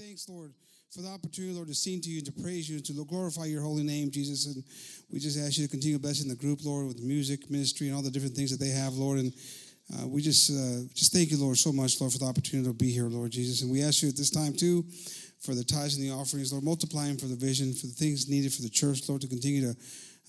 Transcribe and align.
thanks, 0.00 0.28
Lord, 0.30 0.54
for 0.90 1.02
the 1.02 1.08
opportunity, 1.08 1.52
Lord, 1.54 1.68
to 1.68 1.74
sing 1.74 2.00
to 2.00 2.08
you 2.08 2.18
and 2.18 2.26
to 2.26 2.32
praise 2.32 2.70
you 2.70 2.76
and 2.76 2.84
to 2.86 3.04
glorify 3.04 3.44
your 3.44 3.60
holy 3.60 3.82
name, 3.82 4.10
Jesus. 4.10 4.46
And 4.46 4.64
we 5.12 5.18
just 5.18 5.38
ask 5.38 5.58
you 5.58 5.66
to 5.66 5.70
continue 5.70 5.98
blessing 5.98 6.28
the 6.28 6.36
group, 6.36 6.60
Lord, 6.64 6.86
with 6.86 7.02
music, 7.02 7.50
ministry, 7.50 7.88
and 7.88 7.96
all 7.96 8.02
the 8.02 8.10
different 8.10 8.34
things 8.34 8.50
that 8.50 8.64
they 8.64 8.70
have, 8.70 8.94
Lord. 8.94 9.18
And 9.18 9.32
uh, 9.92 10.08
we 10.08 10.22
just 10.22 10.50
uh, 10.50 10.88
just 10.94 11.12
thank 11.12 11.30
you, 11.30 11.36
Lord, 11.36 11.58
so 11.58 11.70
much, 11.70 12.00
Lord, 12.00 12.12
for 12.14 12.18
the 12.18 12.24
opportunity 12.24 12.66
to 12.66 12.72
be 12.72 12.90
here, 12.90 13.08
Lord 13.08 13.30
Jesus. 13.30 13.60
And 13.60 13.70
we 13.70 13.82
ask 13.82 14.02
you 14.02 14.08
at 14.08 14.16
this 14.16 14.30
time 14.30 14.54
too 14.54 14.86
for 15.40 15.54
the 15.54 15.64
tithes 15.64 15.96
and 15.96 16.04
the 16.04 16.12
offerings, 16.12 16.52
Lord, 16.52 16.64
multiplying 16.64 17.18
for 17.18 17.26
the 17.26 17.36
vision, 17.36 17.74
for 17.74 17.86
the 17.86 17.92
things 17.92 18.28
needed 18.28 18.52
for 18.54 18.62
the 18.62 18.70
church, 18.70 19.06
Lord, 19.08 19.20
to 19.20 19.28
continue 19.28 19.72
to 19.72 19.76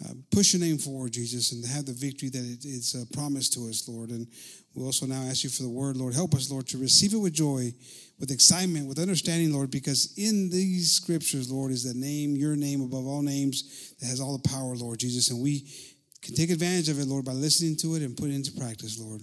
uh, 0.04 0.14
push 0.32 0.54
your 0.54 0.62
name 0.62 0.78
forward, 0.78 1.12
Jesus, 1.12 1.52
and 1.52 1.64
have 1.66 1.86
the 1.86 1.94
victory 1.94 2.30
that 2.30 2.44
it, 2.44 2.66
it's 2.66 2.96
uh, 2.96 3.04
promised 3.14 3.54
to 3.54 3.68
us, 3.68 3.88
Lord. 3.88 4.10
And 4.10 4.28
we 4.74 4.84
also 4.84 5.06
now 5.06 5.22
ask 5.24 5.44
you 5.44 5.50
for 5.50 5.64
the 5.64 5.70
word, 5.70 5.98
Lord. 5.98 6.14
Help 6.14 6.34
us, 6.34 6.50
Lord, 6.50 6.68
to 6.68 6.78
receive 6.78 7.14
it 7.14 7.18
with 7.18 7.34
joy, 7.34 7.74
with 8.22 8.30
excitement, 8.30 8.88
with 8.88 9.00
understanding, 9.00 9.52
Lord, 9.52 9.72
because 9.72 10.14
in 10.16 10.52
these 10.52 10.92
scriptures, 10.92 11.52
Lord, 11.52 11.72
is 11.72 11.84
the 11.84 12.00
name, 12.00 12.36
your 12.38 12.56
name 12.56 12.82
above 12.82 13.08
all 13.08 13.24
names 13.24 13.96
that 14.00 14.06
has 14.06 14.22
all 14.22 14.38
the 14.38 14.48
power, 14.48 14.76
Lord 14.76 15.00
Jesus. 15.00 15.32
And 15.32 15.42
we 15.42 15.68
can 16.22 16.36
take 16.36 16.52
advantage 16.52 16.88
of 16.88 17.00
it, 17.00 17.08
Lord, 17.08 17.26
by 17.26 17.32
listening 17.32 17.76
to 17.78 17.96
it 17.96 18.04
and 18.04 18.16
put 18.16 18.30
it 18.30 18.36
into 18.36 18.52
practice, 18.52 19.00
Lord. 19.00 19.22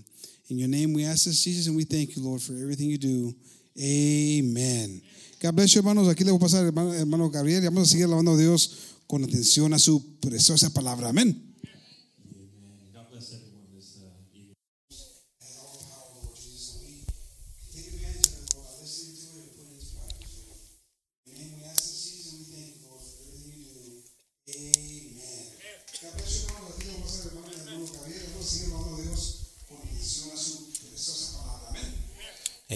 In 0.51 0.59
your 0.59 0.69
name 0.69 0.93
we 0.93 1.05
ask 1.05 1.27
this, 1.27 1.45
Jesus, 1.45 1.69
and 1.69 1.77
we 1.77 1.85
thank 1.85 2.17
you, 2.17 2.23
Lord, 2.25 2.43
for 2.43 2.55
everything 2.55 2.91
you 2.91 2.99
do. 2.99 3.33
Amen. 3.81 5.01
God 5.41 5.55
bless 5.55 5.77
you, 5.77 5.81
hermanos. 5.81 6.09
Aquí 6.09 6.25
le 6.25 6.33
voy 6.33 6.39
a 6.39 6.41
pasar, 6.41 6.67
hermano, 6.67 6.93
hermano 6.93 7.31
Gabriel, 7.31 7.63
y 7.63 7.67
vamos 7.67 7.85
a 7.85 7.93
seguir 7.93 8.07
alabando 8.07 8.33
a 8.33 8.37
Dios 8.37 8.97
con 9.07 9.23
atención 9.23 9.73
a 9.75 9.79
su 9.79 10.19
preciosa 10.19 10.71
palabra. 10.71 11.11
Amén. 11.11 11.48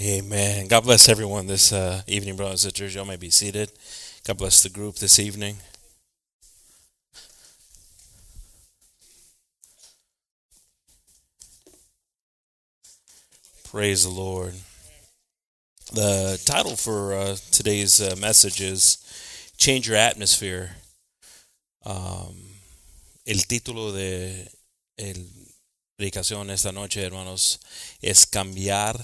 Amen. 0.03 0.67
God 0.67 0.83
bless 0.83 1.08
everyone 1.08 1.47
this 1.47 1.72
uh, 1.72 2.03
evening, 2.08 2.34
brothers 2.34 2.64
and 2.64 2.72
sisters. 2.72 2.92
Y'all 2.92 3.05
may 3.05 3.14
be 3.14 3.31
seated. 3.31 3.70
God 4.27 4.36
bless 4.36 4.61
the 4.61 4.69
group 4.69 4.97
this 4.97 5.20
evening. 5.20 5.59
Praise 13.70 14.03
the 14.03 14.11
Lord. 14.11 14.55
The 15.92 16.42
title 16.44 16.75
for 16.75 17.14
uh, 17.14 17.37
today's 17.53 18.00
uh, 18.00 18.16
message 18.19 18.61
is 18.61 18.98
Change 19.56 19.87
Your 19.87 19.98
Atmosphere. 19.98 20.70
Um, 21.87 22.34
el 23.25 23.47
título 23.47 23.92
de 23.92 24.48
el 24.98 25.28
predicación 25.97 26.50
esta 26.50 26.72
noche, 26.72 27.05
hermanos, 27.05 27.61
es 28.03 28.27
cambiar 28.27 28.97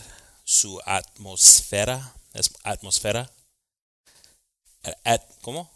su 0.48 0.80
atmósfera. 0.86 2.00
Es 2.32 2.48
atmósfera. 2.64 3.28
At, 5.04 5.20
¿Cómo? 5.42 5.68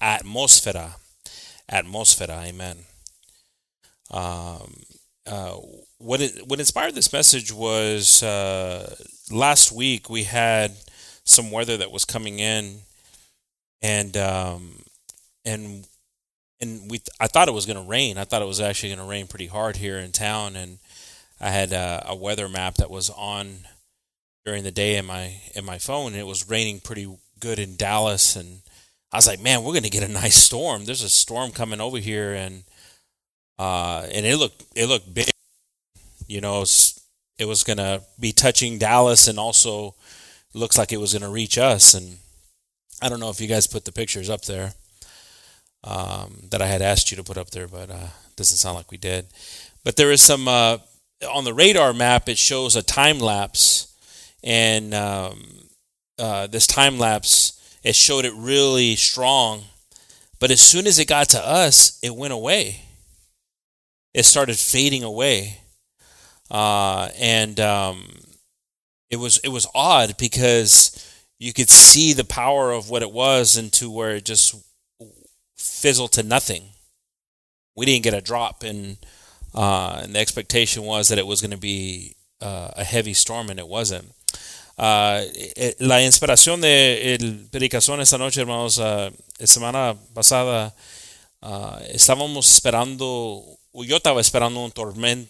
Atmósfera. 0.00 0.96
Atmósfera. 1.70 2.44
Amen. 2.48 2.78
Um, 4.10 4.82
uh, 5.26 5.56
what 5.98 6.20
it, 6.20 6.46
what 6.48 6.58
inspired 6.58 6.96
this 6.96 7.12
message 7.12 7.52
was 7.52 8.22
uh, 8.24 8.96
last 9.30 9.70
week 9.70 10.10
we 10.10 10.24
had 10.24 10.72
some 11.24 11.52
weather 11.52 11.76
that 11.76 11.92
was 11.92 12.04
coming 12.04 12.40
in, 12.40 12.80
and 13.80 14.16
um, 14.16 14.82
and 15.44 15.86
and 16.60 16.90
we 16.90 17.00
I 17.20 17.28
thought 17.28 17.46
it 17.46 17.54
was 17.54 17.66
going 17.66 17.82
to 17.82 17.88
rain. 17.88 18.18
I 18.18 18.24
thought 18.24 18.42
it 18.42 18.48
was 18.48 18.60
actually 18.60 18.88
going 18.88 19.06
to 19.06 19.10
rain 19.10 19.28
pretty 19.28 19.46
hard 19.46 19.76
here 19.76 19.98
in 19.98 20.10
town, 20.10 20.56
and 20.56 20.78
I 21.42 21.50
had 21.50 21.72
a, 21.72 22.04
a 22.08 22.14
weather 22.14 22.48
map 22.48 22.76
that 22.76 22.90
was 22.90 23.10
on 23.10 23.66
during 24.44 24.62
the 24.62 24.70
day 24.70 24.96
in 24.96 25.04
my 25.06 25.40
in 25.54 25.64
my 25.64 25.78
phone, 25.78 26.12
and 26.12 26.20
it 26.20 26.26
was 26.26 26.48
raining 26.48 26.80
pretty 26.80 27.12
good 27.40 27.58
in 27.58 27.76
Dallas, 27.76 28.36
and 28.36 28.60
I 29.12 29.16
was 29.16 29.26
like, 29.26 29.42
man, 29.42 29.62
we're 29.62 29.72
going 29.72 29.82
to 29.82 29.90
get 29.90 30.08
a 30.08 30.12
nice 30.12 30.36
storm. 30.36 30.84
There's 30.84 31.02
a 31.02 31.08
storm 31.08 31.50
coming 31.50 31.80
over 31.80 31.98
here, 31.98 32.32
and 32.32 32.62
uh, 33.58 34.06
and 34.12 34.24
it 34.24 34.36
looked 34.36 34.64
it 34.74 34.86
looked 34.86 35.12
big. 35.12 35.30
You 36.28 36.40
know, 36.40 36.58
it 36.58 36.60
was, 36.60 37.00
it 37.38 37.44
was 37.44 37.64
going 37.64 37.76
to 37.76 38.02
be 38.18 38.32
touching 38.32 38.78
Dallas, 38.78 39.28
and 39.28 39.38
also 39.38 39.96
looks 40.54 40.78
like 40.78 40.92
it 40.92 41.00
was 41.00 41.12
going 41.12 41.22
to 41.22 41.28
reach 41.28 41.58
us. 41.58 41.94
And 41.94 42.18
I 43.02 43.08
don't 43.08 43.20
know 43.20 43.30
if 43.30 43.40
you 43.40 43.48
guys 43.48 43.66
put 43.66 43.84
the 43.84 43.92
pictures 43.92 44.30
up 44.30 44.42
there 44.42 44.72
um, 45.84 46.38
that 46.50 46.62
I 46.62 46.66
had 46.66 46.80
asked 46.80 47.10
you 47.10 47.16
to 47.16 47.24
put 47.24 47.36
up 47.36 47.50
there, 47.50 47.66
but 47.68 47.90
uh, 47.90 48.06
doesn't 48.36 48.58
sound 48.58 48.76
like 48.76 48.90
we 48.90 48.96
did. 48.96 49.26
But 49.84 49.96
there 49.96 50.12
is 50.12 50.22
some 50.22 50.46
uh, 50.48 50.78
on 51.30 51.44
the 51.44 51.54
radar 51.54 51.92
map. 51.92 52.28
It 52.28 52.38
shows 52.38 52.76
a 52.76 52.82
time 52.82 53.18
lapse, 53.18 53.94
and 54.42 54.94
um, 54.94 55.44
uh, 56.18 56.46
this 56.46 56.66
time 56.66 56.98
lapse 56.98 57.58
it 57.82 57.94
showed 57.96 58.24
it 58.24 58.34
really 58.34 58.96
strong. 58.96 59.64
But 60.38 60.50
as 60.50 60.60
soon 60.60 60.86
as 60.86 60.98
it 60.98 61.06
got 61.06 61.28
to 61.30 61.46
us, 61.46 61.98
it 62.02 62.14
went 62.14 62.32
away 62.32 62.82
it 64.14 64.24
started 64.24 64.56
fading 64.56 65.02
away, 65.02 65.58
uh, 66.50 67.08
and 67.18 67.58
um, 67.60 68.04
it 69.10 69.16
was 69.16 69.38
it 69.38 69.48
was 69.48 69.66
odd 69.74 70.16
because 70.18 71.08
you 71.38 71.52
could 71.52 71.70
see 71.70 72.12
the 72.12 72.24
power 72.24 72.70
of 72.72 72.90
what 72.90 73.02
it 73.02 73.10
was 73.10 73.56
into 73.56 73.90
where 73.90 74.16
it 74.16 74.24
just 74.24 74.54
fizzled 75.56 76.12
to 76.12 76.22
nothing. 76.22 76.64
We 77.74 77.86
didn't 77.86 78.04
get 78.04 78.14
a 78.14 78.20
drop, 78.20 78.62
and 78.62 78.98
uh, 79.54 80.00
and 80.02 80.14
the 80.14 80.20
expectation 80.20 80.84
was 80.84 81.08
that 81.08 81.18
it 81.18 81.26
was 81.26 81.40
going 81.40 81.50
to 81.50 81.56
be 81.56 82.16
uh, 82.40 82.70
a 82.76 82.84
heavy 82.84 83.14
storm, 83.14 83.50
and 83.50 83.58
it 83.58 83.68
wasn't. 83.68 84.12
Uh, 84.78 85.22
la 85.78 86.02
inspiración 86.02 86.60
de 86.60 87.14
el 87.14 87.48
predicación 87.50 88.00
esta 88.00 88.18
noche, 88.18 88.40
hermanos, 88.40 88.78
uh, 88.78 89.10
la 89.38 89.46
semana 89.46 89.96
pasada 90.14 90.74
uh, 91.42 91.78
estábamos 91.92 92.50
esperando 92.50 93.44
yo 93.74 93.96
estaba 93.96 94.20
esperando 94.20 94.60
un, 94.60 94.70
torment, 94.70 95.28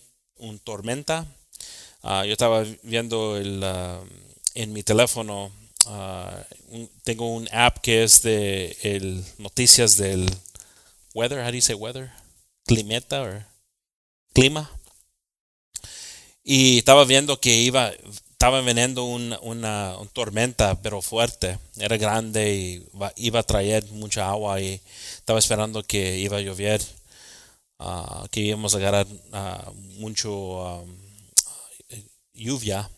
tormenta. 0.65 1.27
Uh, 2.03 2.25
yo 2.25 2.33
estaba 2.33 2.65
viendo 2.83 3.37
el, 3.37 3.65
en 4.55 4.73
mi 4.73 4.83
teléfono, 4.83 5.53
un, 6.69 6.91
tengo 7.05 7.33
un 7.35 7.49
app 7.53 7.79
que 7.79 8.03
es 8.03 8.23
de 8.23 9.23
noticias 9.39 9.97
del 9.97 10.29
weather. 11.15 11.41
How 11.45 11.51
do 11.51 11.57
you 11.57 11.61
say 11.61 11.75
weather? 11.75 12.13
Climeta 12.67 13.23
o 13.23 13.52
clima. 14.33 14.71
Y 16.45 16.79
estaba 16.79 17.05
viendo 17.05 17.41
que 17.41 17.55
iba, 17.63 17.93
estaba 18.31 18.61
veniendo 18.61 19.05
un, 19.05 19.37
una, 19.43 19.95
tormenta, 20.13 20.81
pero 20.83 21.03
fuerte. 21.03 21.59
Era 21.77 21.97
grande 21.97 22.55
y 22.55 22.87
iba 23.17 23.41
a 23.41 23.45
traer 23.45 23.85
mucha 23.93 24.29
agua 24.29 24.61
y 24.61 24.81
estaba 25.15 25.39
esperando 25.39 25.83
que 25.85 26.19
iba 26.19 26.39
a 26.39 26.41
llover. 26.41 26.83
Uh, 27.79 28.29
que 28.31 28.41
íbamos 28.41 28.75
a 28.75 28.79
agarrar 28.79 29.07
uh, 29.09 29.73
mucho 29.99 30.31
um, 30.31 30.97
lluvia 32.33 32.89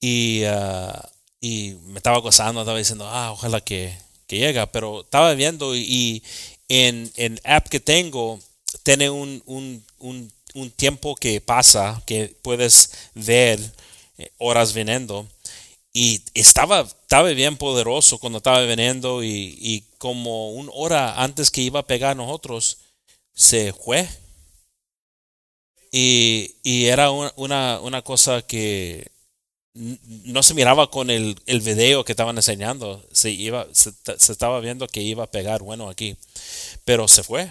y, 0.00 0.44
uh, 0.44 1.00
y 1.40 1.76
me 1.84 1.98
estaba 1.98 2.18
gozando, 2.18 2.60
estaba 2.60 2.78
diciendo, 2.78 3.08
ah, 3.08 3.32
ojalá 3.32 3.60
que, 3.60 3.96
que 4.26 4.38
llegue, 4.38 4.66
pero 4.66 5.02
estaba 5.02 5.32
viendo 5.34 5.76
y 5.76 6.22
en 6.68 7.10
el 7.16 7.40
app 7.44 7.68
que 7.68 7.80
tengo 7.80 8.40
tiene 8.84 9.10
un, 9.10 9.42
un, 9.46 9.84
un, 9.98 10.32
un 10.54 10.70
tiempo 10.70 11.16
que 11.16 11.40
pasa, 11.40 12.00
que 12.06 12.36
puedes 12.42 13.10
ver 13.14 13.58
eh, 14.18 14.30
horas 14.38 14.72
viniendo 14.72 15.26
y 15.96 16.22
estaba, 16.34 16.80
estaba 16.80 17.28
bien 17.30 17.56
poderoso 17.56 18.18
cuando 18.18 18.38
estaba 18.38 18.60
viniendo 18.62 19.22
y, 19.22 19.56
y 19.60 19.84
como 19.98 20.50
una 20.50 20.72
hora 20.74 21.22
antes 21.22 21.52
que 21.52 21.60
iba 21.62 21.80
a 21.80 21.86
pegar 21.86 22.10
a 22.10 22.14
nosotros, 22.16 22.78
se 23.32 23.72
fue. 23.72 24.08
Y, 25.92 26.56
y 26.64 26.86
era 26.86 27.12
una, 27.12 27.78
una, 27.80 28.02
cosa 28.02 28.42
que 28.42 29.06
no 30.24 30.42
se 30.42 30.54
miraba 30.54 30.90
con 30.90 31.10
el, 31.10 31.40
el 31.46 31.60
video 31.60 32.04
que 32.04 32.10
estaban 32.10 32.36
enseñando. 32.36 33.06
Se, 33.12 33.30
iba, 33.30 33.68
se, 33.70 33.92
estaba 34.32 34.58
viendo 34.58 34.88
que 34.88 35.00
iba 35.00 35.22
a 35.22 35.30
pegar 35.30 35.62
bueno 35.62 35.88
aquí. 35.88 36.16
Pero 36.84 37.06
se 37.06 37.22
fue. 37.22 37.48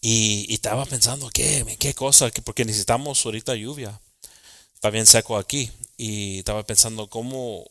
Y, 0.00 0.52
estaba 0.52 0.84
pensando, 0.86 1.28
¿qué, 1.30 1.76
¿qué 1.78 1.94
cosa? 1.94 2.30
Porque 2.44 2.64
necesitamos 2.64 3.24
ahorita 3.24 3.54
lluvia. 3.56 4.00
Está 4.74 4.90
bien 4.90 5.06
seco 5.06 5.36
aquí. 5.36 5.70
Y 5.96 6.38
estaba 6.38 6.62
pensando, 6.64 7.08
¿cómo, 7.08 7.64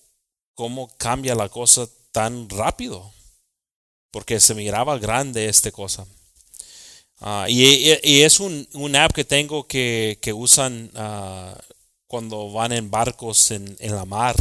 cómo 0.55 0.89
cambia 0.97 1.35
la 1.35 1.49
cosa 1.49 1.87
tan 2.11 2.49
rápido? 2.49 3.11
Porque 4.11 4.39
se 4.39 4.55
miraba 4.55 4.97
grande 4.97 5.47
esta 5.47 5.71
cosa. 5.71 6.05
Uh, 7.19 7.45
y, 7.47 8.21
es 8.21 8.39
un, 8.39 8.67
un, 8.73 8.95
app 8.95 9.11
que 9.11 9.23
tengo 9.25 9.65
que, 9.65 10.19
que 10.21 10.33
usan 10.33 10.91
uh, 10.95 11.57
cuando 12.07 12.51
van 12.51 12.73
en 12.73 12.91
barcos 12.91 13.51
en, 13.51 13.75
en 13.79 13.95
la 13.95 14.05
mar. 14.05 14.35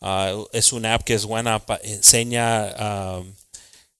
Uh, 0.00 0.46
es 0.52 0.72
una 0.72 0.94
app 0.94 1.04
que 1.04 1.14
es 1.14 1.24
buena, 1.24 1.58
pa- 1.64 1.80
enseña, 1.82 2.70
se- 2.70 3.24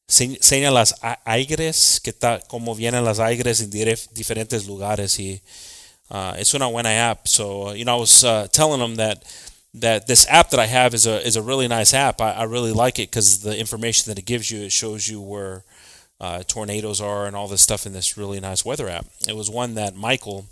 enseña 0.08 0.70
las 0.70 0.94
aigres, 1.24 2.00
que 2.00 2.10
está, 2.10 2.40
cómo 2.48 2.74
vienen 2.74 3.04
las 3.04 3.20
aigres 3.20 3.60
en 3.60 3.70
diferentes 3.70 4.66
lugares 4.66 5.18
y 5.18 5.42
uh, 6.10 6.34
it's 6.38 6.54
una 6.54 6.66
buena 6.66 7.10
app. 7.10 7.28
So, 7.28 7.72
you 7.72 7.84
know, 7.84 7.96
I 7.96 8.00
was 8.00 8.24
uh, 8.24 8.48
telling 8.50 8.80
them 8.80 8.96
that 8.96 9.24
that 9.74 10.06
this 10.06 10.26
app 10.28 10.50
that 10.50 10.58
I 10.58 10.66
have 10.66 10.94
is 10.94 11.06
a 11.06 11.24
is 11.26 11.36
a 11.36 11.42
really 11.42 11.68
nice 11.68 11.92
app. 11.92 12.20
I, 12.20 12.32
I 12.32 12.44
really 12.44 12.72
like 12.72 12.98
it 12.98 13.10
because 13.10 13.42
the 13.42 13.58
information 13.58 14.10
that 14.10 14.18
it 14.18 14.24
gives 14.24 14.50
you, 14.50 14.60
it 14.62 14.72
shows 14.72 15.06
you 15.06 15.20
where 15.20 15.64
uh, 16.20 16.42
tornadoes 16.46 17.00
are 17.00 17.26
and 17.26 17.36
all 17.36 17.48
this 17.48 17.62
stuff 17.62 17.86
in 17.86 17.92
this 17.92 18.16
really 18.16 18.40
nice 18.40 18.64
weather 18.64 18.88
app. 18.88 19.06
It 19.28 19.36
was 19.36 19.50
one 19.50 19.74
that 19.74 19.94
Michael 19.94 20.46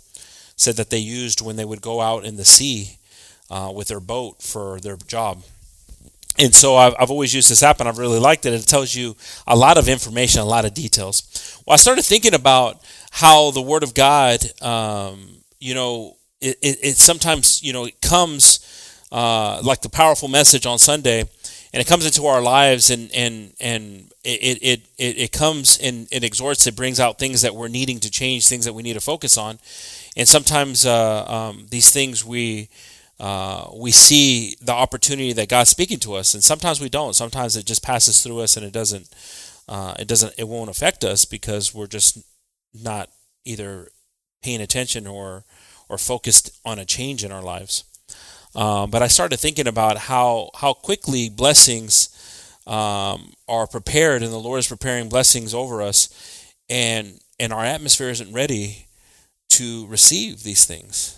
said 0.55 0.75
that 0.75 0.89
they 0.89 0.99
used 0.99 1.41
when 1.41 1.55
they 1.55 1.65
would 1.65 1.81
go 1.81 2.01
out 2.01 2.25
in 2.25 2.37
the 2.37 2.45
sea 2.45 2.97
uh, 3.49 3.71
with 3.73 3.87
their 3.87 3.99
boat 3.99 4.41
for 4.41 4.79
their 4.79 4.97
job. 4.97 5.43
And 6.39 6.53
so 6.53 6.75
I've, 6.75 6.95
I've 6.99 7.09
always 7.09 7.33
used 7.33 7.49
this 7.49 7.63
app 7.63 7.79
and 7.79 7.89
I've 7.89 7.97
really 7.97 8.19
liked 8.19 8.45
it. 8.45 8.53
It 8.53 8.67
tells 8.67 8.93
you 8.93 9.15
a 9.47 9.55
lot 9.55 9.77
of 9.77 9.89
information, 9.89 10.41
a 10.41 10.45
lot 10.45 10.65
of 10.65 10.73
details. 10.73 11.61
Well, 11.65 11.73
I 11.73 11.77
started 11.77 12.05
thinking 12.05 12.33
about 12.33 12.81
how 13.11 13.51
the 13.51 13.61
Word 13.61 13.83
of 13.83 13.93
God, 13.93 14.39
um, 14.61 15.27
you 15.59 15.73
know, 15.73 16.15
it, 16.39 16.57
it, 16.61 16.77
it 16.83 16.97
sometimes, 16.97 17.63
you 17.63 17.73
know, 17.73 17.85
it 17.85 18.01
comes 18.01 18.59
uh, 19.11 19.61
like 19.63 19.81
the 19.81 19.89
powerful 19.89 20.27
message 20.27 20.65
on 20.65 20.77
Sunday 20.77 21.21
and 21.73 21.81
it 21.81 21.87
comes 21.87 22.05
into 22.05 22.27
our 22.27 22.41
lives 22.41 22.91
and, 22.91 23.11
and, 23.13 23.53
and 23.59 24.11
it, 24.23 24.59
it, 24.61 24.81
it, 24.97 25.17
it 25.17 25.31
comes 25.31 25.79
and 25.79 26.07
it 26.11 26.23
exhorts, 26.23 26.67
it 26.67 26.75
brings 26.75 26.99
out 26.99 27.17
things 27.17 27.41
that 27.41 27.55
we're 27.55 27.67
needing 27.67 27.99
to 28.01 28.11
change, 28.11 28.47
things 28.47 28.65
that 28.65 28.73
we 28.73 28.83
need 28.83 28.93
to 28.93 28.99
focus 28.99 29.37
on. 29.37 29.57
And 30.15 30.27
sometimes 30.27 30.85
uh, 30.85 31.25
um, 31.25 31.65
these 31.69 31.91
things 31.91 32.23
we, 32.23 32.69
uh, 33.19 33.69
we 33.73 33.91
see 33.91 34.55
the 34.61 34.73
opportunity 34.73 35.33
that 35.33 35.49
God's 35.49 35.69
speaking 35.69 35.99
to 35.99 36.13
us, 36.15 36.33
and 36.33 36.43
sometimes 36.43 36.79
we 36.79 36.89
don't. 36.89 37.15
Sometimes 37.15 37.55
it 37.55 37.65
just 37.65 37.83
passes 37.83 38.21
through 38.21 38.39
us, 38.39 38.57
and 38.57 38.65
it 38.65 38.73
doesn't. 38.73 39.09
Uh, 39.67 39.95
it 39.99 40.07
doesn't. 40.07 40.33
It 40.37 40.47
won't 40.47 40.69
affect 40.69 41.03
us 41.03 41.25
because 41.25 41.73
we're 41.73 41.87
just 41.87 42.19
not 42.73 43.09
either 43.43 43.89
paying 44.43 44.61
attention 44.61 45.07
or 45.07 45.45
or 45.89 45.97
focused 45.97 46.51
on 46.65 46.79
a 46.79 46.85
change 46.85 47.23
in 47.23 47.31
our 47.31 47.41
lives. 47.41 47.83
Um, 48.55 48.89
but 48.91 49.01
I 49.01 49.07
started 49.07 49.37
thinking 49.37 49.67
about 49.67 49.97
how 49.97 50.51
how 50.55 50.73
quickly 50.73 51.29
blessings 51.29 52.09
um, 52.67 53.33
are 53.47 53.65
prepared, 53.65 54.21
and 54.21 54.31
the 54.31 54.37
Lord 54.37 54.59
is 54.59 54.67
preparing 54.67 55.09
blessings 55.09 55.53
over 55.53 55.81
us, 55.81 56.53
and 56.69 57.19
and 57.39 57.51
our 57.51 57.65
atmosphere 57.65 58.09
isn't 58.09 58.33
ready 58.33 58.85
to 59.49 59.87
receive 59.87 60.43
these 60.43 60.65
things. 60.65 61.16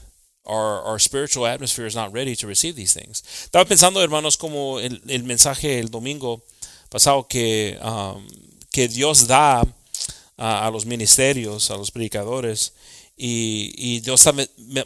Our, 0.49 0.81
our 0.83 0.99
spiritual 0.99 1.45
atmosphere 1.45 1.85
is 1.85 1.93
not 1.95 2.11
ready 2.11 2.35
to 2.35 2.47
receive 2.47 2.73
these 2.75 2.93
things. 2.99 3.23
Estaba 3.45 3.65
pensando, 3.65 4.01
hermanos, 4.01 4.35
como 4.35 4.79
el, 4.79 4.99
el 5.07 5.23
mensaje 5.23 5.77
el 5.79 5.91
domingo 5.91 6.41
pasado 6.89 7.27
que, 7.27 7.77
um, 7.83 8.25
que 8.71 8.87
Dios 8.87 9.27
da 9.27 9.61
a, 10.37 10.65
a 10.67 10.71
los 10.71 10.85
ministerios, 10.87 11.69
a 11.69 11.77
los 11.77 11.91
predicadores, 11.91 12.73
y, 13.15 13.73
y 13.77 13.99
Dios 13.99 14.25
está 14.25 14.33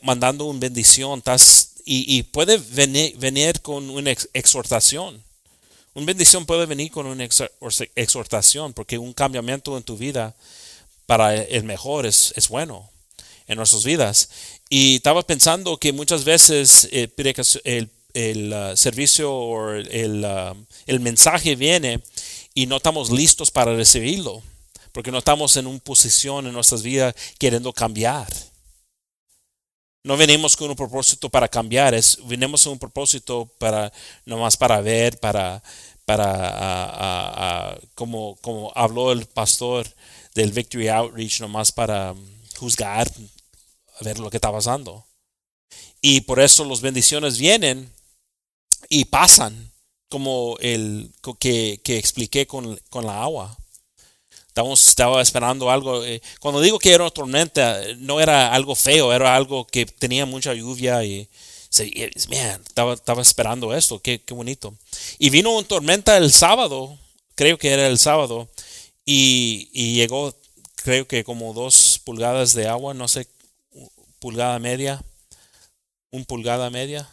mandando 0.01 0.45
una 0.45 0.59
bendición, 0.59 1.19
estás- 1.19 1.69
y, 1.85 2.17
y 2.17 2.23
puede 2.23 2.57
venir, 2.57 3.15
venir 3.17 3.61
con 3.61 3.89
una 3.89 4.11
ex- 4.11 4.27
exhortación. 4.33 5.23
Una 5.93 6.05
bendición 6.07 6.45
puede 6.45 6.65
venir 6.65 6.91
con 6.91 7.05
una 7.05 7.23
ex- 7.23 7.43
exhortación, 7.95 8.73
porque 8.73 8.97
un 8.97 9.13
cambiamiento 9.13 9.77
en 9.77 9.83
tu 9.83 9.95
vida 9.95 10.33
para 11.05 11.35
el 11.35 11.63
mejor 11.63 12.05
es, 12.05 12.33
es 12.35 12.49
bueno 12.49 12.89
en 13.47 13.57
nuestras 13.57 13.83
vidas. 13.83 14.29
Y 14.75 14.95
estaba 14.95 15.21
pensando 15.21 15.77
que 15.77 15.93
muchas 15.93 16.23
veces 16.23 16.89
eh, 16.91 17.07
el, 17.63 17.91
el, 18.15 18.51
uh, 18.51 18.75
servicio 18.75 19.31
o 19.31 19.69
el, 19.69 20.25
uh, 20.25 20.65
el 20.87 20.99
mensaje 20.99 21.55
viene 21.55 22.01
y 22.55 22.65
no 22.65 22.77
estamos 22.77 23.11
listos 23.11 23.51
para 23.51 23.75
recibirlo, 23.75 24.41
porque 24.91 25.11
no 25.11 25.19
estamos 25.19 25.57
en 25.57 25.67
una 25.67 25.77
posición 25.77 26.47
en 26.47 26.53
nuestras 26.53 26.81
vidas 26.81 27.13
queriendo 27.37 27.71
cambiar. 27.71 28.25
No 30.03 30.17
venimos 30.17 30.55
con 30.55 30.71
un 30.71 30.75
propósito 30.75 31.29
para 31.29 31.47
cambiar, 31.47 31.93
es, 31.93 32.17
venimos 32.25 32.63
con 32.63 32.73
un 32.73 32.79
propósito 32.79 33.47
para, 33.59 33.93
nomás 34.25 34.57
para 34.57 34.81
ver, 34.81 35.19
para, 35.19 35.61
para 36.03 36.25
ah, 36.25 36.89
ah, 36.97 37.33
ah, 37.37 37.79
como, 37.93 38.37
como 38.41 38.71
habló 38.73 39.11
el 39.11 39.27
pastor 39.27 39.85
del 40.33 40.51
Victory 40.51 40.87
Outreach, 40.87 41.41
nomás 41.41 41.71
para 41.71 42.15
juzgar, 42.57 43.07
a 43.99 44.03
ver 44.03 44.19
lo 44.19 44.29
que 44.29 44.37
está 44.37 44.51
pasando. 44.51 45.05
Y 46.01 46.21
por 46.21 46.39
eso 46.39 46.65
las 46.65 46.81
bendiciones 46.81 47.37
vienen 47.37 47.91
y 48.89 49.05
pasan, 49.05 49.71
como 50.09 50.57
el 50.59 51.11
que, 51.39 51.81
que 51.83 51.97
expliqué 51.97 52.45
con, 52.45 52.79
con 52.89 53.05
la 53.05 53.23
agua. 53.23 53.57
Estamos, 54.47 54.87
estaba 54.87 55.21
esperando 55.21 55.71
algo. 55.71 56.05
eh, 56.05 56.21
cuando 56.39 56.61
digo 56.61 56.77
que 56.77 56.93
era 56.93 57.03
una 57.03 57.09
tormenta, 57.09 57.81
no 57.97 58.21
era 58.21 58.53
algo 58.53 58.75
feo, 58.75 59.11
era 59.11 59.35
algo 59.35 59.65
que 59.65 59.87
tenía 59.87 60.27
mucha 60.27 60.53
lluvia 60.53 61.03
y, 61.03 61.27
man, 62.29 62.61
estaba, 62.63 62.93
estaba 62.93 63.23
esperando 63.23 63.73
esto, 63.73 63.99
qué, 63.99 64.21
qué 64.21 64.33
bonito. 64.35 64.75
Y 65.17 65.31
vino 65.31 65.57
una 65.57 65.67
tormenta 65.67 66.17
el 66.17 66.31
sábado, 66.31 66.99
creo 67.33 67.57
que 67.57 67.69
era 67.69 67.87
el 67.87 67.97
sábado, 67.97 68.47
y, 69.05 69.69
y 69.73 69.95
llegó, 69.95 70.35
creo 70.75 71.07
que 71.07 71.23
como 71.23 71.55
dos 71.55 71.99
pulgadas 72.03 72.53
de 72.53 72.67
agua, 72.67 72.93
no 72.93 73.07
sé, 73.07 73.27
pulgada 74.23 74.57
media, 74.57 75.03
un 76.09 76.23
pulgada 76.23 76.69
media, 76.69 77.05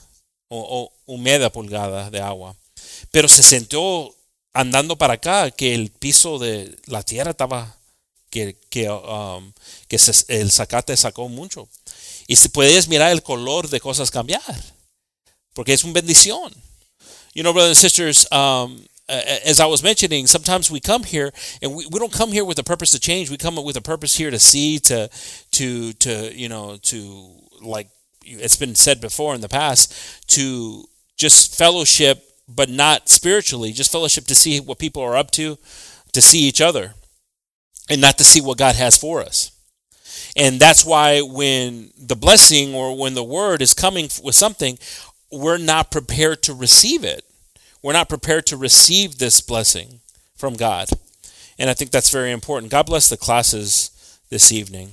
o, 0.46 0.92
o 1.06 1.50
pulgada 1.50 2.08
de 2.08 2.20
agua. 2.20 2.54
Pero 3.10 3.26
se 3.26 3.42
sintió 3.42 4.14
andando 4.52 4.96
para 4.96 5.14
acá 5.14 5.50
que 5.50 5.74
el 5.74 5.90
piso 5.90 6.38
de 6.38 6.78
la 6.86 7.02
tierra 7.02 7.32
estaba, 7.32 7.76
que, 8.30 8.56
que, 8.70 8.88
um, 8.88 9.52
el 10.28 10.52
zacate 10.52 10.96
sacó 10.96 11.28
mucho. 11.28 11.68
Y 12.28 12.36
si 12.36 12.48
puedes 12.48 12.86
mirar 12.86 13.10
el 13.10 13.24
color 13.24 13.68
de 13.68 13.80
cosas 13.80 14.12
cambiar, 14.12 14.54
porque 15.52 15.72
es 15.72 15.82
una 15.82 15.94
bendición. 15.94 16.52
You 17.34 17.42
know, 17.42 17.52
brothers 17.52 17.76
and 17.76 17.90
sisters, 17.90 18.28
um, 18.30 18.86
Uh, 19.10 19.22
as 19.44 19.58
I 19.58 19.66
was 19.66 19.82
mentioning, 19.82 20.28
sometimes 20.28 20.70
we 20.70 20.78
come 20.78 21.02
here 21.02 21.32
and 21.60 21.74
we, 21.74 21.84
we 21.86 21.98
don't 21.98 22.12
come 22.12 22.30
here 22.30 22.44
with 22.44 22.60
a 22.60 22.62
purpose 22.62 22.92
to 22.92 23.00
change. 23.00 23.28
We 23.28 23.36
come 23.36 23.56
with 23.56 23.76
a 23.76 23.80
purpose 23.82 24.16
here 24.16 24.30
to 24.30 24.38
see, 24.38 24.78
to, 24.78 25.10
to, 25.50 25.92
to, 25.94 26.32
you 26.32 26.48
know, 26.48 26.76
to 26.82 27.40
like 27.60 27.88
it's 28.24 28.56
been 28.56 28.76
said 28.76 29.00
before 29.00 29.34
in 29.34 29.40
the 29.40 29.48
past, 29.48 30.28
to 30.28 30.84
just 31.16 31.56
fellowship, 31.58 32.22
but 32.48 32.70
not 32.70 33.08
spiritually, 33.08 33.72
just 33.72 33.90
fellowship 33.90 34.24
to 34.26 34.34
see 34.34 34.60
what 34.60 34.78
people 34.78 35.02
are 35.02 35.16
up 35.16 35.30
to, 35.32 35.58
to 36.12 36.20
see 36.20 36.40
each 36.40 36.60
other, 36.60 36.94
and 37.88 38.00
not 38.00 38.16
to 38.18 38.24
see 38.24 38.40
what 38.40 38.58
God 38.58 38.76
has 38.76 38.96
for 38.96 39.20
us. 39.20 39.50
And 40.36 40.60
that's 40.60 40.84
why 40.84 41.20
when 41.20 41.90
the 41.98 42.16
blessing 42.16 42.74
or 42.74 42.96
when 42.96 43.14
the 43.14 43.24
word 43.24 43.60
is 43.60 43.74
coming 43.74 44.08
with 44.22 44.34
something, 44.34 44.78
we're 45.32 45.58
not 45.58 45.90
prepared 45.90 46.42
to 46.44 46.54
receive 46.54 47.04
it. 47.04 47.24
We're 47.82 47.92
not 47.92 48.08
prepared 48.08 48.46
to 48.46 48.56
receive 48.56 49.18
this 49.18 49.40
blessing 49.40 50.00
from 50.36 50.54
God. 50.54 50.90
And 51.58 51.70
I 51.70 51.74
think 51.74 51.90
that's 51.90 52.10
very 52.10 52.32
important. 52.32 52.72
God 52.72 52.86
bless 52.86 53.08
the 53.08 53.16
classes 53.16 53.90
this 54.30 54.52
evening. 54.52 54.92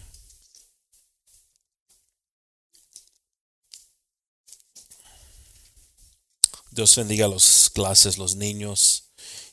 Dios 6.73 6.95
bendiga 6.95 7.27
los 7.27 7.69
clases, 7.69 8.19
los 8.19 8.35
niños 8.35 9.01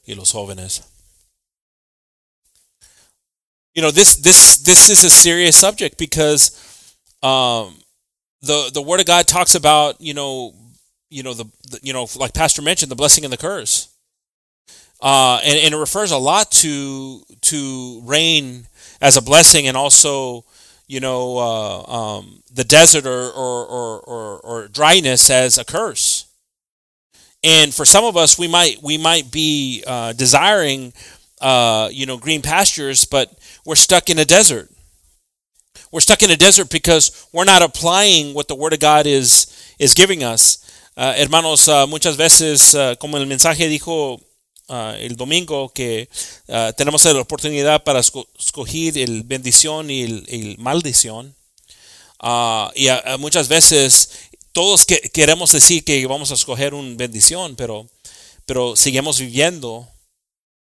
y 0.06 0.14
los 0.14 0.32
jóvenes. 0.32 0.82
You 3.74 3.82
know, 3.82 3.90
this 3.90 4.16
this 4.16 4.58
this 4.58 4.90
is 4.90 5.02
a 5.04 5.10
serious 5.10 5.56
subject 5.56 5.96
because 5.98 6.52
um, 7.22 7.78
the 8.42 8.70
the 8.72 8.82
Word 8.82 9.00
of 9.00 9.06
God 9.06 9.26
talks 9.26 9.54
about 9.54 10.00
you 10.00 10.12
know 10.12 10.54
you 11.14 11.22
know 11.22 11.32
the, 11.32 11.44
the 11.70 11.78
you 11.82 11.92
know 11.92 12.08
like 12.16 12.34
Pastor 12.34 12.60
mentioned 12.60 12.90
the 12.90 12.96
blessing 12.96 13.24
and 13.24 13.32
the 13.32 13.38
curse, 13.38 13.88
uh, 15.00 15.40
and, 15.44 15.58
and 15.58 15.74
it 15.74 15.76
refers 15.76 16.10
a 16.10 16.18
lot 16.18 16.50
to 16.50 17.22
to 17.42 18.00
rain 18.04 18.66
as 19.00 19.16
a 19.16 19.22
blessing 19.22 19.68
and 19.68 19.76
also 19.76 20.44
you 20.88 20.98
know 20.98 21.38
uh, 21.38 21.82
um, 21.84 22.42
the 22.52 22.64
desert 22.64 23.06
or 23.06 23.30
or, 23.30 23.66
or 23.66 24.00
or 24.00 24.40
or 24.40 24.68
dryness 24.68 25.30
as 25.30 25.56
a 25.56 25.64
curse. 25.64 26.26
And 27.44 27.72
for 27.72 27.84
some 27.84 28.04
of 28.04 28.16
us, 28.16 28.38
we 28.38 28.48
might 28.48 28.82
we 28.82 28.98
might 28.98 29.30
be 29.30 29.84
uh, 29.86 30.14
desiring 30.14 30.92
uh, 31.40 31.90
you 31.92 32.06
know 32.06 32.16
green 32.16 32.42
pastures, 32.42 33.04
but 33.04 33.32
we're 33.64 33.76
stuck 33.76 34.10
in 34.10 34.18
a 34.18 34.24
desert. 34.24 34.68
We're 35.92 36.00
stuck 36.00 36.24
in 36.24 36.30
a 36.32 36.36
desert 36.36 36.70
because 36.70 37.28
we're 37.32 37.44
not 37.44 37.62
applying 37.62 38.34
what 38.34 38.48
the 38.48 38.56
Word 38.56 38.72
of 38.72 38.80
God 38.80 39.06
is 39.06 39.46
is 39.78 39.94
giving 39.94 40.24
us. 40.24 40.63
Uh, 40.96 41.10
hermanos, 41.16 41.66
uh, 41.66 41.88
muchas 41.88 42.16
veces, 42.16 42.72
uh, 42.74 42.96
como 42.98 43.16
el 43.16 43.26
mensaje 43.26 43.68
dijo 43.68 44.20
el 44.98 45.14
domingo, 45.16 45.68
que 45.68 46.08
tenemos 46.78 47.04
la 47.04 47.20
oportunidad 47.20 47.84
para 47.84 48.00
esco- 48.00 48.26
escoger 48.38 48.96
el 48.96 49.22
bendición 49.22 49.90
y 49.90 50.00
el, 50.00 50.56
maldición. 50.58 51.36
Y 52.74 52.88
muchas 53.18 53.48
veces 53.48 54.08
todos 54.52 54.86
que, 54.86 55.00
queremos 55.12 55.52
decir 55.52 55.84
que 55.84 56.06
vamos 56.06 56.30
a 56.30 56.34
escoger 56.34 56.72
una 56.72 56.96
bendición, 56.96 57.56
pero, 57.56 57.86
pero 58.46 58.74
seguimos 58.74 59.18
viviendo 59.18 59.86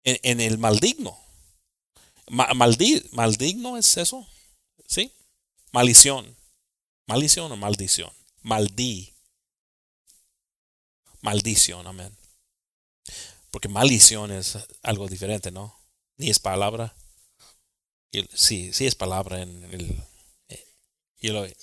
en, 0.03 0.41
el 0.41 0.57
maldigno. 0.57 1.17
Ma, 2.27 2.53
maldi, 2.53 3.01
¿Maldigno 3.13 3.77
es 3.77 3.95
eso? 3.95 4.27
¿Sí? 4.87 5.09
Maldición. 5.71 6.35
Maldición 7.07 7.49
o 7.49 7.55
maldición. 7.55 8.11
Maldí. 8.41 9.14
Maldición, 11.25 11.87
amén. 11.87 12.15
Porque 13.49 13.67
maldición 13.67 14.31
es 14.31 14.59
algo 14.83 15.07
diferente, 15.07 15.49
¿no? 15.49 15.75
Ni 16.17 16.29
es 16.29 16.37
palabra. 16.37 16.93
Sí, 18.31 18.71
sí 18.71 18.85
es 18.85 18.93
palabra 18.93 19.41
en 19.41 19.63
el... 19.73 20.03
Eh, 20.49 21.55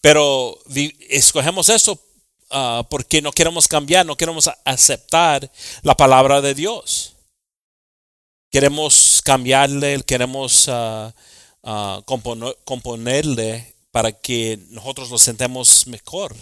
pero 0.00 0.58
escogemos 1.10 1.68
eso 1.68 1.92
uh, 2.52 2.84
porque 2.88 3.20
no 3.20 3.32
queremos 3.32 3.68
cambiar, 3.68 4.06
no 4.06 4.16
queremos 4.16 4.48
aceptar 4.64 5.52
la 5.82 5.94
palabra 5.94 6.40
de 6.40 6.54
Dios. 6.54 7.16
Queremos 8.50 9.20
cambiarle, 9.22 10.02
queremos 10.04 10.68
uh, 10.68 11.12
uh, 11.64 12.02
componerle 12.64 13.74
para 13.90 14.10
que 14.10 14.58
nosotros 14.70 15.10
nos 15.10 15.20
sentemos 15.20 15.86
mejor. 15.86 16.34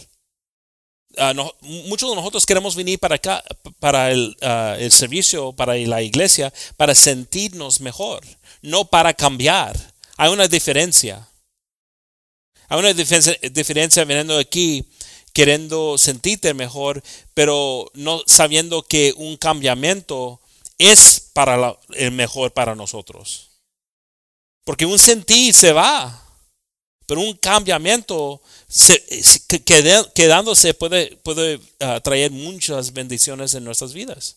No, 1.35 1.54
muchos 1.61 2.11
de 2.11 2.16
nosotros 2.16 2.47
queremos 2.47 2.75
venir 2.75 2.99
para 2.99 3.16
acá, 3.16 3.42
para 3.78 4.11
el, 4.11 4.37
el 4.78 4.92
servicio, 4.92 5.52
para 5.52 5.76
la 5.76 6.02
iglesia, 6.02 6.52
para 6.76 6.95
sentirnos 6.95 7.81
mejor, 7.81 8.25
no 8.62 8.85
para 8.87 9.14
cambiar. 9.14 9.76
Hay 10.16 10.31
una 10.31 10.49
diferencia. 10.49 11.28
Hay 12.69 12.78
una 12.78 12.92
diferencia, 12.95 14.04
viniendo 14.04 14.38
aquí, 14.38 14.88
queriendo 15.35 15.99
sentirte 15.99 16.54
mejor, 16.54 17.02
pero 17.35 17.90
no 17.95 18.23
sabiendo 18.26 18.83
que 18.83 19.12
un 19.16 19.37
cambiamiento 19.37 20.40
es 20.78 21.31
para 21.35 21.78
el 21.95 22.12
mejor 22.12 22.52
para 22.52 22.75
nosotros. 22.75 23.50
Porque 24.64 24.87
un 24.87 24.99
sentir 24.99 25.52
se 25.52 25.73
va, 25.73 26.22
pero 27.12 27.21
un 27.21 27.35
cambiamiento 27.35 28.40
quedándose 30.14 30.73
puede, 30.73 31.14
puede 31.23 31.61
uh, 31.83 32.00
traer 32.00 32.31
muchas 32.31 32.90
bendiciones 32.90 33.54
en 33.54 33.64
nuestras 33.64 33.92
vidas. 33.92 34.37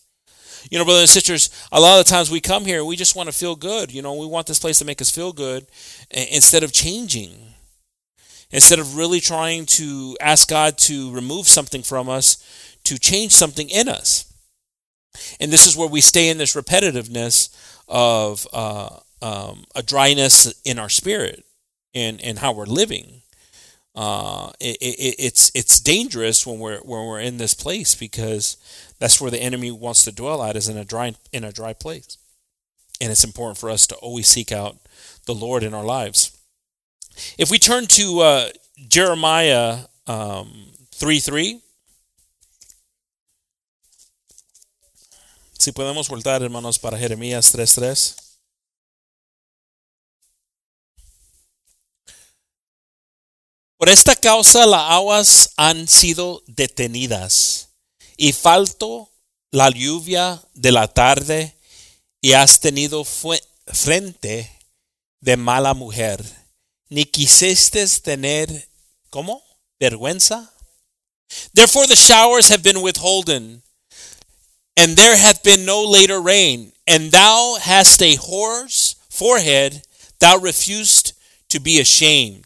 You 0.70 0.76
know, 0.76 0.84
brothers 0.84 1.04
and 1.04 1.08
sisters, 1.08 1.48
a 1.72 1.80
lot 1.80 2.00
of 2.00 2.06
times 2.06 2.30
we 2.30 2.42
come 2.42 2.66
here, 2.66 2.84
we 2.84 2.94
just 2.94 3.16
want 3.16 3.30
to 3.30 3.32
feel 3.32 3.56
good. 3.56 3.90
You 3.90 4.02
know, 4.02 4.12
we 4.12 4.26
want 4.26 4.46
this 4.46 4.58
place 4.58 4.78
to 4.80 4.84
make 4.84 5.00
us 5.00 5.10
feel 5.10 5.32
good 5.32 5.66
instead 6.10 6.62
of 6.62 6.70
changing 6.70 7.30
instead 8.50 8.78
of 8.78 8.94
really 8.94 9.20
trying 9.20 9.64
to 9.64 10.14
ask 10.20 10.46
God 10.46 10.76
to 10.76 11.10
remove 11.12 11.48
something 11.48 11.82
from 11.82 12.10
us, 12.10 12.36
to 12.84 12.98
change 12.98 13.32
something 13.32 13.70
in 13.70 13.88
us. 13.88 14.30
And 15.40 15.50
this 15.50 15.66
is 15.66 15.78
where 15.78 15.88
we 15.88 16.02
stay 16.02 16.28
in 16.28 16.36
this 16.36 16.54
repetitiveness 16.54 17.48
of 17.88 18.46
uh, 18.52 18.98
um, 19.22 19.64
a 19.74 19.82
dryness 19.82 20.60
in 20.66 20.78
our 20.78 20.90
spirit 20.90 21.45
and, 21.94 22.20
and 22.22 22.38
how 22.38 22.52
we're 22.52 22.66
living. 22.66 23.22
Uh, 23.94 24.52
it, 24.60 24.76
it, 24.82 25.16
it's 25.18 25.50
it's 25.54 25.80
dangerous 25.80 26.46
when 26.46 26.58
we're 26.58 26.80
when 26.80 27.06
we're 27.06 27.18
in 27.18 27.38
this 27.38 27.54
place 27.54 27.94
because 27.94 28.58
that's 28.98 29.22
where 29.22 29.30
the 29.30 29.40
enemy 29.42 29.70
wants 29.70 30.04
to 30.04 30.12
dwell 30.12 30.42
at 30.42 30.54
is 30.54 30.68
in 30.68 30.76
a 30.76 30.84
dry 30.84 31.14
in 31.32 31.44
a 31.44 31.50
dry 31.50 31.72
place, 31.72 32.18
and 33.00 33.10
it's 33.10 33.24
important 33.24 33.56
for 33.56 33.70
us 33.70 33.86
to 33.86 33.94
always 33.96 34.26
seek 34.26 34.52
out 34.52 34.76
the 35.24 35.34
Lord 35.34 35.62
in 35.62 35.72
our 35.72 35.82
lives. 35.82 36.36
If 37.38 37.50
we 37.50 37.58
turn 37.58 37.86
to 37.86 38.20
uh, 38.20 38.48
Jeremiah 38.86 39.86
um, 40.06 40.72
3 40.92 41.20
3. 41.20 41.62
Si 45.58 45.72
podemos 45.72 46.08
voltar, 46.08 46.42
hermanos, 46.42 46.78
para 46.78 46.98
Jeremías 46.98 47.50
3:3. 47.50 48.25
Por 53.78 53.90
esta 53.90 54.16
causa 54.16 54.64
las 54.64 54.90
aguas 54.90 55.50
han 55.56 55.86
sido 55.86 56.42
detenidas 56.46 57.68
y 58.16 58.32
falto 58.32 59.12
la 59.50 59.70
lluvia 59.70 60.42
de 60.54 60.72
la 60.72 60.88
tarde 60.88 61.54
y 62.22 62.32
has 62.32 62.60
tenido 62.60 63.04
frente 63.04 64.50
de 65.20 65.36
mala 65.36 65.74
mujer 65.74 66.24
ni 66.88 67.04
quisiste 67.04 67.86
tener, 68.02 68.68
¿cómo? 69.10 69.42
Vergüenza. 69.78 70.52
Therefore 71.52 71.86
the 71.86 71.96
showers 71.96 72.48
have 72.48 72.62
been 72.62 72.80
withholden, 72.80 73.62
and 74.76 74.96
there 74.96 75.16
hath 75.16 75.42
been 75.42 75.64
no 75.64 75.82
later 75.82 76.20
rain, 76.20 76.72
and 76.86 77.10
thou 77.10 77.56
hast 77.60 78.00
a 78.02 78.16
whore's 78.16 78.96
forehead, 79.10 79.82
thou 80.20 80.36
refused 80.38 81.12
to 81.48 81.58
be 81.60 81.80
ashamed. 81.80 82.45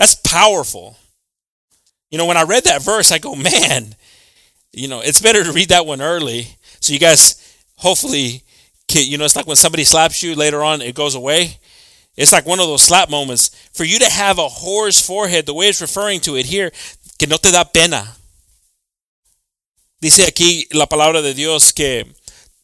That's 0.00 0.14
powerful. 0.14 0.96
You 2.10 2.16
know, 2.16 2.24
when 2.24 2.38
I 2.38 2.44
read 2.44 2.64
that 2.64 2.80
verse, 2.80 3.12
I 3.12 3.18
go, 3.18 3.34
man, 3.34 3.94
you 4.72 4.88
know, 4.88 5.00
it's 5.00 5.20
better 5.20 5.44
to 5.44 5.52
read 5.52 5.68
that 5.68 5.84
one 5.84 6.00
early. 6.00 6.56
So 6.80 6.94
you 6.94 6.98
guys, 6.98 7.36
hopefully, 7.76 8.42
you 8.90 9.18
know, 9.18 9.26
it's 9.26 9.36
like 9.36 9.46
when 9.46 9.56
somebody 9.56 9.84
slaps 9.84 10.22
you 10.22 10.34
later 10.34 10.64
on, 10.64 10.80
it 10.80 10.94
goes 10.94 11.14
away. 11.14 11.58
It's 12.16 12.32
like 12.32 12.46
one 12.46 12.60
of 12.60 12.66
those 12.66 12.80
slap 12.80 13.10
moments. 13.10 13.50
For 13.74 13.84
you 13.84 13.98
to 13.98 14.10
have 14.10 14.38
a 14.38 14.48
whore's 14.48 14.98
forehead, 15.06 15.44
the 15.44 15.52
way 15.52 15.66
it's 15.66 15.82
referring 15.82 16.20
to 16.20 16.34
it 16.36 16.46
here, 16.46 16.72
que 17.18 17.28
no 17.28 17.36
te 17.36 17.50
da 17.50 17.64
pena. 17.64 18.16
Dice 20.00 20.24
aquí 20.26 20.66
la 20.72 20.86
palabra 20.86 21.20
de 21.20 21.34
Dios 21.34 21.72
que 21.72 22.06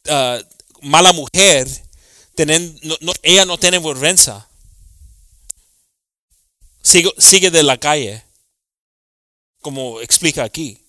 uh, 0.09 0.39
mala 0.81 1.13
mujer, 1.13 1.67
tenen, 2.35 2.79
no, 2.83 2.95
no, 3.01 3.13
ella 3.21 3.45
no 3.45 3.57
tiene 3.57 3.77
vergüenza. 3.77 4.47
Sigue, 6.87 7.11
sigue 7.17 7.51
de 7.51 7.63
la 7.63 7.77
calle, 7.77 8.23
como 9.59 9.99
explica 9.99 10.45
aquí. 10.45 10.81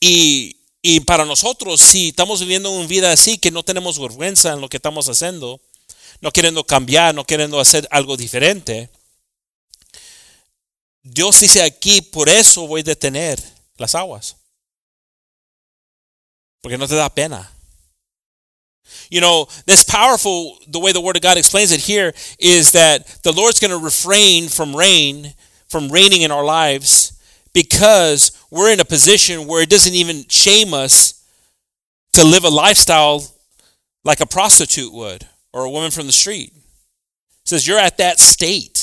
Y, 0.00 0.56
y 0.82 0.98
para 0.98 1.24
nosotros, 1.24 1.80
si 1.80 2.08
estamos 2.08 2.40
viviendo 2.40 2.68
una 2.72 2.88
vida 2.88 3.12
así, 3.12 3.38
que 3.38 3.52
no 3.52 3.62
tenemos 3.62 4.00
vergüenza 4.00 4.54
en 4.54 4.60
lo 4.60 4.68
que 4.68 4.78
estamos 4.78 5.08
haciendo, 5.08 5.60
no 6.20 6.32
queriendo 6.32 6.64
cambiar, 6.64 7.14
no 7.14 7.24
queriendo 7.24 7.60
hacer 7.60 7.86
algo 7.92 8.16
diferente. 8.16 8.90
Dios 11.04 11.38
dice 11.38 11.62
aquí, 11.62 12.02
por 12.02 12.28
eso 12.28 12.66
voy 12.66 12.80
a 12.80 12.82
detener 12.82 13.40
las 13.76 13.94
aguas. 13.94 14.38
Porque 16.60 16.76
no 16.76 16.88
te 16.88 16.96
da 16.96 17.08
pena. 17.08 17.55
You 19.10 19.20
know, 19.20 19.46
that's 19.66 19.84
powerful. 19.84 20.58
The 20.68 20.80
way 20.80 20.92
the 20.92 21.00
Word 21.00 21.16
of 21.16 21.22
God 21.22 21.36
explains 21.36 21.72
it 21.72 21.80
here 21.80 22.12
is 22.38 22.72
that 22.72 23.06
the 23.22 23.32
Lord's 23.32 23.60
going 23.60 23.70
to 23.70 23.84
refrain 23.84 24.48
from 24.48 24.74
rain, 24.74 25.34
from 25.68 25.88
raining 25.88 26.22
in 26.22 26.30
our 26.30 26.44
lives, 26.44 27.12
because 27.52 28.30
we're 28.50 28.72
in 28.72 28.80
a 28.80 28.84
position 28.84 29.46
where 29.46 29.62
it 29.62 29.70
doesn't 29.70 29.94
even 29.94 30.24
shame 30.28 30.74
us 30.74 31.24
to 32.12 32.24
live 32.24 32.44
a 32.44 32.48
lifestyle 32.48 33.22
like 34.04 34.20
a 34.20 34.26
prostitute 34.26 34.92
would 34.92 35.26
or 35.52 35.64
a 35.64 35.70
woman 35.70 35.90
from 35.90 36.06
the 36.06 36.12
street. 36.12 36.52
It 36.54 37.48
says 37.48 37.66
you're 37.66 37.78
at 37.78 37.96
that 37.98 38.18
state. 38.18 38.75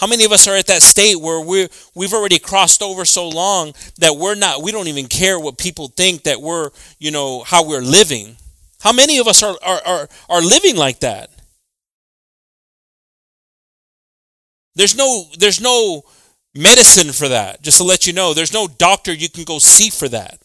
How 0.00 0.06
many 0.06 0.24
of 0.24 0.32
us 0.32 0.48
are 0.48 0.56
at 0.56 0.66
that 0.68 0.80
state 0.80 1.20
where 1.20 1.42
we're, 1.42 1.68
we've 1.94 2.14
already 2.14 2.38
crossed 2.38 2.80
over 2.80 3.04
so 3.04 3.28
long 3.28 3.74
that 3.98 4.16
we're 4.16 4.34
not, 4.34 4.62
we 4.62 4.72
don't 4.72 4.88
even 4.88 5.08
care 5.08 5.38
what 5.38 5.58
people 5.58 5.88
think 5.88 6.22
that 6.22 6.40
we're, 6.40 6.70
you 6.98 7.10
know, 7.10 7.42
how 7.42 7.68
we're 7.68 7.82
living? 7.82 8.36
How 8.80 8.94
many 8.94 9.18
of 9.18 9.28
us 9.28 9.42
are, 9.42 9.58
are, 9.62 9.80
are, 9.84 10.08
are 10.30 10.40
living 10.40 10.76
like 10.76 11.00
that? 11.00 11.28
There's 14.74 14.96
no, 14.96 15.26
there's 15.38 15.60
no 15.60 16.04
medicine 16.54 17.12
for 17.12 17.28
that, 17.28 17.60
just 17.60 17.76
to 17.76 17.84
let 17.84 18.06
you 18.06 18.14
know. 18.14 18.32
There's 18.32 18.54
no 18.54 18.68
doctor 18.68 19.12
you 19.12 19.28
can 19.28 19.44
go 19.44 19.58
see 19.58 19.90
for 19.90 20.08
that. 20.08 20.40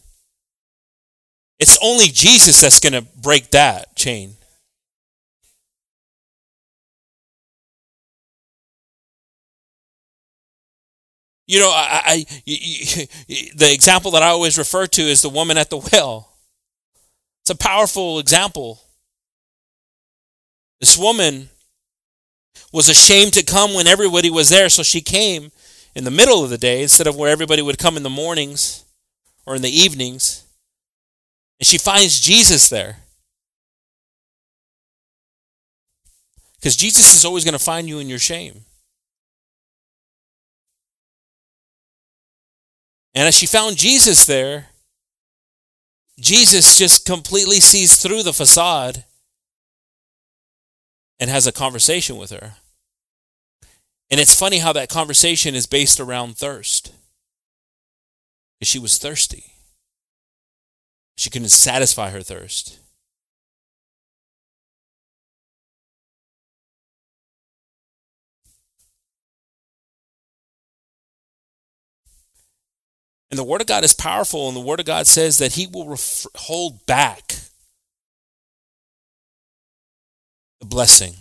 It's 1.59 1.79
only 1.81 2.07
Jesus 2.07 2.59
that's 2.59 2.81
going 2.81 2.91
to 2.91 3.09
break 3.21 3.51
that 3.51 3.95
chain. 3.95 4.35
You 11.47 11.59
know, 11.59 11.69
I, 11.69 12.01
I, 12.05 12.25
the 12.45 13.71
example 13.71 14.11
that 14.11 14.23
I 14.23 14.29
always 14.29 14.57
refer 14.57 14.87
to 14.87 15.01
is 15.01 15.21
the 15.21 15.29
woman 15.29 15.57
at 15.57 15.69
the 15.69 15.77
well. 15.77 16.33
It's 17.41 17.51
a 17.51 17.55
powerful 17.55 18.17
example. 18.17 18.81
This 20.79 20.97
woman 20.97 21.49
was 22.73 22.89
ashamed 22.89 23.33
to 23.33 23.43
come 23.43 23.73
when 23.73 23.87
everybody 23.87 24.29
was 24.29 24.49
there, 24.49 24.69
so 24.69 24.81
she 24.81 25.01
came 25.01 25.51
in 25.93 26.03
the 26.03 26.11
middle 26.11 26.43
of 26.43 26.49
the 26.49 26.57
day 26.57 26.81
instead 26.81 27.07
of 27.07 27.15
where 27.15 27.31
everybody 27.31 27.61
would 27.61 27.77
come 27.77 27.95
in 27.95 28.03
the 28.03 28.09
mornings 28.09 28.83
or 29.45 29.55
in 29.55 29.61
the 29.61 29.69
evenings. 29.69 30.43
And 31.59 31.67
she 31.67 31.77
finds 31.77 32.19
Jesus 32.19 32.67
there. 32.69 32.97
Because 36.57 36.75
Jesus 36.75 37.15
is 37.15 37.23
always 37.23 37.43
going 37.43 37.57
to 37.57 37.63
find 37.63 37.87
you 37.87 37.99
in 37.99 38.09
your 38.09 38.19
shame. 38.19 38.65
And 43.15 43.27
as 43.27 43.35
she 43.35 43.45
found 43.45 43.77
Jesus 43.77 44.25
there, 44.25 44.67
Jesus 46.19 46.77
just 46.77 47.05
completely 47.05 47.59
sees 47.59 47.95
through 47.95 48.23
the 48.23 48.33
facade 48.33 49.05
and 51.19 51.29
has 51.29 51.47
a 51.47 51.51
conversation 51.51 52.17
with 52.17 52.29
her. 52.31 52.55
And 54.11 54.19
it's 54.19 54.35
funny 54.35 54.59
how 54.59 54.73
that 54.73 54.89
conversation 54.89 55.55
is 55.55 55.65
based 55.65 55.99
around 55.99 56.37
thirst. 56.37 56.93
She 58.61 58.79
was 58.79 58.97
thirsty. 58.97 59.53
She 61.17 61.29
couldn't 61.29 61.49
satisfy 61.49 62.09
her 62.09 62.21
thirst. 62.21 62.79
And 73.31 73.39
the 73.39 73.43
Word 73.43 73.61
of 73.61 73.67
God 73.67 73.83
is 73.83 73.93
powerful, 73.93 74.47
and 74.47 74.55
the 74.55 74.61
Word 74.61 74.79
of 74.79 74.85
God 74.85 75.07
says 75.07 75.37
that 75.39 75.53
He 75.53 75.67
will 75.67 75.87
ref- 75.89 76.27
hold 76.35 76.85
back 76.85 77.35
the 80.59 80.65
blessing 80.65 81.15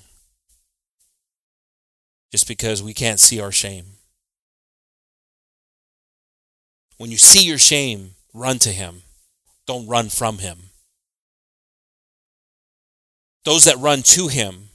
just 2.30 2.46
because 2.46 2.82
we 2.82 2.92
can't 2.92 3.20
see 3.20 3.40
our 3.40 3.52
shame. 3.52 3.84
When 6.98 7.10
you 7.10 7.18
see 7.18 7.44
your 7.44 7.58
shame, 7.58 8.14
run 8.32 8.58
to 8.60 8.70
Him, 8.70 9.02
don't 9.66 9.86
run 9.86 10.08
from 10.08 10.38
Him. 10.38 10.70
Those 13.44 13.64
that 13.64 13.78
run 13.78 14.02
to 14.02 14.28
Him, 14.28 14.68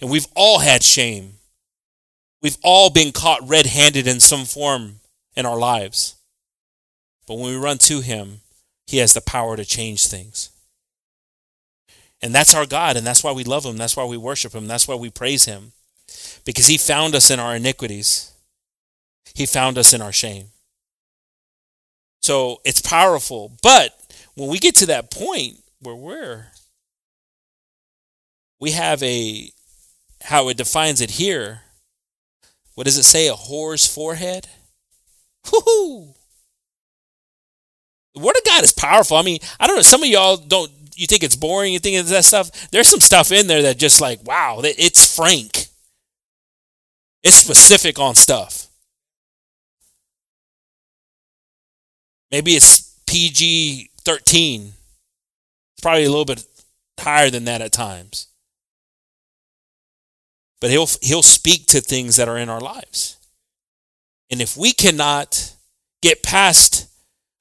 and 0.00 0.10
we've 0.10 0.26
all 0.34 0.58
had 0.58 0.82
shame, 0.82 1.34
we've 2.42 2.58
all 2.62 2.90
been 2.90 3.12
caught 3.12 3.48
red 3.48 3.66
handed 3.66 4.06
in 4.06 4.20
some 4.20 4.44
form 4.44 5.00
in 5.36 5.46
our 5.46 5.58
lives. 5.58 6.16
But 7.26 7.34
when 7.34 7.52
we 7.52 7.56
run 7.56 7.78
to 7.78 8.00
Him, 8.00 8.40
He 8.86 8.98
has 8.98 9.12
the 9.12 9.20
power 9.20 9.56
to 9.56 9.64
change 9.64 10.06
things. 10.06 10.50
And 12.22 12.34
that's 12.34 12.54
our 12.54 12.66
God, 12.66 12.96
and 12.96 13.06
that's 13.06 13.22
why 13.22 13.32
we 13.32 13.44
love 13.44 13.64
Him. 13.64 13.76
That's 13.76 13.96
why 13.96 14.04
we 14.04 14.16
worship 14.16 14.54
Him. 14.54 14.66
That's 14.66 14.88
why 14.88 14.94
we 14.94 15.10
praise 15.10 15.44
Him. 15.44 15.72
Because 16.44 16.66
He 16.66 16.78
found 16.78 17.14
us 17.14 17.30
in 17.30 17.40
our 17.40 17.56
iniquities, 17.56 18.32
He 19.34 19.46
found 19.46 19.78
us 19.78 19.92
in 19.92 20.00
our 20.00 20.12
shame. 20.12 20.46
So 22.22 22.60
it's 22.64 22.80
powerful. 22.80 23.52
But 23.62 23.92
when 24.34 24.48
we 24.48 24.58
get 24.58 24.76
to 24.76 24.86
that 24.86 25.10
point 25.10 25.58
where 25.80 25.94
we're, 25.94 26.46
we 28.58 28.70
have 28.70 29.02
a, 29.02 29.50
how 30.22 30.48
it 30.48 30.56
defines 30.56 31.02
it 31.02 31.12
here, 31.12 31.60
what 32.74 32.84
does 32.84 32.96
it 32.96 33.02
say? 33.04 33.28
A 33.28 33.34
whore's 33.34 33.86
forehead? 33.86 34.48
Whoo! 35.52 36.14
Word 38.14 38.36
of 38.36 38.44
God 38.44 38.62
is 38.62 38.72
powerful. 38.72 39.16
I 39.16 39.22
mean, 39.22 39.40
I 39.58 39.66
don't 39.66 39.76
know. 39.76 39.82
Some 39.82 40.02
of 40.02 40.08
y'all 40.08 40.36
don't. 40.36 40.70
You 40.96 41.06
think 41.06 41.24
it's 41.24 41.34
boring. 41.34 41.72
You 41.72 41.80
think 41.80 41.96
it's 41.96 42.10
that 42.10 42.24
stuff. 42.24 42.70
There's 42.70 42.88
some 42.88 43.00
stuff 43.00 43.32
in 43.32 43.48
there 43.48 43.62
that 43.62 43.78
just 43.78 44.00
like 44.00 44.24
wow. 44.24 44.60
It's 44.62 45.16
frank. 45.16 45.66
It's 47.24 47.36
specific 47.36 47.98
on 47.98 48.14
stuff. 48.14 48.68
Maybe 52.30 52.52
it's 52.52 52.96
PG 53.06 53.90
thirteen. 54.04 54.74
It's 55.72 55.82
probably 55.82 56.04
a 56.04 56.10
little 56.10 56.24
bit 56.24 56.46
higher 57.00 57.30
than 57.30 57.46
that 57.46 57.62
at 57.62 57.72
times. 57.72 58.28
But 60.60 60.70
he'll 60.70 60.88
he'll 61.02 61.22
speak 61.22 61.66
to 61.68 61.80
things 61.80 62.16
that 62.16 62.28
are 62.28 62.38
in 62.38 62.48
our 62.48 62.60
lives. 62.60 63.18
And 64.30 64.40
if 64.40 64.56
we 64.56 64.72
cannot 64.72 65.54
get 66.00 66.22
past 66.22 66.88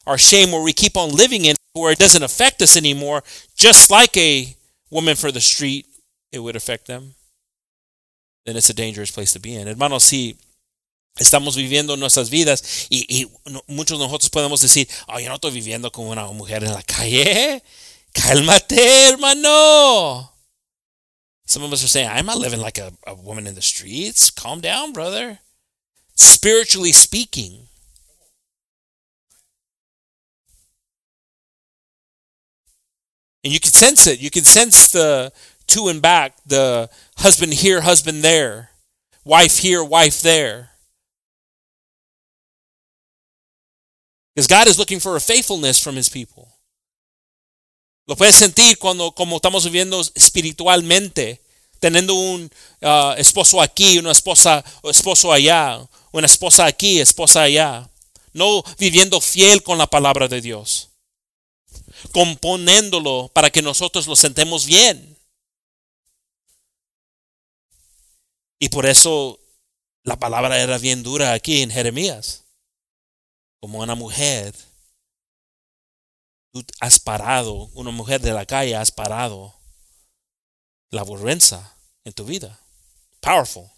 our 0.05 0.17
shame 0.17 0.51
where 0.51 0.61
we 0.61 0.73
keep 0.73 0.97
on 0.97 1.11
living 1.11 1.45
in 1.45 1.55
where 1.73 1.91
it 1.91 1.99
doesn't 1.99 2.23
affect 2.23 2.61
us 2.61 2.77
anymore, 2.77 3.23
just 3.55 3.89
like 3.89 4.15
a 4.17 4.55
woman 4.91 5.15
for 5.15 5.31
the 5.31 5.41
street, 5.41 5.87
it 6.31 6.39
would 6.39 6.55
affect 6.55 6.87
them, 6.87 7.15
then 8.45 8.55
it's 8.55 8.69
a 8.69 8.73
dangerous 8.73 9.11
place 9.11 9.33
to 9.33 9.39
be 9.39 9.55
in. 9.55 9.67
Hermanos, 9.67 10.03
si 10.03 10.35
estamos 11.19 11.55
viviendo 11.55 11.97
nuestras 11.97 12.29
vidas 12.29 12.87
y, 12.89 13.05
y 13.09 13.27
muchos 13.67 13.99
de 13.99 14.05
nosotros 14.05 14.29
podemos 14.29 14.61
decir, 14.61 14.87
oh, 15.07 15.19
yo 15.19 15.29
no 15.29 15.35
estoy 15.35 15.51
viviendo 15.51 15.91
como 15.91 16.11
una 16.11 16.25
mujer 16.27 16.63
en 16.63 16.73
la 16.73 16.83
calle. 16.83 17.63
Cálmate, 18.13 19.09
hermano. 19.09 20.29
Some 21.45 21.63
of 21.63 21.73
us 21.73 21.83
are 21.83 21.87
saying, 21.87 22.09
I'm 22.09 22.25
not 22.25 22.37
living 22.37 22.61
like 22.61 22.77
a, 22.77 22.93
a 23.05 23.15
woman 23.15 23.47
in 23.47 23.55
the 23.55 23.61
streets. 23.61 24.31
Calm 24.31 24.61
down, 24.61 24.93
brother. 24.93 25.39
Spiritually 26.15 26.91
speaking, 26.91 27.67
And 33.43 33.51
you 33.51 33.59
can 33.59 33.73
sense 33.73 34.07
it. 34.07 34.21
You 34.21 34.29
can 34.29 34.45
sense 34.45 34.87
the 34.87 35.31
to 35.67 35.87
and 35.87 36.01
back, 36.01 36.35
the 36.45 36.89
husband 37.17 37.53
here, 37.53 37.81
husband 37.81 38.23
there, 38.23 38.69
wife 39.25 39.57
here, 39.57 39.83
wife 39.83 40.21
there. 40.21 40.69
Because 44.33 44.47
God 44.47 44.67
is 44.67 44.79
looking 44.79 44.99
for 44.99 45.15
a 45.15 45.19
faithfulness 45.19 45.79
from 45.79 45.95
his 45.95 46.09
people. 46.09 46.49
Lo 48.07 48.15
puedes 48.15 48.35
sentir 48.35 48.77
cuando 48.77 49.11
como 49.11 49.37
estamos 49.37 49.63
viviendo 49.63 50.01
espiritualmente, 50.15 51.39
teniendo 51.79 52.15
un 52.15 52.49
uh, 52.81 53.13
esposo 53.17 53.61
aquí, 53.61 53.97
una 53.97 54.11
esposa 54.11 54.63
esposo 54.83 55.31
allá, 55.31 55.79
una 56.11 56.25
esposa 56.25 56.65
aquí, 56.65 56.99
esposa 56.99 57.43
allá, 57.43 57.89
no 58.33 58.63
viviendo 58.77 59.21
fiel 59.21 59.63
con 59.63 59.77
la 59.77 59.87
palabra 59.87 60.27
de 60.27 60.41
Dios 60.41 60.92
componiéndolo 62.13 63.29
para 63.33 63.49
que 63.49 63.61
nosotros 63.61 64.07
lo 64.07 64.15
sentemos 64.15 64.65
bien. 64.65 65.17
Y 68.59 68.69
por 68.69 68.85
eso 68.85 69.39
la 70.03 70.17
palabra 70.17 70.61
era 70.61 70.77
bien 70.77 71.03
dura 71.03 71.33
aquí 71.33 71.61
en 71.61 71.71
Jeremías. 71.71 72.45
Como 73.59 73.79
una 73.79 73.95
mujer, 73.95 74.53
tú 76.51 76.63
has 76.79 76.99
parado, 76.99 77.69
una 77.73 77.91
mujer 77.91 78.21
de 78.21 78.31
la 78.31 78.45
calle 78.45 78.75
has 78.75 78.91
parado 78.91 79.53
la 80.91 81.03
vergüenza 81.03 81.75
en 82.05 82.13
tu 82.13 82.25
vida. 82.25 82.59
Powerful. 83.19 83.69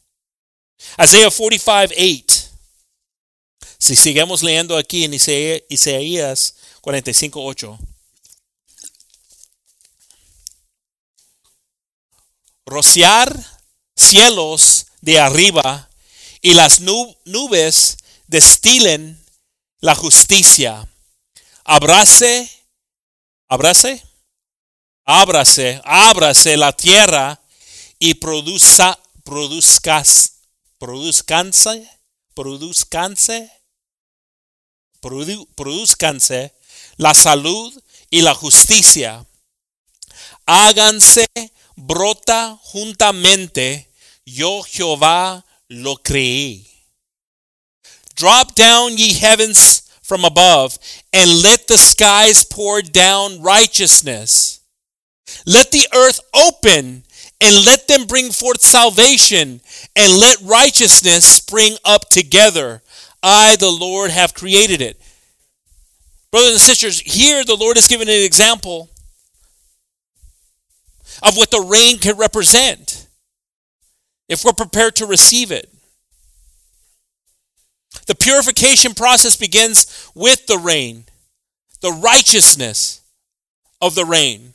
Isaiah 1.02 1.32
45, 1.32 1.71
8. 1.71 2.45
Si 3.78 3.95
seguimos 3.95 4.43
leyendo 4.43 4.78
aquí 4.78 5.06
en 5.06 5.13
Isaías 5.13 6.56
45, 6.82 7.43
8. 7.43 7.80
Rociar 12.65 13.39
cielos 13.95 14.88
de 15.01 15.19
arriba 15.19 15.89
y 16.41 16.54
las 16.54 16.80
nubes 16.80 17.97
destilen 18.28 19.23
la 19.80 19.95
justicia. 19.95 20.89
Abrace, 21.63 22.49
abrace, 23.47 24.04
ábrase, 25.06 25.82
ábrase 25.84 26.58
la 26.58 26.73
tierra 26.73 27.41
y 27.99 28.15
produzcas, 28.15 28.97
produzcanse, 30.80 31.89
produzcanse, 32.34 33.51
produzcanse 35.56 36.54
la 36.97 37.13
salud 37.13 37.73
y 38.10 38.21
la 38.21 38.34
justicia. 38.34 39.25
Háganse 40.45 41.28
brota 41.78 42.60
juntamente, 42.74 43.88
yo 44.26 44.64
Jehová 44.64 45.44
lo 45.70 45.96
creí. 45.98 46.66
Drop 48.16 48.56
down 48.56 48.98
ye 48.98 49.14
heavens 49.14 49.82
from 50.02 50.24
above, 50.24 50.78
and 51.12 51.42
let 51.42 51.68
the 51.68 51.78
skies 51.78 52.46
pour 52.46 52.82
down 52.82 53.42
righteousness. 53.42 54.62
Let 55.46 55.72
the 55.72 55.88
earth 55.94 56.20
open, 56.34 57.04
and 57.42 57.66
let 57.66 57.88
them 57.88 58.06
bring 58.06 58.32
forth 58.32 58.62
salvation, 58.62 59.62
and 59.96 60.20
let 60.20 60.38
righteousness 60.42 61.26
spring 61.26 61.76
up 61.84 62.10
together. 62.10 62.82
I, 63.22 63.56
the 63.58 63.72
Lord, 63.72 64.12
have 64.12 64.34
created 64.34 64.82
it. 64.82 65.02
Brothers 66.32 66.52
and 66.52 66.60
sisters, 66.60 67.00
here 67.00 67.44
the 67.44 67.56
Lord 67.56 67.76
has 67.76 67.88
given 67.88 68.08
an 68.08 68.24
example 68.24 68.90
of 71.23 71.38
what 71.38 71.51
the 71.51 71.62
rain 71.62 71.97
can 71.97 72.17
represent 72.17 73.08
if 74.28 74.43
we're 74.43 74.54
prepared 74.54 74.95
to 74.97 75.06
receive 75.06 75.51
it. 75.51 75.71
The 78.08 78.15
purification 78.15 78.93
process 78.93 79.36
begins 79.36 80.10
with 80.13 80.45
the 80.47 80.58
rain, 80.58 81.06
the 81.82 81.91
righteousness 81.91 83.01
of 83.82 83.95
the 83.95 84.06
rain. 84.06 84.54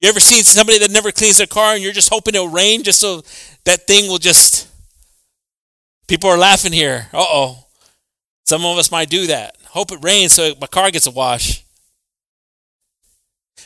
You 0.00 0.10
ever 0.10 0.20
seen 0.20 0.44
somebody 0.44 0.78
that 0.80 0.90
never 0.90 1.10
cleans 1.10 1.38
their 1.38 1.46
car 1.46 1.74
and 1.74 1.82
you're 1.82 1.92
just 1.92 2.12
hoping 2.12 2.34
it'll 2.34 2.48
rain 2.48 2.82
just 2.82 3.00
so 3.00 3.22
that 3.64 3.86
thing 3.86 4.08
will 4.10 4.18
just. 4.18 4.68
People 6.06 6.28
are 6.28 6.36
laughing 6.36 6.72
here. 6.72 7.08
Uh 7.12 7.24
oh. 7.26 7.64
Some 8.44 8.66
of 8.66 8.76
us 8.76 8.90
might 8.90 9.08
do 9.08 9.26
that. 9.28 9.56
Hope 9.68 9.90
it 9.90 10.04
rains 10.04 10.34
so 10.34 10.52
my 10.60 10.66
car 10.66 10.90
gets 10.90 11.06
a 11.06 11.10
wash. 11.10 11.63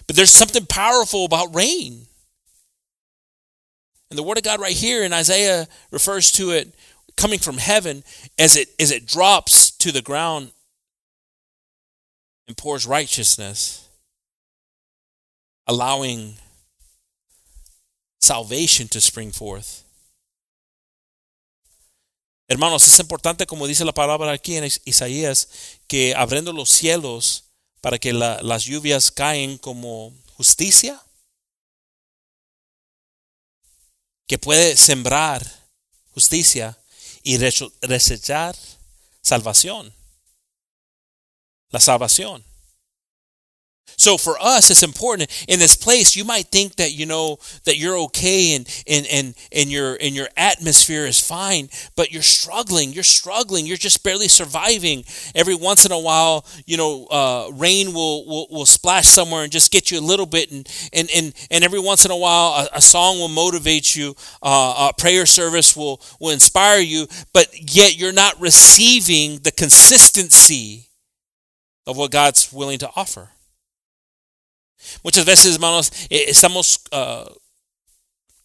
But 0.07 0.17
there's 0.17 0.31
something 0.31 0.67
powerful 0.67 1.25
about 1.25 1.55
rain. 1.55 2.07
And 4.11 4.19
the 4.19 4.23
word 4.23 4.39
of 4.39 4.45
God 4.45 4.61
right 4.61 4.73
here 4.77 5.05
in 5.05 5.13
Isaiah 5.13 5.69
refers 5.91 6.33
to 6.33 6.51
it 6.51 6.75
coming 7.17 7.39
from 7.39 7.59
heaven 7.59 8.05
as 8.39 8.57
it 8.57 8.69
as 8.81 8.91
it 8.91 9.07
drops 9.07 9.71
to 9.73 9.93
the 9.93 10.01
ground 10.01 10.53
and 12.47 12.57
pours 12.57 12.87
righteousness, 12.87 13.89
allowing 15.67 16.35
salvation 18.21 18.89
to 18.89 19.01
spring 19.01 19.31
forth. 19.31 19.85
Hermanos, 22.49 22.89
es 22.89 22.99
importante, 22.99 23.47
como 23.47 23.67
dice 23.67 23.85
la 23.85 23.93
palabra 23.93 24.33
aquí 24.33 24.57
en 24.57 24.65
Isaías, 24.87 25.49
que 25.87 26.15
abriendo 26.15 26.55
los 26.55 26.71
cielos 26.71 27.48
para 27.81 27.99
que 27.99 28.13
la, 28.13 28.43
las 28.43 28.65
lluvias 28.65 29.11
caen 29.11 29.59
como 29.59 30.13
justicia, 30.35 31.01
que 34.27 34.39
puede 34.39 34.77
sembrar 34.77 35.45
justicia 36.13 36.79
y 37.23 37.39
desechar 37.39 38.57
salvación. 39.23 39.95
La 41.71 41.81
salvación. 41.81 42.48
So 43.97 44.17
for 44.17 44.37
us, 44.41 44.71
it's 44.71 44.83
important 44.83 45.45
in 45.49 45.59
this 45.59 45.77
place. 45.77 46.15
You 46.15 46.25
might 46.25 46.47
think 46.47 46.77
that 46.77 46.93
you 46.93 47.07
know 47.07 47.39
that 47.65 47.79
you're 47.79 47.97
okay 47.99 48.55
and 48.55 48.85
and 48.87 49.07
and 49.07 49.35
and 49.53 49.71
your 49.71 49.97
and 50.01 50.15
your 50.15 50.29
atmosphere 50.37 51.07
is 51.07 51.21
fine, 51.21 51.69
but 51.97 52.13
you're 52.13 52.23
struggling. 52.23 52.93
You're 52.93 53.03
struggling. 53.03 53.67
You're 53.67 53.77
just 53.77 54.03
barely 54.05 54.29
surviving. 54.29 55.05
Every 55.35 55.55
once 55.55 55.85
in 55.85 55.93
a 55.93 55.99
while, 55.99 56.45
you 56.67 56.77
know, 56.77 57.07
uh, 57.07 57.51
rain 57.55 57.93
will, 57.93 58.27
will 58.27 58.47
will 58.51 58.67
splash 58.67 59.07
somewhere 59.07 59.43
and 59.43 59.53
just 59.53 59.73
get 59.73 59.91
you 59.91 59.99
a 59.99 60.01
little 60.01 60.27
bit, 60.27 60.51
and 60.51 60.69
and 60.93 61.09
and 61.15 61.35
and 61.51 61.65
every 61.65 61.81
once 61.81 62.05
in 62.05 62.11
a 62.11 62.17
while, 62.17 62.69
a, 62.73 62.77
a 62.77 62.81
song 62.81 63.19
will 63.19 63.29
motivate 63.29 63.97
you. 63.97 64.15
Uh, 64.43 64.91
a 64.91 65.01
prayer 65.01 65.27
service 65.27 65.77
will 65.77 66.01
will 66.21 66.31
inspire 66.31 66.81
you, 66.81 67.07
but 67.33 67.49
yet 67.75 67.99
you're 67.99 68.13
not 68.13 68.41
receiving 68.41 69.39
the 69.39 69.51
consistency 69.53 70.89
of 71.87 71.97
what 71.97 72.11
God's 72.11 72.53
willing 72.53 72.79
to 72.79 72.91
offer. 72.95 73.31
Muchas 75.03 75.25
veces, 75.25 75.55
hermanos, 75.55 75.93
eh, 76.09 76.25
estamos 76.29 76.81
uh, 76.93 77.31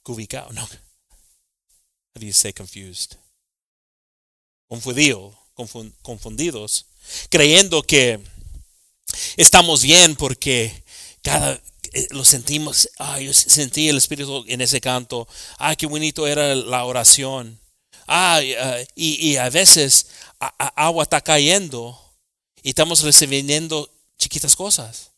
cubicados, 0.03 0.53
no. 0.53 0.61
How 0.61 2.19
do 2.19 2.25
you 2.25 2.53
confused? 2.55 3.17
Confundido, 4.67 5.37
confundidos, 6.01 6.85
creyendo 7.29 7.83
que 7.83 8.19
estamos 9.37 9.83
bien 9.83 10.15
porque 10.15 10.83
cada 11.21 11.59
eh, 11.93 12.07
lo 12.11 12.23
sentimos, 12.23 12.89
ah, 12.97 13.19
yo 13.19 13.33
sentí 13.33 13.89
el 13.89 13.97
Espíritu 13.97 14.43
en 14.47 14.61
ese 14.61 14.81
canto, 14.81 15.27
ah, 15.59 15.75
qué 15.75 15.85
bonito 15.85 16.27
era 16.27 16.55
la 16.55 16.85
oración, 16.85 17.59
ah, 18.07 18.41
y, 18.95 19.29
y, 19.29 19.37
a 19.37 19.49
veces 19.49 20.07
agua 20.39 21.03
está 21.03 21.21
cayendo 21.21 21.99
y 22.63 22.69
estamos 22.69 23.01
recibiendo 23.03 23.89
chiquitas 24.17 24.55
cosas. 24.55 25.12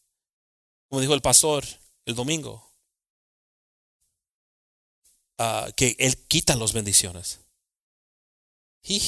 Como 0.95 1.01
dijo 1.01 1.13
el 1.13 1.21
pastor 1.21 1.65
el 2.05 2.15
domingo, 2.15 2.71
uh, 5.38 5.69
que 5.75 5.93
Él 5.99 6.17
quita 6.29 6.55
las 6.55 6.71
bendiciones. 6.71 7.41
He, 8.81 9.01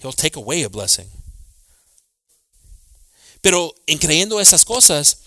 he'll 0.00 0.14
take 0.14 0.38
away 0.38 0.64
a 0.64 0.68
blessing. 0.68 1.10
Pero 3.40 3.74
en 3.86 3.96
creyendo 3.96 4.38
esas 4.38 4.66
cosas, 4.66 5.20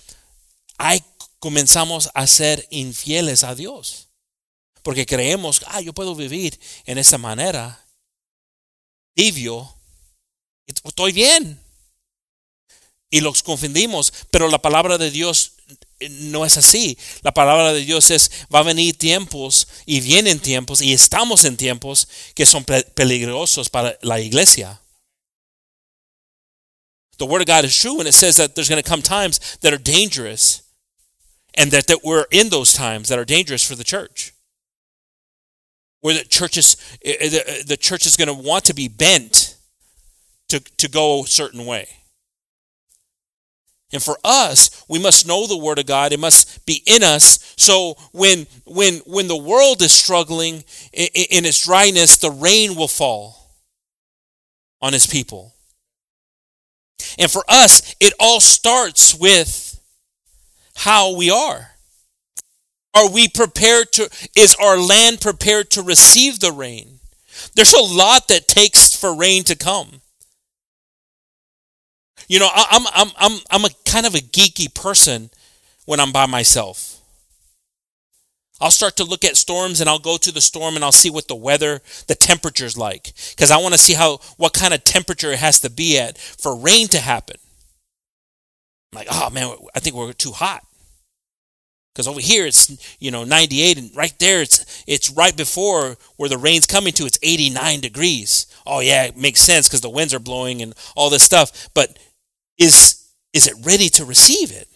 hay, 0.77 1.04
comenzamos 1.39 2.12
a 2.13 2.27
ser 2.27 2.67
infieles 2.69 3.43
a 3.43 3.56
Dios. 3.56 4.10
Porque 4.84 5.08
creemos, 5.08 5.63
ah, 5.65 5.82
yo 5.82 5.93
puedo 5.93 6.13
vivir 6.13 6.60
en 6.86 6.99
esa 6.99 7.17
manera, 7.17 7.88
tibio, 9.15 9.73
estoy 10.84 11.12
bien 11.12 11.71
y 13.12 13.19
los 13.19 13.43
confundimos, 13.43 14.12
pero 14.32 14.47
la 14.47 14.60
palabra 14.60 14.97
de 14.97 15.12
Dios 15.12 15.52
no 16.10 16.45
es 16.45 16.58
así. 16.58 16.97
La 17.21 17.34
palabra 17.34 17.74
de 17.74 17.82
Dios 17.82 18.10
es, 18.10 18.32
va 18.54 18.60
a 18.60 18.63
venir 18.63 18.97
tiempos 18.97 19.67
y 19.86 20.00
vienen 20.00 20.39
tiempos 20.39 20.82
y 20.82 20.93
estamos 20.93 21.43
en 21.43 21.58
tiempos 21.58 22.08
que 22.34 22.45
son 22.45 22.63
peligrosos 22.63 23.69
para 23.69 23.97
la 24.02 24.19
iglesia. 24.19 24.80
The 27.17 27.26
word 27.26 27.41
of 27.41 27.47
God 27.47 27.65
is 27.65 27.78
true 27.78 28.00
and 28.00 28.08
it 28.08 28.13
says 28.13 28.38
that 28.38 28.56
there's 28.56 28.69
going 28.69 28.82
to 28.82 28.89
come 28.89 29.04
times 29.04 29.58
that 29.62 29.71
are 29.71 29.78
dangerous 29.78 30.63
and 31.54 31.69
that, 31.71 31.86
that 31.88 32.04
we're 32.04 32.26
in 32.32 32.50
those 32.50 32.74
times 32.74 33.10
that 33.10 33.19
are 33.19 33.26
dangerous 33.26 33.63
for 33.63 33.76
the 33.76 33.84
church. 33.84 34.34
Where 36.00 36.15
the 36.15 36.24
church 36.24 36.58
is, 36.58 36.78
eh, 37.06 37.15
eh, 37.19 37.30
the, 37.30 37.63
the 37.67 37.78
church 37.78 38.08
is 38.08 38.15
going 38.15 38.30
to 38.30 38.34
want 38.34 38.65
to 38.65 38.74
be 38.74 38.88
bent 38.88 39.58
to, 40.47 40.60
to 40.78 40.89
go 40.89 41.24
a 41.24 41.28
certain 41.28 41.67
way. 41.67 41.89
And 43.93 44.01
for 44.01 44.17
us, 44.23 44.84
we 44.88 44.99
must 44.99 45.27
know 45.27 45.47
the 45.47 45.58
word 45.58 45.80
of 45.80 45.86
God. 45.86 46.13
It 46.13 46.19
must 46.19 46.65
be 46.65 46.82
in 46.86 47.04
us. 47.04 47.54
So 47.58 47.95
when 48.13 48.47
when 48.65 48.95
when 49.06 49.27
the 49.27 49.38
world 49.38 49.82
is 49.82 49.91
struggling 49.91 50.63
in 50.93 51.45
its 51.45 51.65
dryness, 51.65 52.17
the 52.17 52.32
rain 52.32 52.75
will 52.75 52.88
fall 52.88 53.36
on 54.82 54.93
his 54.93 55.08
people. 55.08 55.54
And 57.19 57.30
for 57.30 57.43
us, 57.49 57.95
it 57.99 58.13
all 58.19 58.39
starts 58.39 59.13
with 59.13 59.80
how 60.75 61.15
we 61.15 61.30
are. 61.30 61.71
Are 62.93 63.10
we 63.10 63.27
prepared 63.27 63.91
to 63.93 64.10
is 64.36 64.56
our 64.56 64.77
land 64.77 65.21
prepared 65.21 65.69
to 65.71 65.82
receive 65.82 66.39
the 66.39 66.51
rain? 66.51 66.99
There's 67.56 67.73
a 67.73 67.82
lot 67.82 68.27
that 68.27 68.47
takes 68.47 68.95
for 68.95 69.15
rain 69.15 69.43
to 69.45 69.56
come. 69.56 70.01
You 72.32 72.39
know, 72.39 72.50
I'm 72.54 72.86
I'm 72.94 73.12
I'm 73.17 73.39
I'm 73.52 73.65
a 73.65 73.70
kind 73.84 74.06
of 74.06 74.15
a 74.15 74.20
geeky 74.20 74.74
person 74.74 75.32
when 75.84 76.00
I'm 76.00 76.13
by 76.13 76.28
myself. 76.28 77.02
I'll 78.62 78.72
start 78.72 78.96
to 78.98 79.04
look 79.04 79.26
at 79.26 79.36
storms 79.36 79.82
and 79.82 79.89
I'll 79.89 80.00
go 80.00 80.15
to 80.15 80.32
the 80.32 80.39
storm 80.39 80.76
and 80.76 80.86
I'll 80.86 80.94
see 80.94 81.10
what 81.10 81.28
the 81.28 81.36
weather, 81.36 81.82
the 82.08 82.15
temperature's 82.15 82.78
like 82.78 83.12
because 83.32 83.52
I 83.52 83.58
want 83.58 83.74
to 83.74 83.78
see 83.78 83.96
how 83.96 84.20
what 84.38 84.54
kind 84.54 84.74
of 84.74 84.86
temperature 84.86 85.34
it 85.34 85.39
has 85.39 85.60
to 85.60 85.70
be 85.70 86.00
at 86.00 86.17
for 86.17 86.56
rain 86.56 86.88
to 86.89 87.00
happen. 87.00 87.36
I'm 88.94 89.00
like, 89.00 89.08
"Oh 89.12 89.30
man, 89.30 89.54
I 89.76 89.82
think 89.82 89.98
we're 89.98 90.13
too 90.13 90.32
hot." 90.32 90.63
Because 91.94 92.08
over 92.08 92.22
here 92.22 92.46
it's 92.46 92.98
you 93.02 93.12
know 93.12 93.26
98 93.26 93.78
and 93.78 93.94
right 93.94 94.17
there 94.20 94.41
it's 94.41 94.86
it's 94.88 95.10
right 95.10 95.36
before 95.36 95.98
where 96.15 96.30
the 96.30 96.38
rain's 96.38 96.65
coming 96.65 96.94
to 96.94 97.06
it's 97.06 97.20
89 97.22 97.82
degrees. 97.82 98.48
Oh 98.65 98.80
yeah, 98.80 99.04
it 99.04 99.17
makes 99.17 99.41
sense 99.41 99.67
because 99.67 99.82
the 99.82 99.89
winds 99.89 100.13
are 100.13 100.20
blowing 100.20 100.62
and 100.62 100.74
all 100.96 101.10
this 101.10 101.24
stuff. 101.24 101.67
But 101.74 101.98
is, 102.62 103.10
is 103.34 103.47
it 103.47 103.56
ready 103.65 103.89
to 103.89 104.06
receive 104.06 104.52
it? 104.52 104.67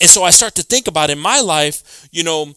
And 0.00 0.10
so 0.10 0.22
I 0.22 0.30
start 0.30 0.54
to 0.56 0.62
think 0.62 0.86
about 0.88 1.10
in 1.10 1.18
my 1.18 1.40
life, 1.40 2.08
you 2.12 2.24
know, 2.24 2.52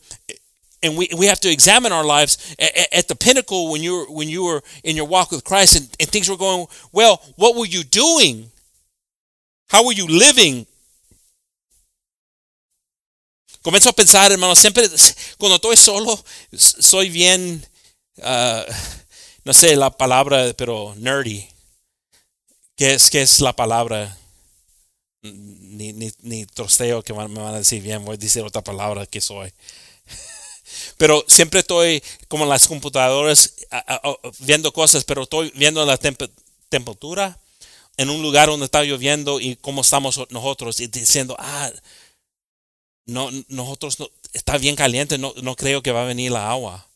and 0.84 0.98
we, 0.98 1.10
we 1.18 1.28
have 1.28 1.40
to 1.42 1.50
examine 1.50 1.92
our 1.92 2.04
lives 2.04 2.56
at, 2.60 2.94
at 2.94 3.08
the 3.08 3.16
pinnacle 3.16 3.72
when 3.72 3.82
you 3.82 3.94
were 3.94 4.06
when 4.12 4.30
you 4.30 4.44
were 4.44 4.62
in 4.84 4.96
your 4.96 5.06
walk 5.06 5.32
with 5.32 5.44
Christ 5.44 5.76
and, 5.76 5.90
and 6.00 6.10
things 6.10 6.28
were 6.30 6.38
going 6.38 6.68
well. 6.92 7.22
What 7.36 7.56
were 7.56 7.66
you 7.66 7.84
doing? 7.84 8.52
How 9.70 9.86
were 9.86 9.94
you 9.94 10.08
living? 10.08 10.66
Comienzo 13.64 13.90
a 13.90 13.94
pensar, 13.94 14.30
hermano, 14.30 14.54
siempre 14.56 14.84
cuando 15.40 15.58
estoy 15.58 15.76
solo, 15.76 16.20
soy 16.56 17.10
bien, 17.10 17.64
uh, 18.22 18.64
no 19.46 19.54
sé 19.54 19.76
la 19.76 19.92
palabra, 19.92 20.54
pero 20.58 20.96
nerdy. 20.98 21.48
¿Qué 22.76 22.96
es, 22.96 23.10
qué 23.10 23.22
es 23.22 23.40
la 23.40 23.54
palabra? 23.56 24.18
Ni, 25.22 25.94
ni, 25.94 26.46
trosteo 26.48 27.04
que 27.04 27.14
me 27.14 27.28
van 27.28 27.54
a 27.54 27.60
decir 27.60 27.82
bien, 27.82 28.04
voy 28.04 28.16
a 28.16 28.18
decir 28.18 28.44
otra 28.44 28.64
palabra 28.64 29.06
que 29.06 29.22
soy. 29.22 29.52
Pero 30.98 31.24
siempre 31.28 31.62
estoy 31.62 32.04
como 32.28 32.44
en 32.44 32.50
las 32.50 32.68
computadoras 32.68 33.54
viendo 34.40 34.72
cosas, 34.74 35.04
pero 35.04 35.24
estoy 35.24 35.52
viendo 35.56 35.86
la 35.86 35.98
temperatura 35.98 37.40
en 37.98 38.10
un 38.10 38.22
lugar 38.22 38.50
donde 38.50 38.66
está 38.66 38.84
lloviendo 38.84 39.40
y 39.40 39.56
cómo 39.56 39.82
estamos 39.82 40.20
nosotros 40.30 40.80
y 40.80 40.88
diciendo, 40.88 41.36
ah, 41.40 41.72
no, 43.06 43.30
nosotros 43.48 44.00
no, 44.00 44.10
está 44.34 44.58
bien 44.58 44.76
caliente, 44.76 45.18
no, 45.18 45.34
no 45.42 45.56
creo 45.56 45.82
que 45.82 45.92
va 45.92 46.04
a 46.04 46.08
venir 46.08 46.32
la 46.32 46.50
agua. 46.50 46.88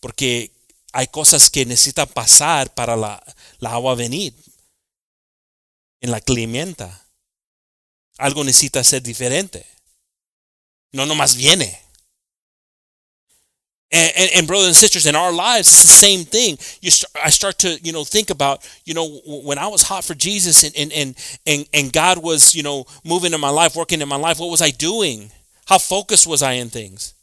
Porque 0.00 0.55
hay 0.96 1.08
cosas 1.08 1.50
que 1.50 1.66
necesitan 1.66 2.08
pasar 2.08 2.74
para 2.74 2.96
la, 2.96 3.22
la 3.58 3.72
agua 3.72 3.94
venir. 3.94 4.32
En 6.00 6.10
la 6.10 6.22
climenta. 6.22 7.06
Algo 8.16 8.42
necesita 8.44 8.82
ser 8.82 9.02
diferente. 9.02 9.66
No 10.92 11.04
nomás 11.04 11.36
viene. 11.36 11.78
And, 13.92 14.12
and, 14.16 14.30
and, 14.36 14.46
brothers 14.46 14.68
and 14.68 14.76
sisters, 14.76 15.04
in 15.04 15.14
our 15.14 15.32
lives, 15.32 15.68
it's 15.68 15.82
the 15.82 16.06
same 16.06 16.24
thing. 16.24 16.58
You 16.80 16.90
start, 16.90 17.12
I 17.24 17.28
start 17.28 17.58
to, 17.58 17.78
you 17.82 17.92
know, 17.92 18.02
think 18.02 18.30
about, 18.30 18.66
you 18.84 18.94
know, 18.94 19.20
when 19.44 19.58
I 19.58 19.68
was 19.68 19.82
hot 19.82 20.02
for 20.02 20.14
Jesus 20.14 20.64
and, 20.64 20.74
and, 20.76 20.92
and, 20.92 21.14
and, 21.46 21.68
and 21.74 21.92
God 21.92 22.18
was, 22.18 22.54
you 22.54 22.62
know, 22.62 22.86
moving 23.04 23.34
in 23.34 23.40
my 23.40 23.50
life, 23.50 23.76
working 23.76 24.00
in 24.00 24.08
my 24.08 24.16
life, 24.16 24.40
what 24.40 24.50
was 24.50 24.62
I 24.62 24.70
doing? 24.70 25.30
How 25.66 25.78
focused 25.78 26.26
was 26.26 26.42
I 26.42 26.52
in 26.52 26.70
things? 26.70 27.15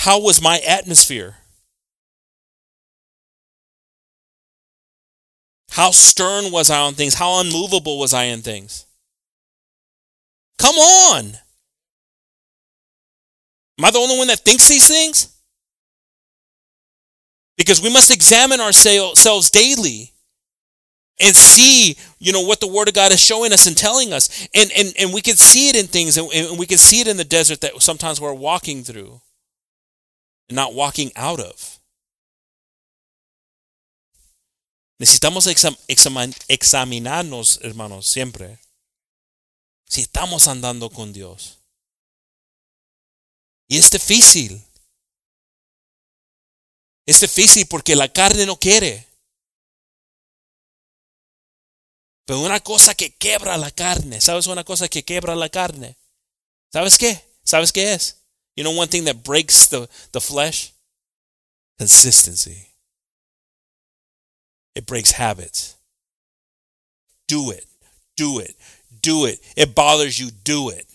How 0.00 0.18
was 0.18 0.40
my 0.40 0.58
atmosphere? 0.66 1.36
How 5.72 5.90
stern 5.90 6.50
was 6.50 6.70
I 6.70 6.80
on 6.80 6.94
things? 6.94 7.12
How 7.12 7.40
unmovable 7.40 7.98
was 7.98 8.14
I 8.14 8.24
in 8.24 8.40
things? 8.40 8.86
Come 10.56 10.76
on. 10.76 11.24
Am 13.78 13.84
I 13.84 13.90
the 13.90 13.98
only 13.98 14.16
one 14.16 14.28
that 14.28 14.38
thinks 14.38 14.68
these 14.68 14.88
things? 14.88 15.36
Because 17.58 17.82
we 17.82 17.92
must 17.92 18.10
examine 18.10 18.58
ourselves 18.58 19.50
daily 19.50 20.14
and 21.20 21.36
see, 21.36 21.98
you 22.18 22.32
know, 22.32 22.40
what 22.40 22.60
the 22.60 22.68
Word 22.68 22.88
of 22.88 22.94
God 22.94 23.12
is 23.12 23.20
showing 23.20 23.52
us 23.52 23.66
and 23.66 23.76
telling 23.76 24.14
us. 24.14 24.48
And, 24.54 24.70
and, 24.74 24.94
and 24.98 25.12
we 25.12 25.20
can 25.20 25.36
see 25.36 25.68
it 25.68 25.76
in 25.76 25.88
things, 25.88 26.16
and, 26.16 26.32
and 26.32 26.58
we 26.58 26.64
can 26.64 26.78
see 26.78 27.02
it 27.02 27.06
in 27.06 27.18
the 27.18 27.24
desert 27.24 27.60
that 27.60 27.82
sometimes 27.82 28.18
we're 28.18 28.32
walking 28.32 28.82
through 28.82 29.20
not 30.50 30.74
walking 30.74 31.10
out 31.14 31.40
of. 31.40 31.80
Necesitamos 34.98 35.46
examinarnos, 36.48 37.60
hermanos, 37.62 38.06
siempre. 38.06 38.58
Si 39.86 40.02
estamos 40.02 40.46
andando 40.46 40.90
con 40.90 41.12
Dios. 41.12 41.58
Y 43.66 43.78
es 43.78 43.90
difícil. 43.90 44.62
Es 47.06 47.20
difícil 47.20 47.66
porque 47.66 47.96
la 47.96 48.12
carne 48.12 48.44
no 48.44 48.58
quiere. 48.58 49.08
Pero 52.26 52.40
una 52.40 52.60
cosa 52.60 52.94
que 52.94 53.14
quebra 53.16 53.56
la 53.56 53.70
carne, 53.70 54.20
¿sabes 54.20 54.46
una 54.46 54.64
cosa 54.64 54.88
que 54.88 55.04
quebra 55.04 55.34
la 55.34 55.48
carne? 55.48 55.96
¿Sabes 56.72 56.98
qué? 56.98 57.34
¿Sabes 57.42 57.72
qué 57.72 57.94
es? 57.94 58.19
You 58.56 58.64
know 58.64 58.72
one 58.72 58.88
thing 58.88 59.04
that 59.04 59.24
breaks 59.24 59.66
the, 59.68 59.88
the 60.12 60.20
flesh? 60.20 60.72
Consistency. 61.78 62.68
It 64.74 64.86
breaks 64.86 65.12
habits. 65.12 65.76
Do 67.26 67.50
it. 67.50 67.64
Do 68.16 68.38
it. 68.38 68.54
Do 69.02 69.26
it. 69.26 69.40
It 69.56 69.74
bothers 69.74 70.18
you. 70.18 70.30
Do 70.44 70.70
it. 70.70 70.86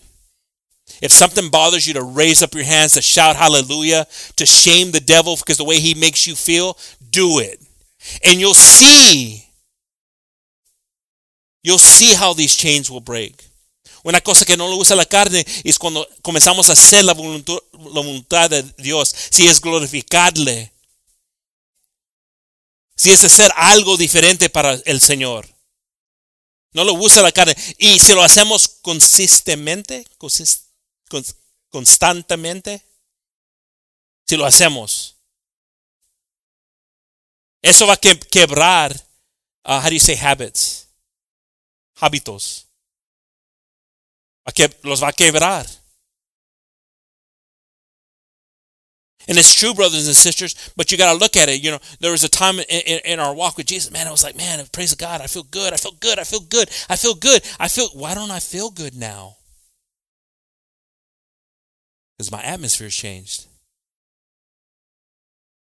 If 1.02 1.10
something 1.10 1.50
bothers 1.50 1.86
you 1.86 1.94
to 1.94 2.02
raise 2.02 2.42
up 2.42 2.54
your 2.54 2.64
hands, 2.64 2.92
to 2.92 3.02
shout 3.02 3.36
hallelujah, 3.36 4.06
to 4.36 4.46
shame 4.46 4.92
the 4.92 5.00
devil 5.00 5.36
because 5.36 5.56
the 5.56 5.64
way 5.64 5.80
he 5.80 5.94
makes 5.94 6.26
you 6.26 6.34
feel, 6.34 6.78
do 7.10 7.40
it. 7.40 7.60
And 8.24 8.38
you'll 8.38 8.54
see, 8.54 9.44
you'll 11.62 11.78
see 11.78 12.14
how 12.14 12.32
these 12.32 12.54
chains 12.54 12.90
will 12.90 13.00
break. 13.00 13.44
Una 14.06 14.20
cosa 14.20 14.44
que 14.44 14.56
no 14.56 14.68
le 14.68 14.76
gusta 14.76 14.94
la 14.94 15.04
carne 15.04 15.44
es 15.64 15.80
cuando 15.80 16.08
comenzamos 16.22 16.70
a 16.70 16.74
hacer 16.74 17.04
la 17.04 17.12
voluntad, 17.12 18.48
de 18.48 18.62
Dios, 18.78 19.12
si 19.30 19.48
es 19.48 19.60
glorificarle, 19.60 20.72
si 22.94 23.10
es 23.10 23.24
hacer 23.24 23.50
algo 23.56 23.96
diferente 23.96 24.48
para 24.48 24.74
el 24.84 25.00
Señor. 25.00 25.52
No 26.72 26.84
le 26.84 26.92
gusta 26.92 27.20
la 27.20 27.32
carne. 27.32 27.56
Y 27.78 27.98
si 27.98 28.14
lo 28.14 28.22
hacemos 28.22 28.68
consistentemente, 28.80 30.06
consist 30.18 30.66
constantemente, 31.70 32.86
si 34.24 34.36
lo 34.36 34.46
hacemos, 34.46 35.16
eso 37.60 37.88
va 37.88 37.94
a 37.94 37.96
quebrar, 37.96 38.94
uh, 39.64 39.80
how 39.80 39.88
do 39.88 39.94
you 39.94 39.98
say 39.98 40.14
habits? 40.14 40.86
Hábitos. 41.96 42.65
Los 44.84 45.00
va 45.00 45.08
a 45.08 45.12
quebrar. 45.12 45.78
And 49.28 49.36
it's 49.36 49.54
true, 49.54 49.74
brothers 49.74 50.06
and 50.06 50.14
sisters, 50.14 50.54
but 50.76 50.92
you 50.92 50.98
got 50.98 51.12
to 51.12 51.18
look 51.18 51.36
at 51.36 51.48
it. 51.48 51.60
You 51.60 51.72
know, 51.72 51.80
there 51.98 52.12
was 52.12 52.22
a 52.22 52.28
time 52.28 52.60
in, 52.60 52.64
in, 52.86 53.00
in, 53.04 53.18
our 53.18 53.34
walk 53.34 53.56
with 53.56 53.66
Jesus, 53.66 53.90
man, 53.90 54.06
I 54.06 54.12
was 54.12 54.22
like, 54.22 54.36
man, 54.36 54.64
praise 54.70 54.94
God, 54.94 55.20
I 55.20 55.26
feel 55.26 55.42
good, 55.42 55.72
I 55.72 55.76
feel 55.76 55.96
good, 55.98 56.20
I 56.20 56.22
feel 56.22 56.40
good, 56.40 56.70
I 56.88 56.94
feel 56.94 57.14
good. 57.14 57.42
I 57.58 57.66
feel, 57.66 57.88
why 57.88 58.14
don't 58.14 58.30
I 58.30 58.38
feel 58.38 58.70
good 58.70 58.94
now? 58.94 59.36
because 62.16 62.32
my 62.32 62.42
atmosphere's 62.42 62.94
changed. 62.94 63.46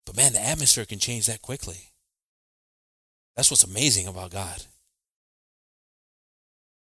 But 0.06 0.17
man, 0.17 0.34
the 0.34 0.41
atmosphere 0.41 0.86
can 0.86 1.00
change 1.00 1.28
that 1.28 1.41
quickly. 1.41 1.91
That's 3.36 3.50
what's 3.50 3.63
amazing 3.63 4.08
about 4.08 4.32
God. 4.32 4.63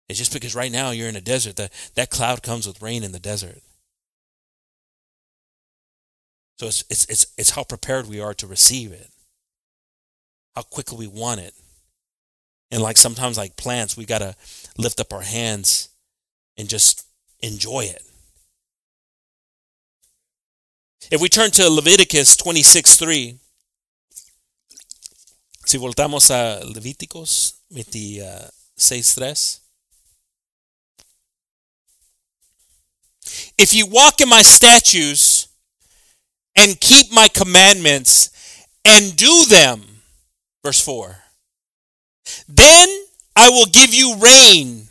It's 0.09 0.19
just 0.19 0.33
because 0.33 0.55
right 0.55 0.71
now 0.71 0.90
you're 0.90 1.09
in 1.09 1.17
a 1.17 1.21
desert, 1.21 1.57
that, 1.57 1.73
that 1.95 2.11
cloud 2.11 2.43
comes 2.43 2.67
with 2.67 2.83
rain 2.83 3.03
in 3.03 3.12
the 3.12 3.19
desert. 3.19 3.62
So 6.59 6.67
it's, 6.67 6.85
it's, 6.88 7.05
it's, 7.07 7.27
it's 7.37 7.51
how 7.51 7.64
prepared 7.64 8.09
we 8.09 8.21
are 8.21 8.35
to 8.35 8.47
receive 8.47 8.93
it, 8.93 9.11
how 10.55 10.62
quickly 10.62 10.99
we 10.99 11.07
want 11.07 11.40
it. 11.40 11.55
And 12.71 12.83
like 12.83 12.97
sometimes, 12.97 13.38
like 13.38 13.57
plants, 13.57 13.97
we 13.97 14.05
got 14.05 14.19
to 14.19 14.37
lift 14.79 15.01
up 15.01 15.12
our 15.12 15.23
hands 15.23 15.88
and 16.57 16.69
just 16.69 17.07
enjoy 17.40 17.81
it. 17.81 18.03
If 21.11 21.21
we 21.21 21.29
turn 21.29 21.51
to 21.53 21.69
Leviticus 21.69 22.37
26 22.37 22.97
3, 22.97 23.38
si 25.67 25.79
voltamos 25.79 26.31
a 26.31 26.64
Levíticos 26.64 27.55
26 27.71 29.14
3. 29.14 29.63
If 33.59 33.75
you 33.75 33.87
walk 33.87 34.20
in 34.20 34.29
my 34.29 34.42
statutes 34.42 35.49
and 36.57 36.81
keep 36.81 37.12
my 37.12 37.29
commandments 37.29 38.31
and 38.85 39.16
do 39.16 39.44
them, 39.47 39.83
verse 40.62 40.81
4, 40.81 41.16
then 42.49 42.88
I 43.37 43.51
will 43.51 43.66
give 43.66 43.92
you 43.92 44.16
rain. 44.16 44.88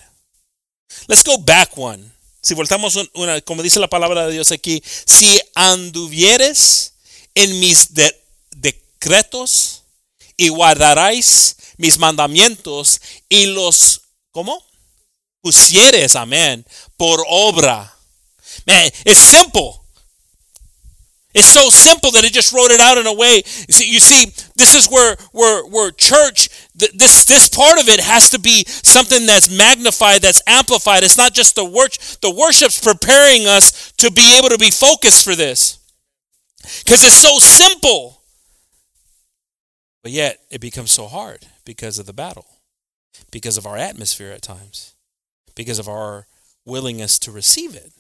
Let's 1.07 1.23
go 1.23 1.37
back 1.37 1.77
one. 1.77 2.11
Si 2.41 2.53
voltamos 2.55 2.97
una, 3.15 3.39
como 3.41 3.63
dice 3.63 3.79
la 3.79 3.87
palabra 3.87 4.27
de 4.27 4.33
Dios 4.33 4.51
aquí, 4.51 4.83
si 4.83 5.39
anduvieres 5.55 6.93
en 7.35 7.59
mis 7.59 7.93
decretos 8.51 9.83
y 10.35 10.49
guardaréis 10.49 11.55
mis 11.77 11.97
mandamientos 11.97 12.99
y 13.29 13.45
los, 13.45 14.01
¿cómo? 14.31 14.61
Pusieres, 15.41 16.15
amén, 16.15 16.65
por 16.97 17.23
obra. 17.27 17.92
Man, 18.67 18.89
it's 19.05 19.17
simple. 19.17 19.83
It's 21.33 21.47
so 21.47 21.69
simple 21.69 22.11
that 22.11 22.23
it 22.23 22.31
just 22.31 22.53
wrote 22.53 22.69
it 22.69 22.79
out 22.79 22.99
in 22.99 23.07
a 23.07 23.13
way. 23.13 23.37
You 23.37 23.73
see, 23.73 23.91
you 23.91 23.99
see 23.99 24.25
this 24.55 24.75
is 24.75 24.87
where, 24.87 25.15
where, 25.31 25.65
where 25.65 25.89
church, 25.89 26.49
this, 26.75 27.25
this 27.25 27.49
part 27.49 27.79
of 27.79 27.89
it 27.89 27.99
has 27.99 28.29
to 28.31 28.39
be 28.39 28.63
something 28.67 29.25
that's 29.25 29.49
magnified, 29.49 30.21
that's 30.21 30.43
amplified. 30.45 31.03
It's 31.03 31.17
not 31.17 31.33
just 31.33 31.55
the 31.55 31.65
worship. 31.65 32.21
The 32.21 32.29
worship's 32.29 32.79
preparing 32.79 33.47
us 33.47 33.91
to 33.93 34.11
be 34.11 34.37
able 34.37 34.49
to 34.49 34.59
be 34.59 34.69
focused 34.69 35.25
for 35.25 35.35
this. 35.35 35.79
Because 36.61 37.03
it's 37.03 37.13
so 37.13 37.39
simple. 37.39 38.21
But 40.03 40.11
yet, 40.11 40.37
it 40.51 40.61
becomes 40.61 40.91
so 40.91 41.07
hard 41.07 41.47
because 41.65 41.97
of 41.97 42.05
the 42.05 42.13
battle, 42.13 42.45
because 43.31 43.57
of 43.57 43.65
our 43.65 43.77
atmosphere 43.77 44.31
at 44.31 44.43
times, 44.43 44.93
because 45.55 45.79
of 45.79 45.87
our 45.89 46.27
willingness 46.63 47.17
to 47.19 47.31
receive 47.31 47.75
it. 47.75 47.91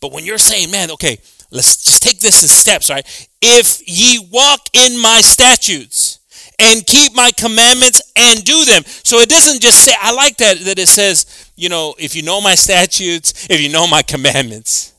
But 0.00 0.12
when 0.12 0.24
you're 0.24 0.38
saying, 0.38 0.70
man, 0.70 0.90
okay, 0.92 1.18
let's 1.50 1.76
just 1.76 2.02
take 2.02 2.20
this 2.20 2.42
in 2.42 2.48
steps, 2.48 2.90
right? 2.90 3.06
If 3.40 3.80
ye 3.86 4.18
walk 4.32 4.68
in 4.72 5.00
my 5.00 5.20
statutes 5.20 6.20
and 6.58 6.86
keep 6.86 7.14
my 7.14 7.30
commandments 7.32 8.00
and 8.16 8.42
do 8.44 8.64
them. 8.64 8.82
So 8.86 9.18
it 9.18 9.28
doesn't 9.28 9.60
just 9.60 9.78
say, 9.80 9.92
I 10.00 10.12
like 10.12 10.38
that, 10.38 10.58
that 10.60 10.78
it 10.78 10.88
says, 10.88 11.50
you 11.56 11.68
know, 11.68 11.94
if 11.98 12.16
you 12.16 12.22
know 12.22 12.40
my 12.40 12.54
statutes, 12.54 13.46
if 13.50 13.60
you 13.60 13.68
know 13.68 13.86
my 13.86 14.02
commandments. 14.02 14.94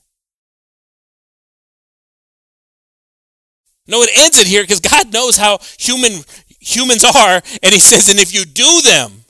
No, 3.88 4.02
it 4.02 4.10
ends 4.18 4.38
it 4.40 4.48
here 4.48 4.64
because 4.64 4.82
God 4.82 5.14
knows 5.14 5.38
how 5.38 5.60
human 5.80 6.12
humans 6.60 7.06
are, 7.06 7.42
and 7.64 7.74
He 7.74 7.80
says, 7.80 8.10
and 8.10 8.20
if 8.20 8.34
you 8.34 8.44
do 8.44 8.82
them, 8.84 9.24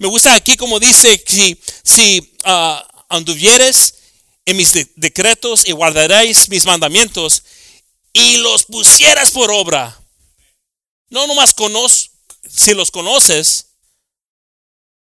me 0.00 0.08
gusta 0.08 0.30
aquí 0.30 0.58
como 0.58 0.80
dice, 0.80 1.16
si, 1.24 1.54
si 1.62 2.20
uh, 2.44 2.82
anduvieres 3.10 4.03
en 4.46 4.56
mis 4.56 4.72
de 4.72 4.90
decretos 4.96 5.66
y 5.66 5.72
guardaréis 5.72 6.48
mis 6.48 6.66
mandamientos 6.66 7.42
y 8.12 8.38
los 8.38 8.64
pusieras 8.66 9.30
por 9.30 9.50
obra. 9.50 10.00
No 11.08 11.26
nomás 11.26 11.54
conoz 11.54 12.10
si 12.48 12.74
los 12.74 12.90
conoces, 12.90 13.68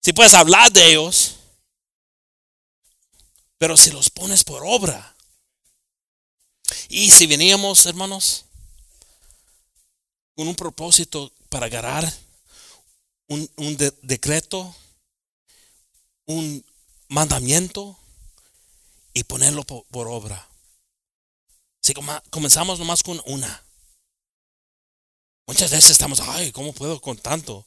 si 0.01 0.13
puedes 0.13 0.33
hablar 0.33 0.71
de 0.71 0.91
ellos, 0.91 1.35
pero 3.57 3.77
si 3.77 3.91
los 3.91 4.09
pones 4.09 4.43
por 4.43 4.63
obra. 4.65 5.15
Y 6.89 7.11
si 7.11 7.27
veníamos, 7.27 7.85
hermanos, 7.85 8.45
con 10.35 10.47
un 10.47 10.55
propósito 10.55 11.31
para 11.49 11.67
agarrar 11.67 12.11
un, 13.27 13.49
un 13.57 13.77
de- 13.77 13.93
decreto, 14.01 14.75
un 16.25 16.65
mandamiento 17.07 17.97
y 19.13 19.23
ponerlo 19.23 19.63
po- 19.63 19.85
por, 19.91 20.07
obra. 20.07 20.47
Si 21.81 21.93
comenzamos 22.29 22.79
nomás 22.79 23.03
con 23.03 23.21
una. 23.25 23.63
Muchas 25.47 25.71
veces 25.71 25.91
estamos, 25.91 26.19
ay, 26.21 26.51
¿cómo 26.51 26.71
puedo 26.73 27.01
con 27.01 27.17
tanto? 27.17 27.65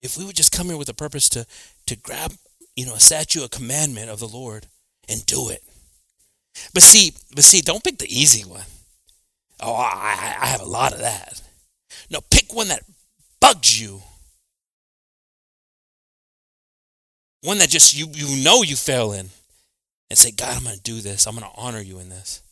If 0.00 0.16
we 0.16 0.24
would 0.24 0.36
just 0.36 0.52
come 0.56 0.68
here 0.68 0.76
with 0.78 0.88
a 0.88 0.94
purpose 0.94 1.28
to, 1.30 1.44
to 1.86 1.96
grab, 1.96 2.32
you 2.76 2.86
know, 2.86 2.94
a 2.94 3.00
statue, 3.00 3.42
a 3.42 3.48
commandment 3.48 4.08
of 4.10 4.20
the 4.20 4.28
Lord 4.28 4.68
and 5.08 5.26
do 5.26 5.48
it. 5.50 5.62
But 6.72 6.82
see, 6.84 7.12
but 7.34 7.42
see, 7.42 7.60
don't 7.60 7.82
pick 7.82 7.98
the 7.98 8.06
easy 8.08 8.44
one. 8.44 8.64
Oh, 9.60 9.74
I, 9.74 9.90
I 9.90 10.36
I 10.42 10.46
have 10.46 10.60
a 10.60 10.64
lot 10.70 10.92
of 10.92 11.00
that. 11.00 11.42
No, 12.10 12.20
pick 12.20 12.54
one 12.54 12.68
that 12.68 12.84
bugs 13.40 13.80
you. 13.80 14.00
One 17.42 17.58
that 17.58 17.68
just 17.68 17.94
you 17.94 18.08
you 18.14 18.42
know 18.44 18.62
you 18.62 18.76
fail 18.76 19.12
in. 19.12 19.30
And 20.10 20.18
say, 20.18 20.30
God, 20.30 20.56
I'm 20.56 20.64
gonna 20.64 20.76
do 20.78 21.00
this. 21.00 21.26
I'm 21.26 21.34
gonna 21.34 21.50
honor 21.56 21.80
you 21.80 21.98
in 21.98 22.08
this. 22.08 22.42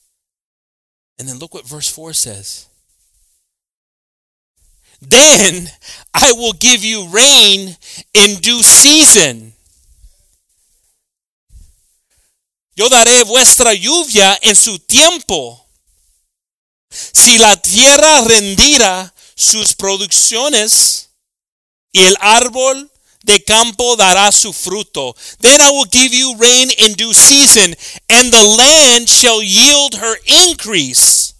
And 1.19 1.29
then 1.29 1.39
look 1.39 1.55
what 1.55 1.67
verse 1.67 1.89
4 1.91 2.13
says. 2.13 2.69
Then 5.01 5.69
I 6.15 6.33
will 6.33 6.53
give 6.53 6.85
you 6.85 7.09
rain 7.09 7.77
in 8.15 8.41
due 8.41 8.63
season. 8.63 9.53
Yo 12.75 12.89
daré 12.89 13.25
vuestra 13.25 13.73
lluvia 13.73 14.39
en 14.43 14.55
su 14.55 14.79
tiempo. 14.79 15.67
Si 16.91 17.39
la 17.39 17.57
tierra 17.57 18.23
rendirá 18.23 19.15
sus 19.35 19.75
producciones 19.75 21.09
y 21.93 22.03
el 22.03 22.17
árbol 22.21 22.91
de 23.27 23.39
campo 23.41 23.97
dará 23.97 24.33
su 24.33 24.53
fruto, 24.53 25.15
then 25.39 25.61
I 25.61 25.71
will 25.71 25.85
give 25.85 26.15
you 26.15 26.37
rain 26.39 26.69
in 26.79 26.93
due 26.93 27.13
season, 27.13 27.75
and 28.09 28.33
the 28.33 28.57
land 28.59 29.09
shall 29.09 29.43
yield 29.43 29.97
her 29.97 30.17
increase, 30.49 31.35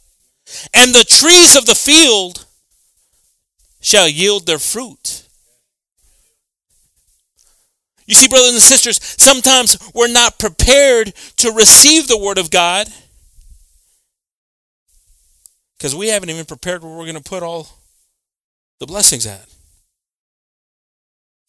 and 0.75 0.95
the 0.95 1.05
trees 1.05 1.57
of 1.57 1.67
the 1.67 1.75
field 1.75 2.47
shall 3.81 4.09
yield 4.09 4.47
their 4.47 4.59
fruit. 4.59 5.23
You 8.07 8.15
see, 8.15 8.29
brothers 8.29 8.53
and 8.53 8.61
sisters, 8.61 9.01
sometimes 9.03 9.79
we're 9.95 10.13
not 10.13 10.39
prepared 10.39 11.13
to 11.39 11.51
receive 11.51 12.07
the 12.07 12.19
Word 12.19 12.39
of 12.39 12.51
God 12.51 12.89
because 15.77 15.95
we 15.95 16.09
haven't 16.09 16.31
even 16.31 16.45
prepared 16.45 16.83
where 16.83 16.93
we're 16.93 17.05
going 17.05 17.17
to 17.17 17.23
put 17.23 17.43
all 17.43 17.69
the 18.79 18.87
blessings 18.87 19.27
at. 19.27 19.56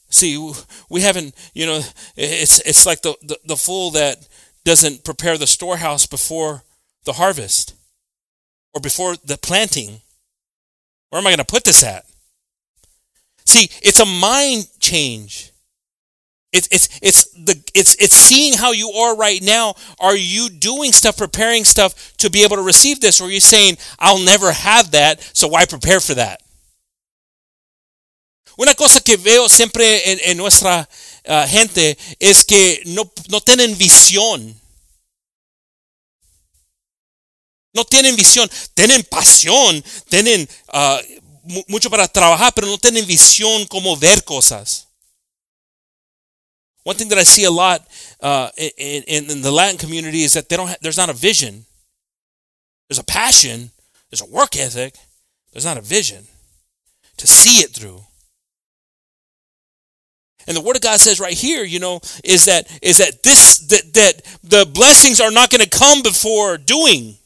See, 0.10 0.54
we 0.89 1.02
haven't, 1.02 1.36
you 1.54 1.65
know, 1.65 1.82
it's 2.15 2.60
it's 2.62 2.86
like 2.86 3.02
the, 3.02 3.15
the, 3.22 3.38
the 3.46 3.58
fool 3.58 3.91
that 3.91 4.28
doesn't 4.63 5.04
prepare 5.04 5.38
the 5.38 5.48
storehouse 5.48 6.06
before 6.06 6.63
the 7.04 7.13
harvest 7.13 7.74
or 8.74 8.82
before 8.82 9.15
the 9.24 9.38
planting. 9.38 10.02
Where 11.10 11.20
am 11.20 11.28
I 11.28 11.32
going 11.32 11.38
to 11.39 11.46
put 11.46 11.63
this 11.63 11.84
at? 11.84 12.06
See, 13.46 13.70
it's 13.82 14.00
a 14.00 14.06
mind 14.06 14.67
change. 14.80 15.52
It's 16.54 16.67
it's 16.72 17.00
it's 17.02 17.30
the 17.32 17.62
it's 17.76 17.96
it's 17.96 18.15
seeing 18.15 18.54
how 18.54 18.72
you 18.72 18.89
are 18.91 19.15
right 19.15 19.41
now. 19.41 19.76
Are 20.00 20.15
you 20.15 20.50
doing 20.50 20.91
stuff, 20.93 21.17
preparing 21.17 21.65
stuff 21.65 22.15
to 22.17 22.30
be 22.30 22.43
able 22.43 22.56
to 22.56 22.62
receive 22.62 23.02
this, 23.02 23.20
or 23.20 23.26
are 23.26 23.32
you 23.32 23.41
saying, 23.41 23.78
"I'll 24.00 24.24
never 24.24 24.52
have 24.52 24.91
that, 24.91 25.22
so 25.34 25.50
why 25.50 25.65
prepare 25.65 26.00
for 26.00 26.13
that"? 26.15 26.41
Una 28.58 28.74
cosa 28.76 29.02
que 29.02 29.17
veo 29.17 29.48
siempre 29.48 30.12
en, 30.12 30.20
en 30.24 30.38
nuestra 30.38 30.89
uh, 31.26 31.48
gente 31.48 31.98
es 32.20 32.43
que 32.43 32.82
no, 32.86 33.10
no 33.30 33.39
tienen 33.39 33.78
visión. 33.78 34.60
No 37.74 37.86
tienen 37.86 38.15
visión, 38.15 38.50
tienen 38.74 39.04
pasión, 39.04 39.84
tienen 40.10 40.50
uh, 40.74 40.98
mu- 41.43 41.63
mucho 41.67 41.91
para 41.91 42.08
trabajar, 42.08 42.52
pero 42.56 42.65
no 42.65 42.80
tienen 42.80 43.06
visión 43.06 43.67
como 43.67 43.96
ver 43.96 44.24
cosas. 44.24 44.88
One 46.84 46.98
thing 46.98 47.10
that 47.10 47.20
I 47.20 47.26
see 47.26 47.43
a 47.46 47.52
lot 47.52 47.86
uh, 48.22 48.50
in, 48.58 49.04
in, 49.06 49.30
in 49.30 49.41
the 49.43 49.52
Latin 49.52 49.78
community 49.78 50.24
is 50.24 50.34
that 50.34 50.48
they 50.50 50.58
don't. 50.58 50.70
Ha- 50.70 50.78
there's 50.82 50.98
not 50.98 51.10
a 51.10 51.13
vision. 51.13 51.65
There's 52.89 52.98
a 52.98 53.04
passion. 53.04 53.70
There's 54.10 54.22
a 54.22 54.26
work 54.26 54.56
ethic. 54.56 54.96
There's 55.52 55.65
not 55.65 55.78
a 55.78 55.82
vision 55.82 56.26
to 57.17 57.28
see 57.28 57.62
it 57.62 57.76
through. 57.76 58.07
And 60.48 60.56
the 60.56 60.62
word 60.62 60.78
of 60.78 60.82
God 60.82 61.00
says 61.00 61.20
right 61.20 61.34
here, 61.34 61.64
you 61.64 61.80
know, 61.80 62.00
is 62.24 62.46
that 62.46 62.68
is 62.82 62.98
that 62.98 63.24
this 63.24 63.58
that 63.68 63.94
that 63.94 64.40
the 64.44 64.66
blessings 64.66 65.20
are 65.20 65.32
not 65.32 65.52
going 65.52 65.64
to 65.64 65.70
come 65.70 66.02
before 66.02 66.58
doing. 66.58 67.18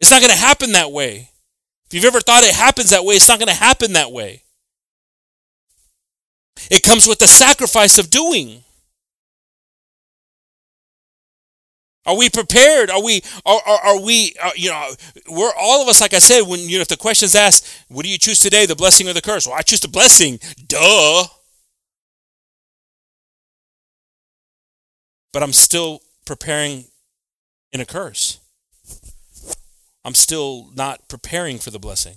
It's 0.00 0.10
not 0.10 0.20
going 0.20 0.32
to 0.32 0.38
happen 0.38 0.72
that 0.72 0.92
way. 0.92 1.30
If 1.86 1.94
you've 1.94 2.04
ever 2.04 2.20
thought 2.20 2.42
it 2.42 2.54
happens 2.54 2.90
that 2.90 3.04
way, 3.04 3.14
it's 3.14 3.28
not 3.28 3.38
going 3.38 3.48
to 3.48 3.54
happen 3.54 3.92
that 3.94 4.12
way. 4.12 4.42
It 6.70 6.82
comes 6.82 7.06
with 7.06 7.18
the 7.18 7.26
sacrifice 7.26 7.98
of 7.98 8.10
doing. 8.10 8.63
Are 12.06 12.16
we 12.16 12.28
prepared? 12.28 12.90
Are 12.90 13.02
we 13.02 13.22
are, 13.46 13.60
are, 13.66 13.78
are 13.78 14.00
we 14.00 14.34
are, 14.42 14.52
you 14.56 14.70
know 14.70 14.90
we're 15.28 15.52
all 15.58 15.82
of 15.82 15.88
us 15.88 16.00
like 16.00 16.12
I 16.12 16.18
said 16.18 16.42
when 16.42 16.60
you 16.60 16.76
know 16.76 16.82
if 16.82 16.88
the 16.88 16.96
question's 16.96 17.34
asked, 17.34 17.66
what 17.88 18.04
do 18.04 18.10
you 18.10 18.18
choose 18.18 18.38
today, 18.38 18.66
the 18.66 18.76
blessing 18.76 19.08
or 19.08 19.12
the 19.12 19.22
curse? 19.22 19.46
Well, 19.46 19.56
I 19.56 19.62
choose 19.62 19.80
the 19.80 19.88
blessing. 19.88 20.38
Duh. 20.66 21.24
But 25.32 25.42
I'm 25.42 25.52
still 25.52 26.00
preparing 26.24 26.84
in 27.72 27.80
a 27.80 27.84
curse. 27.84 28.38
I'm 30.04 30.14
still 30.14 30.70
not 30.74 31.08
preparing 31.08 31.58
for 31.58 31.70
the 31.70 31.78
blessing. 31.78 32.16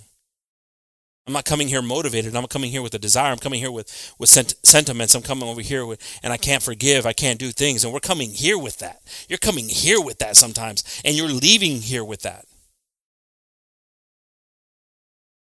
I'm 1.28 1.34
not 1.34 1.44
coming 1.44 1.68
here 1.68 1.82
motivated. 1.82 2.36
I'm 2.38 2.48
coming 2.48 2.72
here 2.72 2.82
with 2.82 2.94
a 2.94 3.00
desire. 3.00 3.34
I'm 3.34 3.38
coming 3.38 3.60
here 3.60 3.72
with 3.72 4.16
with 4.18 4.30
sent- 4.30 4.56
sentiments. 4.64 5.14
I'm 5.14 5.22
coming 5.22 5.50
over 5.50 5.60
here 5.60 5.86
with, 5.86 6.02
and 6.24 6.32
I 6.32 6.38
can't 6.38 6.64
forgive. 6.64 7.06
I 7.06 7.12
can't 7.12 7.38
do 7.38 7.52
things. 7.52 7.84
And 7.84 7.94
we're 7.94 8.00
coming 8.00 8.30
here 8.30 8.58
with 8.58 8.78
that. 8.78 9.02
You're 9.28 9.38
coming 9.38 9.68
here 9.68 10.00
with 10.00 10.20
that 10.20 10.38
sometimes, 10.38 11.02
and 11.04 11.18
you're 11.18 11.28
leaving 11.28 11.82
here 11.82 12.06
with 12.06 12.22
that. 12.22 12.46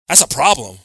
That's 0.09 0.23
a 0.23 0.29
problem. 0.29 0.79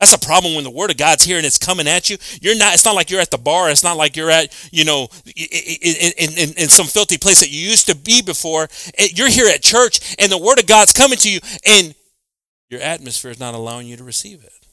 That's 0.00 0.14
a 0.14 0.18
problem 0.18 0.54
when 0.54 0.64
the 0.64 0.70
word 0.70 0.90
of 0.90 0.96
God's 0.96 1.22
here 1.22 1.36
and 1.36 1.46
it's 1.46 1.58
coming 1.58 1.86
at 1.86 2.10
you. 2.10 2.16
You're 2.42 2.56
not. 2.58 2.74
It's 2.74 2.84
not 2.84 2.94
like 2.94 3.10
you're 3.10 3.20
at 3.20 3.30
the 3.30 3.38
bar. 3.38 3.70
It's 3.70 3.84
not 3.84 3.96
like 3.96 4.16
you're 4.16 4.30
at 4.30 4.52
you 4.70 4.84
know 4.84 5.08
in 5.24 6.12
in, 6.18 6.52
in, 6.58 6.68
some 6.68 6.86
filthy 6.86 7.16
place 7.16 7.40
that 7.40 7.50
you 7.50 7.60
used 7.60 7.86
to 7.86 7.96
be 7.96 8.20
before. 8.20 8.68
You're 8.98 9.30
here 9.30 9.48
at 9.48 9.62
church, 9.62 10.16
and 10.18 10.30
the 10.30 10.36
word 10.36 10.58
of 10.58 10.66
God's 10.66 10.92
coming 10.92 11.16
to 11.18 11.30
you, 11.30 11.40
and 11.64 11.94
your 12.72 12.80
atmosphere 12.80 13.30
is 13.30 13.38
not 13.38 13.52
allowing 13.52 13.86
you 13.86 13.98
to 13.98 14.02
receive 14.02 14.42
it. 14.42 14.66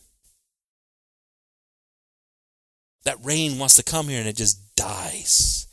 That 3.04 3.18
rain 3.22 3.60
wants 3.60 3.76
to 3.76 3.84
come 3.84 4.08
here 4.08 4.20
and 4.20 4.28
it 4.28 4.38
just 4.38 4.74
dies. 4.78 5.68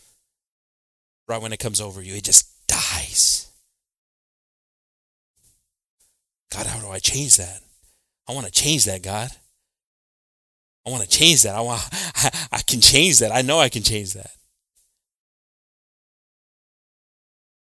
Right 1.28 1.40
when 1.40 1.52
it 1.52 1.60
comes 1.60 1.80
over 1.80 2.02
you, 2.02 2.14
it 2.14 2.24
just 2.24 2.66
dies. 2.66 3.48
God, 6.52 6.66
how 6.66 6.80
do 6.80 6.90
I 6.90 6.98
change 6.98 7.36
that? 7.36 7.60
I 8.28 8.32
want 8.32 8.46
to 8.46 8.52
change 8.52 8.86
that, 8.86 9.04
God. 9.04 9.30
I 10.84 10.90
want 10.90 11.04
to 11.04 11.08
change 11.08 11.44
that. 11.44 11.54
I 11.54 11.60
want 11.60 11.80
I, 11.92 12.48
I 12.52 12.58
can 12.62 12.80
change 12.80 13.20
that. 13.20 13.30
I 13.30 13.42
know 13.42 13.60
I 13.60 13.68
can 13.68 13.84
change 13.84 14.14
that. 14.14 14.32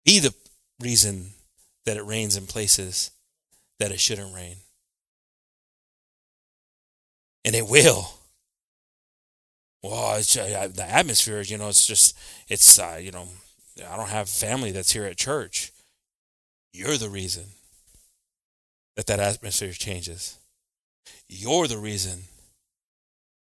Be 0.03 0.18
the 0.18 0.34
reason 0.80 1.34
that 1.86 1.97
it 1.97 2.05
rains 2.05 2.36
in 2.36 2.47
places 2.47 3.12
that 3.80 3.91
it 3.91 3.99
shouldn't 3.99 4.34
rain. 4.34 4.57
And 7.45 7.55
it 7.55 7.67
will. 7.67 8.09
Well, 9.84 10.15
uh, 10.15 10.17
the 10.19 10.86
atmosphere, 10.88 11.39
is, 11.39 11.49
you 11.49 11.57
know, 11.57 11.69
it's 11.69 11.86
just, 11.86 12.17
it's, 12.47 12.80
uh, 12.80 12.99
you 13.01 13.11
know, 13.11 13.28
I 13.89 13.95
don't 13.95 14.09
have 14.09 14.28
family 14.28 14.71
that's 14.71 14.91
here 14.91 15.05
at 15.05 15.17
church. 15.17 15.71
You're 16.73 16.97
the 16.97 17.09
reason 17.09 17.45
that 18.95 19.07
that 19.07 19.19
atmosphere 19.19 19.71
changes. 19.71 20.38
You're 21.28 21.67
the 21.67 21.78
reason 21.78 22.23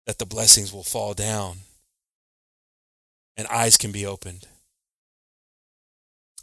that 0.05 0.17
the 0.17 0.25
blessings 0.25 0.73
will 0.73 0.84
fall 0.84 1.13
down 1.13 1.57
and 3.38 3.47
eyes 3.47 3.77
can 3.77 3.91
be 3.91 4.05
opened. 4.05 4.47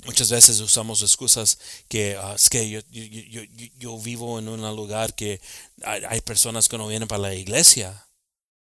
Muchas 0.05 0.30
veces 0.30 0.61
usamos 0.61 1.03
excusas 1.03 1.59
que 1.88 2.16
ah, 2.16 2.34
es 2.34 2.48
que 2.48 2.68
yo, 2.70 2.80
yo, 2.90 3.42
yo, 3.78 3.98
vivo 3.98 4.38
en 4.38 4.48
un 4.48 4.61
lugar 4.74 5.14
que 5.14 5.40
hay, 5.84 6.20
personas 6.22 6.68
que 6.68 6.78
no 6.78 6.88
vienen 6.88 7.09
para 7.09 7.22
la 7.22 7.34
iglesia. 7.34 8.09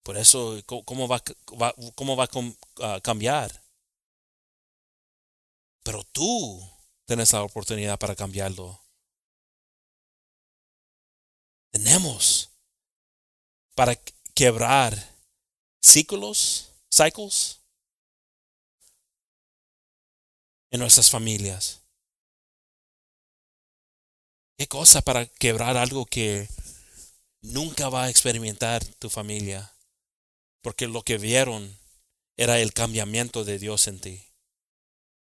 Por 0.02 0.18
eso, 0.18 0.60
¿cómo 0.66 1.08
va, 1.08 1.22
cómo 1.94 2.16
va 2.16 2.28
a 2.82 3.00
cambiar? 3.00 3.62
Pero 5.84 6.04
tú 6.12 6.62
tienes 7.06 7.32
la 7.32 7.42
oportunidad 7.42 7.98
para 7.98 8.14
cambiarlo. 8.14 8.80
Tenemos 11.70 12.50
para 13.74 13.96
quebrar 14.34 15.16
ciclos, 15.80 16.72
cycles 16.90 17.61
en 20.72 20.80
nuestras 20.80 21.10
familias. 21.10 21.82
¿Qué 24.58 24.66
cosa 24.66 25.02
para 25.02 25.26
quebrar 25.26 25.76
algo 25.76 26.06
que 26.06 26.48
nunca 27.42 27.88
va 27.88 28.04
a 28.04 28.10
experimentar 28.10 28.84
tu 28.98 29.10
familia? 29.10 29.74
Porque 30.62 30.88
lo 30.88 31.02
que 31.02 31.18
vieron 31.18 31.76
era 32.36 32.58
el 32.58 32.72
cambiamiento 32.72 33.44
de 33.44 33.58
Dios 33.58 33.86
en 33.86 34.00
ti. 34.00 34.26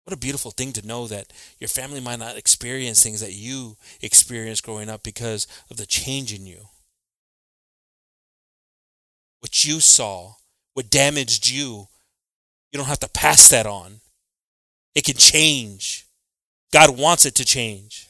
What 0.05 0.15
a 0.15 0.17
beautiful 0.17 0.53
thing 0.53 0.73
to 0.73 0.83
know 0.83 1.07
that 1.09 1.33
your 1.59 1.69
family 1.69 2.01
might 2.01 2.19
not 2.19 2.37
experience 2.37 3.03
things 3.03 3.21
that 3.21 3.33
you 3.33 3.77
experienced 4.01 4.65
growing 4.65 4.89
up 4.89 5.03
because 5.03 5.47
of 5.71 5.77
the 5.77 5.87
change 5.87 6.33
in 6.33 6.47
you. 6.47 6.69
What 9.41 9.65
you 9.65 9.81
saw, 9.81 10.35
what 10.75 10.91
damaged 10.91 11.49
you, 11.49 11.89
you 12.71 12.79
don't 12.79 12.89
have 12.89 13.01
to 13.01 13.09
pass 13.09 13.49
that 13.49 13.67
on. 13.67 14.01
It 14.95 15.05
can 15.05 15.17
change. 15.17 16.07
God 16.73 16.99
wants 16.99 17.25
it 17.25 17.35
to 17.37 17.45
change. 17.45 18.07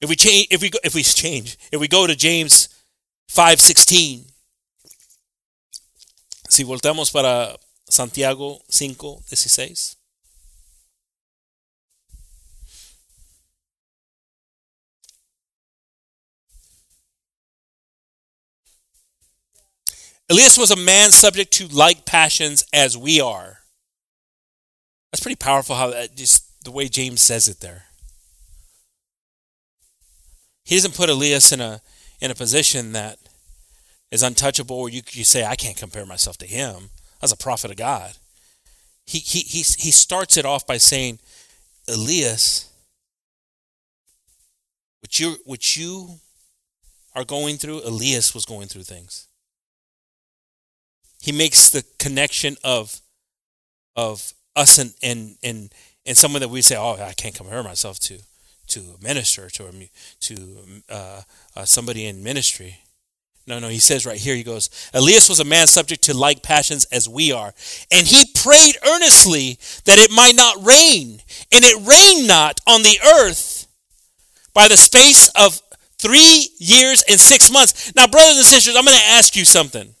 If 0.00 0.08
we 0.08 0.16
change, 0.16 0.48
if 0.50 0.60
we 0.60 0.70
if 0.84 0.94
we 0.94 1.02
change, 1.02 1.56
if 1.72 1.80
we 1.80 1.88
go 1.88 2.06
to 2.06 2.14
James 2.14 2.68
five 3.28 3.60
sixteen, 3.60 4.26
si 6.48 6.64
voltamos 6.64 7.10
para 7.12 7.56
Santiago 7.88 8.60
5, 8.68 9.22
16. 9.24 9.96
Elias 20.28 20.58
was 20.58 20.72
a 20.72 20.76
man 20.76 21.12
subject 21.12 21.52
to 21.52 21.68
like 21.68 22.04
passions 22.04 22.64
as 22.72 22.98
we 22.98 23.20
are. 23.20 23.60
That's 25.16 25.22
pretty 25.22 25.36
powerful 25.36 25.76
how 25.76 25.88
that 25.92 26.14
just 26.14 26.62
the 26.62 26.70
way 26.70 26.88
James 26.88 27.22
says 27.22 27.48
it 27.48 27.60
there. 27.60 27.84
He 30.66 30.74
doesn't 30.74 30.94
put 30.94 31.08
Elias 31.08 31.52
in 31.52 31.62
a 31.62 31.80
in 32.20 32.30
a 32.30 32.34
position 32.34 32.92
that 32.92 33.16
is 34.10 34.22
untouchable 34.22 34.78
where 34.82 34.92
you 34.92 35.00
you 35.12 35.24
say 35.24 35.42
I 35.42 35.54
can't 35.54 35.74
compare 35.74 36.04
myself 36.04 36.36
to 36.36 36.46
him 36.46 36.90
as 37.22 37.32
a 37.32 37.36
prophet 37.36 37.70
of 37.70 37.78
God. 37.78 38.12
He, 39.06 39.18
he, 39.18 39.38
he, 39.38 39.60
he 39.60 39.90
starts 39.90 40.36
it 40.36 40.44
off 40.44 40.66
by 40.66 40.76
saying, 40.76 41.18
Elias, 41.88 42.70
what 45.00 45.18
you, 45.18 45.36
what 45.46 45.78
you 45.78 46.20
are 47.14 47.24
going 47.24 47.56
through, 47.56 47.80
Elias 47.86 48.34
was 48.34 48.44
going 48.44 48.68
through 48.68 48.82
things. 48.82 49.28
He 51.22 51.32
makes 51.32 51.70
the 51.70 51.84
connection 51.98 52.58
of, 52.62 53.00
of 53.96 54.34
us 54.56 54.78
and, 54.78 54.94
and, 55.02 55.36
and, 55.44 55.72
and 56.04 56.16
someone 56.16 56.40
that 56.40 56.48
we 56.48 56.62
say, 56.62 56.76
oh, 56.76 56.96
I 57.00 57.12
can't 57.12 57.34
compare 57.34 57.62
myself 57.62 58.00
to, 58.00 58.18
to 58.68 58.80
a 58.80 59.04
minister, 59.04 59.48
to, 59.50 59.66
a, 59.66 59.90
to 60.20 60.56
uh, 60.88 61.22
uh, 61.54 61.64
somebody 61.64 62.06
in 62.06 62.22
ministry. 62.22 62.78
No, 63.46 63.60
no, 63.60 63.68
he 63.68 63.78
says 63.78 64.04
right 64.04 64.18
here, 64.18 64.34
he 64.34 64.42
goes, 64.42 64.70
Elias 64.92 65.28
was 65.28 65.38
a 65.38 65.44
man 65.44 65.68
subject 65.68 66.02
to 66.04 66.16
like 66.16 66.42
passions 66.42 66.84
as 66.86 67.08
we 67.08 67.30
are. 67.30 67.54
And 67.92 68.04
he 68.04 68.24
prayed 68.34 68.76
earnestly 68.84 69.58
that 69.84 69.98
it 69.98 70.10
might 70.10 70.34
not 70.34 70.66
rain. 70.66 71.20
And 71.52 71.64
it 71.64 71.86
rained 71.86 72.26
not 72.26 72.60
on 72.66 72.82
the 72.82 72.98
earth 73.20 73.68
by 74.52 74.66
the 74.66 74.76
space 74.76 75.28
of 75.40 75.60
three 75.98 76.48
years 76.58 77.04
and 77.08 77.20
six 77.20 77.50
months. 77.52 77.94
Now, 77.94 78.08
brothers 78.08 78.36
and 78.36 78.44
sisters, 78.44 78.74
I'm 78.74 78.84
going 78.84 78.98
to 78.98 79.10
ask 79.10 79.36
you 79.36 79.44
something. 79.44 79.94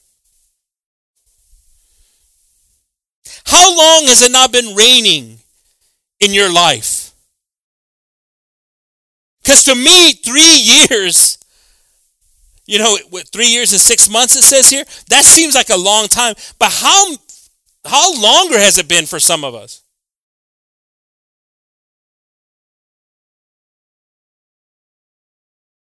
How 3.46 3.76
long 3.76 4.06
has 4.06 4.22
it 4.22 4.32
not 4.32 4.52
been 4.52 4.74
raining 4.74 5.38
in 6.20 6.32
your 6.32 6.52
life? 6.52 7.12
Because 9.42 9.64
to 9.64 9.74
me, 9.74 10.12
three 10.12 10.58
years 10.60 11.38
you 12.66 12.80
know, 12.80 12.96
three 13.32 13.46
years 13.46 13.72
and 13.72 13.80
six 13.80 14.08
months, 14.08 14.34
it 14.36 14.42
says 14.42 14.68
here, 14.68 14.84
that 15.08 15.24
seems 15.24 15.54
like 15.54 15.70
a 15.70 15.76
long 15.76 16.08
time. 16.08 16.34
But 16.58 16.72
how, 16.72 17.14
how 17.84 18.20
longer 18.20 18.58
has 18.58 18.78
it 18.78 18.88
been 18.88 19.06
for 19.06 19.20
some 19.20 19.44
of 19.44 19.54
us? 19.54 19.82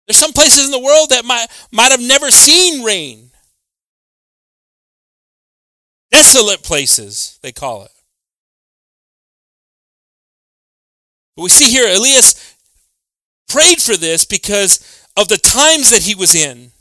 There's 0.06 0.18
some 0.18 0.34
places 0.34 0.66
in 0.66 0.72
the 0.72 0.80
world 0.80 1.10
that 1.10 1.26
might, 1.26 1.48
might 1.72 1.92
have 1.92 2.02
never 2.02 2.32
seen 2.32 2.84
rain. 2.84 3.27
Desolate 6.18 6.64
places, 6.64 7.38
they 7.44 7.52
call 7.52 7.84
it. 7.84 7.92
But 11.36 11.44
we 11.44 11.50
see 11.50 11.70
here, 11.70 11.88
Elias 11.88 12.56
prayed 13.48 13.80
for 13.80 13.96
this 13.96 14.26
because 14.26 15.06
of 15.16 15.28
the 15.28 15.38
times 15.38 15.92
that 15.92 16.02
he 16.02 16.16
was 16.16 16.34
in, 16.34 16.72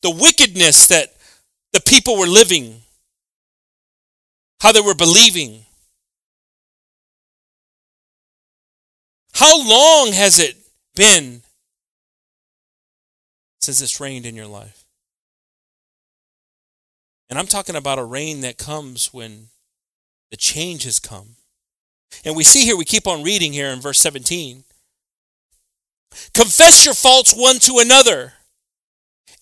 the 0.00 0.10
wickedness 0.10 0.86
that 0.86 1.08
the 1.74 1.82
people 1.82 2.16
were 2.16 2.26
living, 2.26 2.80
how 4.62 4.72
they 4.72 4.80
were 4.80 4.94
believing. 4.94 5.66
How 9.34 9.58
long 9.58 10.12
has 10.14 10.38
it 10.38 10.56
been 10.96 11.42
since 13.60 13.82
it's 13.82 14.00
rained 14.00 14.24
in 14.24 14.34
your 14.34 14.46
life? 14.46 14.87
And 17.28 17.38
I'm 17.38 17.46
talking 17.46 17.76
about 17.76 17.98
a 17.98 18.04
rain 18.04 18.40
that 18.40 18.56
comes 18.58 19.12
when 19.12 19.48
the 20.30 20.36
change 20.36 20.84
has 20.84 20.98
come. 20.98 21.36
And 22.24 22.34
we 22.36 22.42
see 22.42 22.64
here, 22.64 22.76
we 22.76 22.84
keep 22.84 23.06
on 23.06 23.22
reading 23.22 23.52
here 23.52 23.68
in 23.68 23.80
verse 23.80 23.98
17. 24.00 24.64
Confess 26.32 26.84
your 26.84 26.94
faults 26.94 27.34
one 27.34 27.58
to 27.60 27.78
another 27.78 28.32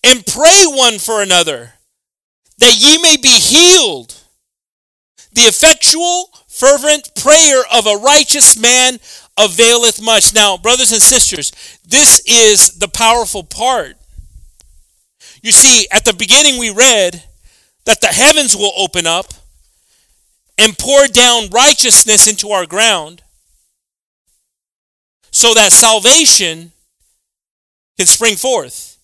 and 0.03 0.25
pray 0.25 0.63
one 0.65 0.99
for 0.99 1.21
another 1.21 1.73
that 2.57 2.75
ye 2.77 2.97
may 3.01 3.15
be 3.17 3.39
healed. 3.39 4.15
The 5.31 5.41
effectual, 5.43 6.29
fervent 6.47 7.13
prayer 7.15 7.61
of 7.71 7.85
a 7.85 7.97
righteous 7.97 8.59
man 8.59 8.99
availeth 9.37 10.01
much. 10.01 10.33
Now, 10.33 10.57
brothers 10.57 10.91
and 10.91 11.01
sisters, 11.01 11.51
this 11.87 12.21
is 12.25 12.79
the 12.79 12.87
powerful 12.87 13.43
part. 13.43 13.95
You 15.43 15.51
see, 15.51 15.87
at 15.91 16.05
the 16.05 16.13
beginning 16.13 16.59
we 16.59 16.71
read 16.71 17.23
that 17.87 18.01
the 18.01 18.07
heavens 18.07 18.55
will 18.55 18.73
open 18.77 19.07
up 19.07 19.33
and 20.57 20.77
pour 20.77 21.07
down 21.07 21.49
righteousness 21.49 22.27
into 22.27 22.49
our 22.49 22.65
ground 22.65 23.23
so 25.31 25.53
that 25.53 25.71
salvation 25.71 26.73
can 27.97 28.05
spring 28.05 28.35
forth. 28.35 28.97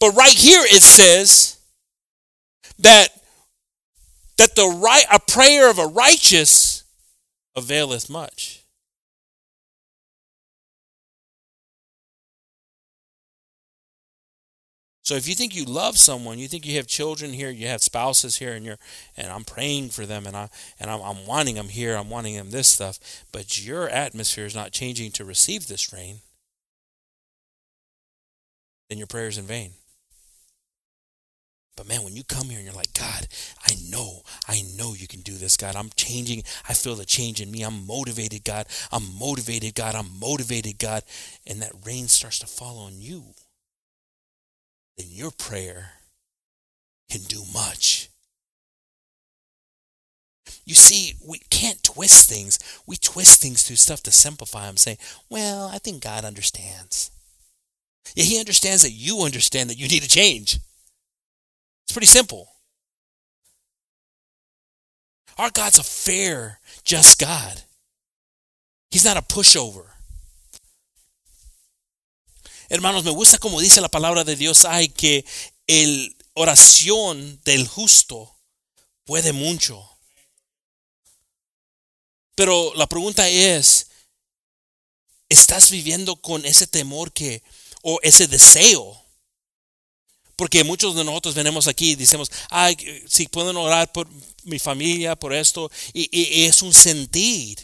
But 0.00 0.16
right 0.16 0.36
here 0.36 0.62
it 0.64 0.82
says 0.82 1.60
that 2.78 3.08
that 4.38 4.56
the 4.56 4.80
right 4.82 5.04
a 5.12 5.20
prayer 5.20 5.70
of 5.70 5.78
a 5.78 5.86
righteous 5.86 6.84
availeth 7.54 8.08
much. 8.08 8.61
So 15.12 15.16
if 15.16 15.28
you 15.28 15.34
think 15.34 15.54
you 15.54 15.66
love 15.66 15.98
someone, 15.98 16.38
you 16.38 16.48
think 16.48 16.64
you 16.64 16.76
have 16.76 16.86
children 16.86 17.34
here, 17.34 17.50
you 17.50 17.66
have 17.66 17.82
spouses 17.82 18.36
here, 18.36 18.54
and 18.54 18.64
you're 18.64 18.78
and 19.14 19.30
I'm 19.30 19.44
praying 19.44 19.90
for 19.90 20.06
them, 20.06 20.26
and 20.26 20.34
I 20.34 20.48
and 20.80 20.90
I'm, 20.90 21.02
I'm 21.02 21.26
wanting 21.26 21.56
them 21.56 21.68
here, 21.68 21.96
I'm 21.96 22.08
wanting 22.08 22.34
them 22.34 22.48
this 22.48 22.68
stuff, 22.68 22.98
but 23.30 23.62
your 23.62 23.90
atmosphere 23.90 24.46
is 24.46 24.54
not 24.54 24.72
changing 24.72 25.10
to 25.10 25.26
receive 25.26 25.68
this 25.68 25.92
rain, 25.92 26.20
then 28.88 28.96
your 28.96 29.06
prayer 29.06 29.26
is 29.26 29.36
in 29.36 29.44
vain. 29.44 29.72
But 31.76 31.86
man, 31.86 32.04
when 32.04 32.16
you 32.16 32.24
come 32.24 32.48
here 32.48 32.56
and 32.56 32.64
you're 32.64 32.74
like, 32.74 32.94
God, 32.94 33.28
I 33.66 33.74
know, 33.90 34.22
I 34.48 34.62
know 34.78 34.94
you 34.94 35.06
can 35.06 35.20
do 35.20 35.34
this, 35.34 35.58
God. 35.58 35.76
I'm 35.76 35.90
changing. 35.94 36.42
I 36.70 36.72
feel 36.72 36.94
the 36.94 37.04
change 37.04 37.42
in 37.42 37.50
me. 37.50 37.60
I'm 37.64 37.86
motivated, 37.86 38.44
God. 38.44 38.66
I'm 38.90 39.14
motivated, 39.18 39.74
God. 39.74 39.94
I'm 39.94 40.18
motivated, 40.18 40.78
God. 40.78 41.02
And 41.46 41.60
that 41.60 41.74
rain 41.84 42.08
starts 42.08 42.38
to 42.38 42.46
fall 42.46 42.78
on 42.78 42.94
you 42.98 43.34
then 44.96 45.06
your 45.10 45.30
prayer 45.30 45.92
can 47.10 47.22
do 47.22 47.42
much. 47.52 48.08
You 50.64 50.74
see, 50.74 51.14
we 51.26 51.40
can't 51.50 51.82
twist 51.82 52.28
things. 52.28 52.58
We 52.86 52.96
twist 52.96 53.40
things 53.40 53.62
through 53.62 53.76
stuff 53.76 54.02
to 54.04 54.12
simplify 54.12 54.66
them, 54.66 54.76
saying, 54.76 54.98
well, 55.28 55.68
I 55.72 55.78
think 55.78 56.02
God 56.02 56.24
understands. 56.24 57.10
Yeah, 58.14 58.24
he 58.24 58.38
understands 58.38 58.82
that 58.82 58.92
you 58.92 59.22
understand 59.22 59.70
that 59.70 59.78
you 59.78 59.88
need 59.88 60.02
to 60.02 60.08
change. 60.08 60.58
It's 61.84 61.92
pretty 61.92 62.06
simple. 62.06 62.48
Our 65.38 65.50
God's 65.50 65.78
a 65.78 65.82
fair, 65.82 66.60
just 66.84 67.18
God. 67.18 67.62
He's 68.90 69.04
not 69.04 69.16
a 69.16 69.22
pushover. 69.22 69.86
Hermanos, 72.72 73.04
me 73.04 73.10
gusta 73.10 73.36
como 73.36 73.60
dice 73.60 73.82
la 73.82 73.90
palabra 73.90 74.24
de 74.24 74.34
Dios, 74.34 74.64
hay 74.64 74.88
que 74.88 75.26
el 75.66 76.16
oración 76.32 77.38
del 77.44 77.68
justo 77.68 78.34
puede 79.04 79.34
mucho. 79.34 79.86
Pero 82.34 82.72
la 82.74 82.86
pregunta 82.86 83.28
es, 83.28 83.88
¿estás 85.28 85.70
viviendo 85.70 86.16
con 86.16 86.46
ese 86.46 86.66
temor 86.66 87.12
que 87.12 87.42
o 87.82 87.98
ese 88.02 88.26
deseo? 88.26 89.04
Porque 90.34 90.64
muchos 90.64 90.94
de 90.94 91.04
nosotros 91.04 91.34
venimos 91.34 91.68
aquí 91.68 91.90
y 91.90 91.96
decimos, 91.96 92.30
ay, 92.48 93.04
si 93.06 93.26
pueden 93.28 93.58
orar 93.58 93.92
por 93.92 94.08
mi 94.44 94.58
familia, 94.58 95.14
por 95.14 95.34
esto, 95.34 95.70
y 95.92 96.46
es 96.46 96.62
un 96.62 96.72
sentir. 96.72 97.58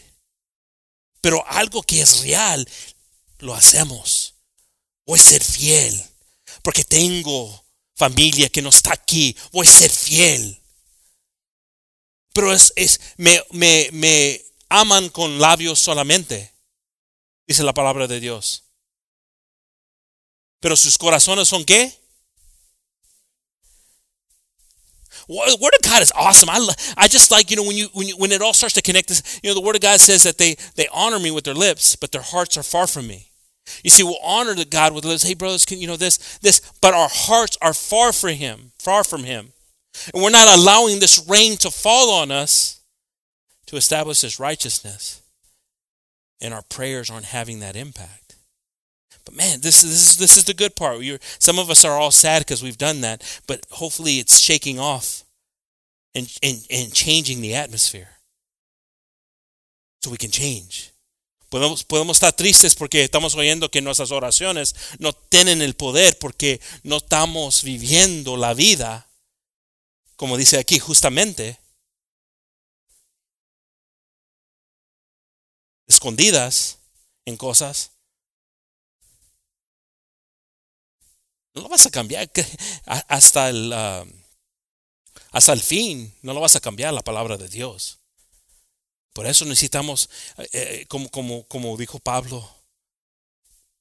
Pero 1.19 1.43
algo 1.47 1.81
que 1.81 1.99
es 1.99 2.19
real, 2.19 2.69
lo 3.39 3.55
hacemos. 3.55 4.35
Voy 5.09 5.15
a 5.15 5.23
ser 5.23 5.43
fiel, 5.43 6.05
porque 6.61 6.83
tengo 6.83 7.65
familia 7.95 8.47
que 8.47 8.61
no 8.61 8.69
está 8.69 8.93
aquí. 8.93 9.35
Voy 9.51 9.65
a 9.65 9.67
ser 9.67 9.89
fiel. 9.89 10.61
Pero 12.31 12.53
es, 12.53 12.71
es 12.75 12.99
me, 13.17 13.41
me, 13.49 13.89
me 13.91 14.39
aman 14.69 15.09
con 15.09 15.39
labios 15.39 15.79
solamente, 15.79 16.53
dice 17.47 17.63
la 17.63 17.73
palabra 17.73 18.05
de 18.05 18.19
Dios. 18.19 18.65
Pero 20.59 20.75
sus 20.77 20.95
corazones 20.95 21.47
son 21.47 21.65
qué? 21.65 21.91
Word 25.27 25.73
of 25.73 25.89
God 25.89 26.03
is 26.03 26.11
awesome. 26.15 26.51
I, 26.51 26.59
I 26.95 27.07
just 27.07 27.31
like 27.31 27.49
you 27.49 27.55
know 27.55 27.63
when 27.63 27.75
you, 27.75 27.89
when 27.93 28.09
when 28.19 28.31
it 28.31 28.43
all 28.43 28.53
starts 28.53 28.75
to 28.75 28.81
connect. 28.83 29.07
This, 29.07 29.39
you 29.41 29.49
know 29.49 29.55
the 29.55 29.65
Word 29.65 29.75
of 29.75 29.81
God 29.81 29.99
says 29.99 30.21
that 30.21 30.37
they 30.37 30.55
they 30.75 30.87
honor 30.93 31.17
me 31.17 31.31
with 31.31 31.45
their 31.45 31.55
lips, 31.55 31.95
but 31.95 32.11
their 32.11 32.21
hearts 32.21 32.59
are 32.59 32.63
far 32.63 32.85
from 32.85 33.07
me. 33.07 33.28
You 33.83 33.89
see, 33.89 34.03
we'll 34.03 34.17
honor 34.23 34.55
the 34.55 34.65
God 34.65 34.93
with 34.93 35.05
lips. 35.05 35.23
Hey, 35.23 35.33
brothers, 35.33 35.65
can 35.65 35.79
you 35.79 35.87
know 35.87 35.97
this 35.97 36.37
this? 36.39 36.61
But 36.81 36.93
our 36.93 37.09
hearts 37.11 37.57
are 37.61 37.73
far 37.73 38.11
from 38.11 38.31
Him, 38.31 38.71
far 38.79 39.03
from 39.03 39.23
Him, 39.23 39.53
and 40.13 40.23
we're 40.23 40.29
not 40.29 40.57
allowing 40.57 40.99
this 40.99 41.25
rain 41.27 41.57
to 41.57 41.71
fall 41.71 42.11
on 42.11 42.31
us 42.31 42.81
to 43.67 43.75
establish 43.75 44.21
His 44.21 44.39
righteousness. 44.39 45.21
And 46.41 46.53
our 46.53 46.63
prayers 46.69 47.09
aren't 47.09 47.25
having 47.25 47.59
that 47.59 47.75
impact. 47.75 48.35
But 49.25 49.35
man, 49.35 49.59
this 49.61 49.83
is 49.83 49.91
this 49.91 50.09
is 50.09 50.17
this 50.17 50.37
is 50.37 50.45
the 50.45 50.53
good 50.53 50.75
part. 50.75 51.01
You're, 51.01 51.19
some 51.37 51.59
of 51.59 51.69
us 51.69 51.83
are 51.83 51.99
all 51.99 52.11
sad 52.11 52.39
because 52.39 52.63
we've 52.63 52.77
done 52.77 53.01
that, 53.01 53.41
but 53.45 53.65
hopefully 53.71 54.13
it's 54.13 54.39
shaking 54.39 54.79
off 54.79 55.23
and, 56.15 56.31
and, 56.41 56.65
and 56.71 56.93
changing 56.93 57.41
the 57.41 57.55
atmosphere. 57.55 58.09
So 60.03 60.11
we 60.11 60.17
can 60.17 60.31
change. 60.31 60.91
Podemos, 61.49 61.83
podemos 61.83 62.17
estar 62.17 62.33
tristes 62.33 62.75
porque 62.75 63.03
estamos 63.03 63.33
oyendo 63.35 63.71
que 63.71 63.81
nuestras 63.81 64.11
oraciones 64.11 64.75
no 64.99 65.13
tienen 65.13 65.61
el 65.63 65.75
poder 65.75 66.17
porque 66.19 66.61
no 66.83 66.97
estamos 66.97 67.63
viviendo 67.63 68.37
la 68.37 68.53
vida, 68.53 69.09
como 70.15 70.37
dice 70.37 70.59
aquí 70.59 70.77
justamente, 70.77 71.59
escondidas 75.87 76.79
en 77.25 77.35
cosas. 77.35 77.91
No 81.55 81.63
lo 81.63 81.69
vas 81.69 81.85
a 81.87 81.89
cambiar 81.89 82.29
hasta 82.85 83.49
el, 83.49 83.73
uh, 83.73 84.07
hasta 85.31 85.53
el 85.53 85.61
fin. 85.61 86.15
No 86.21 86.33
lo 86.33 86.41
vas 86.41 86.55
a 86.55 86.59
cambiar 86.59 86.93
la 86.93 87.01
palabra 87.01 87.37
de 87.37 87.49
Dios. 87.49 87.98
Por 89.19 89.27
eso 89.27 89.43
necesitamos, 89.43 90.09
eh, 90.53 90.85
como, 90.87 91.09
como, 91.09 91.45
como 91.49 91.75
dijo 91.75 91.99
Pablo, 91.99 92.49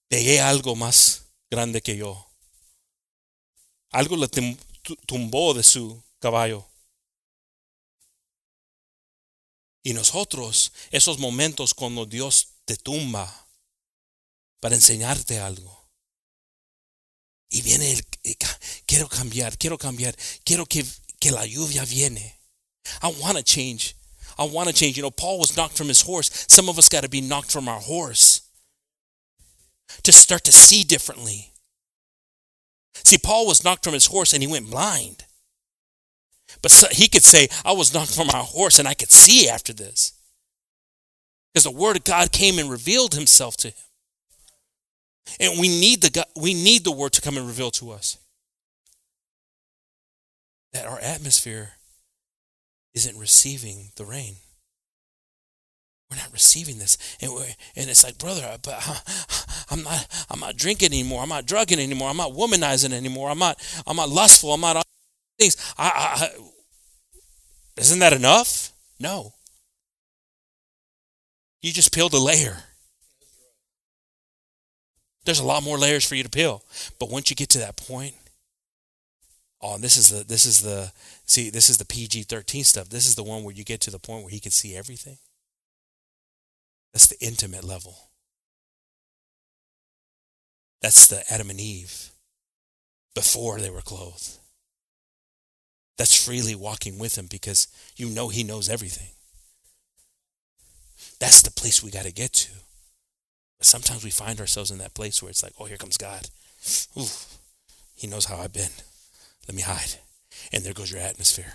pegué 0.09 0.41
algo 0.41 0.75
más 0.75 1.27
grande 1.49 1.81
que 1.81 1.97
yo. 1.97 2.29
Algo 3.91 4.17
le 4.17 4.27
tumbó 5.07 5.55
de 5.55 5.63
su 5.63 6.03
caballo. 6.19 6.69
Y 9.85 9.93
nosotros, 9.93 10.73
esos 10.91 11.21
momentos 11.21 11.73
cuando 11.73 12.05
Dios 12.05 12.55
te 12.65 12.77
tumba 12.77 13.47
para 14.59 14.75
enseñarte 14.75 15.39
algo. 15.39 15.89
Y 17.49 17.63
viene 17.63 17.93
el, 17.93 18.05
quiero 18.87 19.09
cambiar, 19.09 19.57
quiero 19.57 19.79
cambiar, 19.79 20.17
quiero 20.43 20.67
que, 20.67 20.85
que 21.21 21.31
la 21.31 21.47
lluvia 21.47 21.85
viene. 21.85 22.41
I 23.03 23.15
want 23.21 23.37
to 23.37 23.45
change. 23.45 23.98
I 24.39 24.45
want 24.45 24.69
to 24.69 24.75
change. 24.75 24.97
You 24.97 25.03
know, 25.03 25.11
Paul 25.11 25.39
was 25.39 25.57
knocked 25.57 25.77
from 25.77 25.89
his 25.89 26.03
horse. 26.03 26.47
Some 26.49 26.69
of 26.69 26.79
us 26.79 26.89
got 26.89 27.03
to 27.03 27.09
be 27.09 27.21
knocked 27.21 27.51
from 27.51 27.69
our 27.69 27.81
horse 27.81 28.43
to 30.03 30.13
start 30.13 30.45
to 30.45 30.53
see 30.53 30.83
differently. 30.85 31.53
See, 33.05 33.19
Paul 33.19 33.47
was 33.47 33.65
knocked 33.65 33.85
from 33.85 33.95
his 33.95 34.07
horse 34.07 34.33
and 34.33 34.43
he 34.43 34.49
went 34.49 34.71
blind. 34.71 35.25
But 36.63 36.73
he 36.93 37.09
could 37.09 37.25
say, 37.25 37.49
I 37.65 37.73
was 37.73 37.93
knocked 37.93 38.15
from 38.15 38.29
my 38.29 38.39
horse 38.39 38.79
and 38.79 38.89
I 38.89 38.95
could 38.95 39.11
see 39.11 39.49
after 39.49 39.73
this. 39.73 40.13
Because 41.53 41.65
the 41.65 41.71
word 41.71 41.97
of 41.97 42.05
God 42.05 42.33
came 42.33 42.59
and 42.59 42.71
revealed 42.71 43.15
himself 43.15 43.57
to 43.59 43.69
him. 43.69 43.75
And 45.41 45.61
we 45.61 45.69
need 45.69 46.03
the 46.03 46.11
God, 46.11 46.27
we 46.37 46.55
need 46.55 46.85
the 46.85 46.93
word 46.93 47.13
to 47.13 47.21
come 47.21 47.37
and 47.37 47.47
reveal 47.47 47.71
to 47.73 47.91
us 47.91 48.19
that 50.73 50.87
our 50.87 50.99
atmosphere 51.01 51.73
isn't 52.99 53.17
receiving 53.17 53.91
the 53.95 54.05
rain. 54.05 54.35
We're 56.11 56.17
not 56.17 56.33
receiving 56.33 56.79
this, 56.79 56.99
and 57.21 57.31
and 57.77 57.89
it's 57.89 58.03
like, 58.03 58.19
brother, 58.19 58.57
but 58.61 58.75
uh, 58.75 58.95
I'm 59.71 59.85
not 59.85 60.27
I'm 60.29 60.41
not 60.41 60.57
drinking 60.57 60.93
anymore. 60.93 61.23
I'm 61.23 61.29
not 61.29 61.47
drugging 61.47 61.79
anymore. 61.79 62.11
I'm 62.11 62.17
not 62.17 62.33
womanizing 62.33 62.93
anymore. 62.93 63.31
I'm 63.31 63.39
not 63.39 63.57
I'm 63.87 63.97
not 63.97 64.09
lustful. 64.09 64.53
I'm 64.53 64.63
not 64.63 64.85
things. 65.39 65.57
I, 65.79 65.87
I, 65.89 66.29
isn't 67.81 68.01
that 68.01 68.13
enough? 68.13 68.73
No. 68.99 69.35
You 71.63 71.73
just 71.73 71.95
peeled 71.95 72.15
a 72.15 72.19
layer. 72.19 72.57
There's 75.25 75.41
a 75.41 75.47
lot 75.47 75.63
more 75.63 75.79
layers 75.79 76.05
for 76.09 76.17
you 76.17 76.25
to 76.25 76.31
peel. 76.31 76.65
But 76.99 77.11
once 77.11 77.31
you 77.31 77.37
get 77.37 77.51
to 77.51 77.59
that 77.59 77.77
point, 77.77 78.15
oh, 79.61 79.79
this 79.79 79.97
is 79.97 80.11
the 80.11 80.25
this 80.25 80.47
is 80.47 80.61
the 80.61 80.93
see 81.25 81.51
this 81.51 81.69
is 81.69 81.79
the 81.79 81.85
PG 81.85 82.25
thirteen 82.25 82.65
stuff. 82.65 82.89
This 82.89 83.07
is 83.07 83.15
the 83.15 83.23
one 83.23 83.45
where 83.45 83.55
you 83.55 83.65
get 83.65 83.81
to 83.83 83.91
the 83.91 83.99
point 83.99 84.23
where 84.23 84.31
he 84.31 84.41
can 84.41 84.53
see 84.53 84.77
everything. 84.77 85.19
That's 86.93 87.07
the 87.07 87.21
intimate 87.25 87.65
level. 87.65 87.97
That's 90.81 91.07
the 91.07 91.23
Adam 91.31 91.51
and 91.51 91.61
Eve 91.61 92.11
before 93.15 93.59
they 93.59 93.71
were 93.71 93.81
clothed. 93.81 94.39
That's 95.97 96.25
freely 96.25 96.55
walking 96.55 96.99
with 96.99 97.19
him 97.19 97.27
because 97.29 97.67
you 97.97 98.09
know 98.09 98.29
he 98.29 98.45
knows 98.45 98.69
everything. 98.69 99.09
That's 101.19 101.43
the 101.43 101.51
place 101.51 101.83
we 101.83 101.91
got 101.91 102.05
to 102.05 102.13
get 102.13 102.33
to. 102.35 102.51
But 103.59 103.67
sometimes 103.67 104.05
we 104.05 104.11
find 104.11 104.39
ourselves 104.39 104.71
in 104.71 104.79
that 104.79 104.95
place 104.95 105.21
where 105.21 105.31
it's 105.31 105.43
like, 105.43 105.53
oh, 105.59 105.65
here 105.65 105.77
comes 105.77 105.97
God. 105.97 106.29
Ooh, 106.97 107.07
he 107.97 108.07
knows 108.07 108.27
how 108.27 108.37
I've 108.37 108.53
been. 108.53 108.71
Let 109.49 109.57
me 109.57 109.63
hide. 109.63 109.97
And 110.53 110.63
there 110.63 110.75
goes 110.75 110.93
your 110.93 111.01
atmosphere. 111.01 111.53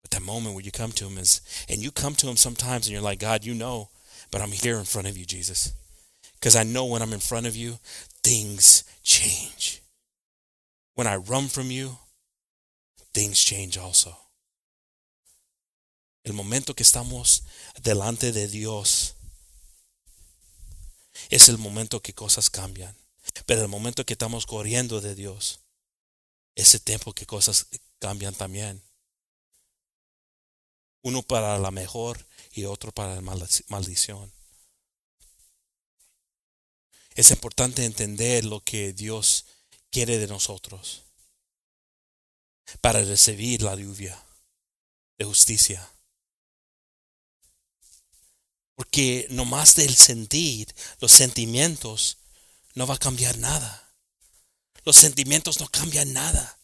But 0.00 0.10
that 0.10 0.22
moment 0.22 0.54
where 0.54 0.64
you 0.64 0.72
come 0.72 0.92
to 0.92 1.06
him 1.06 1.18
is, 1.18 1.42
and 1.68 1.80
you 1.80 1.90
come 1.90 2.14
to 2.16 2.28
him 2.28 2.36
sometimes 2.36 2.86
and 2.86 2.92
you're 2.92 3.02
like, 3.02 3.20
God, 3.20 3.44
you 3.44 3.54
know, 3.54 3.90
but 4.30 4.40
I'm 4.40 4.50
here 4.50 4.78
in 4.78 4.84
front 4.84 5.06
of 5.06 5.16
you, 5.16 5.26
Jesus. 5.26 5.74
Because 6.34 6.56
I 6.56 6.64
know 6.64 6.86
when 6.86 7.02
I'm 7.02 7.12
in 7.12 7.20
front 7.20 7.46
of 7.46 7.54
you, 7.54 7.78
things 8.24 8.84
change. 9.04 9.82
When 10.94 11.06
I 11.06 11.16
run 11.16 11.48
from 11.48 11.70
you, 11.70 11.98
things 13.12 13.38
change 13.38 13.78
also. 13.78 14.16
El 16.24 16.32
momento 16.32 16.74
que 16.74 16.84
estamos 16.84 17.42
delante 17.82 18.32
de 18.32 18.46
Dios 18.46 19.14
es 21.30 21.48
el 21.48 21.58
momento 21.58 22.00
que 22.00 22.14
cosas 22.14 22.48
cambian. 22.48 22.94
Pero 23.46 23.62
el 23.62 23.68
momento 23.68 24.04
que 24.04 24.14
estamos 24.14 24.46
corriendo 24.46 25.00
de 25.00 25.14
Dios 25.14 25.61
es 26.54 26.74
el 26.74 26.82
tiempo 26.82 27.12
que 27.12 27.26
cosas 27.26 27.66
cambian 27.98 28.34
también. 28.34 28.82
Uno 31.02 31.22
para 31.22 31.58
la 31.58 31.70
mejor 31.70 32.26
y 32.52 32.64
otro 32.64 32.92
para 32.92 33.14
la 33.14 33.22
maldición. 33.68 34.32
Es 37.14 37.30
importante 37.30 37.84
entender 37.84 38.44
lo 38.44 38.60
que 38.60 38.92
Dios 38.92 39.44
quiere 39.90 40.18
de 40.18 40.26
nosotros 40.26 41.02
para 42.80 43.02
recibir 43.02 43.62
la 43.62 43.74
lluvia 43.74 44.22
de 45.18 45.24
justicia. 45.24 45.88
Porque 48.74 49.26
no 49.30 49.44
más 49.44 49.74
del 49.74 49.94
sentir, 49.94 50.74
los 51.00 51.12
sentimientos 51.12 52.18
no 52.74 52.86
va 52.86 52.94
a 52.94 52.98
cambiar 52.98 53.36
nada. 53.38 53.91
Los 54.84 54.96
sentimientos 54.96 55.60
no 55.60 55.68
cambian 55.68 56.12
nada. 56.12 56.58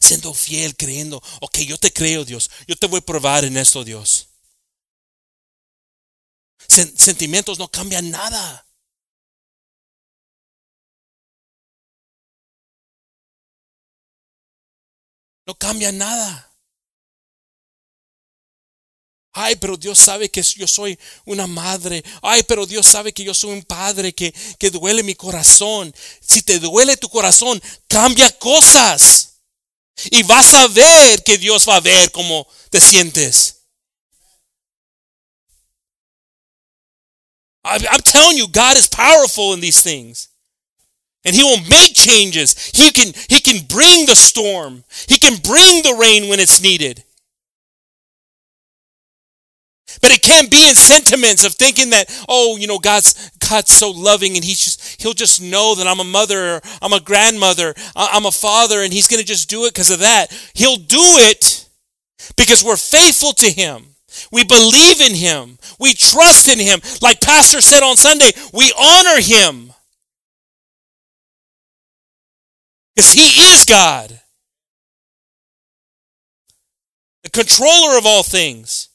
Siendo 0.00 0.32
fiel, 0.34 0.76
creyendo, 0.76 1.22
ok, 1.40 1.58
yo 1.60 1.78
te 1.78 1.92
creo, 1.92 2.24
Dios. 2.24 2.50
Yo 2.66 2.76
te 2.76 2.86
voy 2.86 2.98
a 2.98 3.06
probar 3.06 3.44
en 3.44 3.56
esto, 3.56 3.84
Dios. 3.84 4.28
sentimientos 6.68 7.58
no 7.58 7.68
cambian 7.68 8.10
nada. 8.10 8.68
No 15.48 15.54
cambia 15.54 15.90
nada. 15.90 16.47
Ay, 19.40 19.54
pero 19.54 19.76
Dios 19.76 20.00
sabe 20.00 20.28
que 20.28 20.42
yo 20.42 20.66
soy 20.66 20.98
una 21.24 21.46
madre. 21.46 22.02
Ay, 22.22 22.42
pero 22.42 22.66
Dios 22.66 22.84
sabe 22.88 23.12
que 23.12 23.22
yo 23.22 23.32
soy 23.32 23.52
un 23.52 23.62
padre, 23.62 24.12
que, 24.12 24.34
que 24.58 24.68
duele 24.68 25.04
mi 25.04 25.14
corazón. 25.14 25.94
Si 26.20 26.42
te 26.42 26.58
duele 26.58 26.96
tu 26.96 27.08
corazón, 27.08 27.62
cambia 27.86 28.36
cosas. 28.38 29.34
Y 30.10 30.24
vas 30.24 30.54
a 30.54 30.66
ver 30.66 31.22
que 31.22 31.38
Dios 31.38 31.68
va 31.68 31.76
a 31.76 31.80
ver 31.80 32.10
cómo 32.10 32.48
te 32.68 32.80
sientes. 32.80 33.54
I'm 37.62 38.02
telling 38.02 38.38
you, 38.38 38.48
God 38.48 38.76
is 38.76 38.88
powerful 38.88 39.52
in 39.52 39.60
these 39.60 39.82
things. 39.82 40.30
And 41.24 41.36
he 41.36 41.44
will 41.44 41.60
make 41.68 41.94
changes. 41.94 42.72
He 42.74 42.90
can, 42.90 43.12
he 43.28 43.40
can 43.40 43.64
bring 43.68 44.06
the 44.06 44.16
storm. 44.16 44.82
He 45.06 45.18
can 45.18 45.36
bring 45.42 45.82
the 45.84 45.94
rain 45.94 46.28
when 46.28 46.40
it's 46.40 46.60
needed. 46.60 47.04
But 50.02 50.12
it 50.12 50.22
can't 50.22 50.50
be 50.50 50.68
in 50.68 50.74
sentiments 50.74 51.44
of 51.44 51.54
thinking 51.54 51.90
that, 51.90 52.06
oh, 52.28 52.56
you 52.56 52.66
know, 52.66 52.78
God's 52.78 53.30
God's 53.48 53.72
so 53.72 53.90
loving 53.90 54.36
and 54.36 54.44
he's 54.44 54.60
just 54.62 55.00
he'll 55.00 55.14
just 55.14 55.40
know 55.40 55.74
that 55.74 55.86
I'm 55.86 56.00
a 56.00 56.04
mother, 56.04 56.60
I'm 56.82 56.92
a 56.92 57.00
grandmother, 57.00 57.74
I'm 57.96 58.26
a 58.26 58.30
father, 58.30 58.82
and 58.82 58.92
he's 58.92 59.08
gonna 59.08 59.22
just 59.22 59.48
do 59.48 59.64
it 59.64 59.72
because 59.72 59.90
of 59.90 60.00
that. 60.00 60.26
He'll 60.54 60.76
do 60.76 61.00
it 61.00 61.68
because 62.36 62.62
we're 62.62 62.76
faithful 62.76 63.32
to 63.32 63.50
him. 63.50 63.96
We 64.32 64.44
believe 64.44 65.00
in 65.00 65.14
him. 65.14 65.58
We 65.78 65.94
trust 65.94 66.48
in 66.48 66.58
him. 66.58 66.80
Like 67.02 67.20
Pastor 67.20 67.60
said 67.60 67.82
on 67.82 67.96
Sunday, 67.96 68.30
we 68.52 68.72
honor 68.78 69.20
him. 69.20 69.72
Because 72.94 73.12
he 73.12 73.52
is 73.52 73.64
God. 73.64 74.20
The 77.22 77.30
controller 77.30 77.98
of 77.98 78.06
all 78.06 78.22
things. 78.22 78.88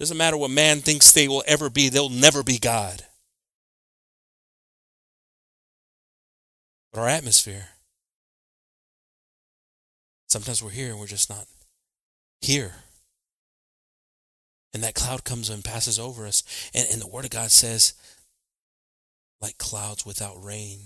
Doesn't 0.00 0.16
matter 0.16 0.38
what 0.38 0.50
man 0.50 0.80
thinks 0.80 1.12
they 1.12 1.28
will 1.28 1.44
ever 1.46 1.68
be, 1.68 1.90
they'll 1.90 2.08
never 2.08 2.42
be 2.42 2.58
God. 2.58 3.04
But 6.90 7.00
our 7.00 7.08
atmosphere, 7.08 7.68
sometimes 10.26 10.62
we're 10.62 10.70
here 10.70 10.88
and 10.88 10.98
we're 10.98 11.06
just 11.06 11.28
not 11.28 11.44
here. 12.40 12.76
And 14.72 14.82
that 14.82 14.94
cloud 14.94 15.24
comes 15.24 15.50
and 15.50 15.62
passes 15.62 15.98
over 15.98 16.26
us. 16.26 16.44
And, 16.74 16.88
and 16.90 17.02
the 17.02 17.06
Word 17.06 17.26
of 17.26 17.30
God 17.30 17.50
says, 17.50 17.92
like 19.38 19.58
clouds 19.58 20.06
without 20.06 20.42
rain. 20.42 20.78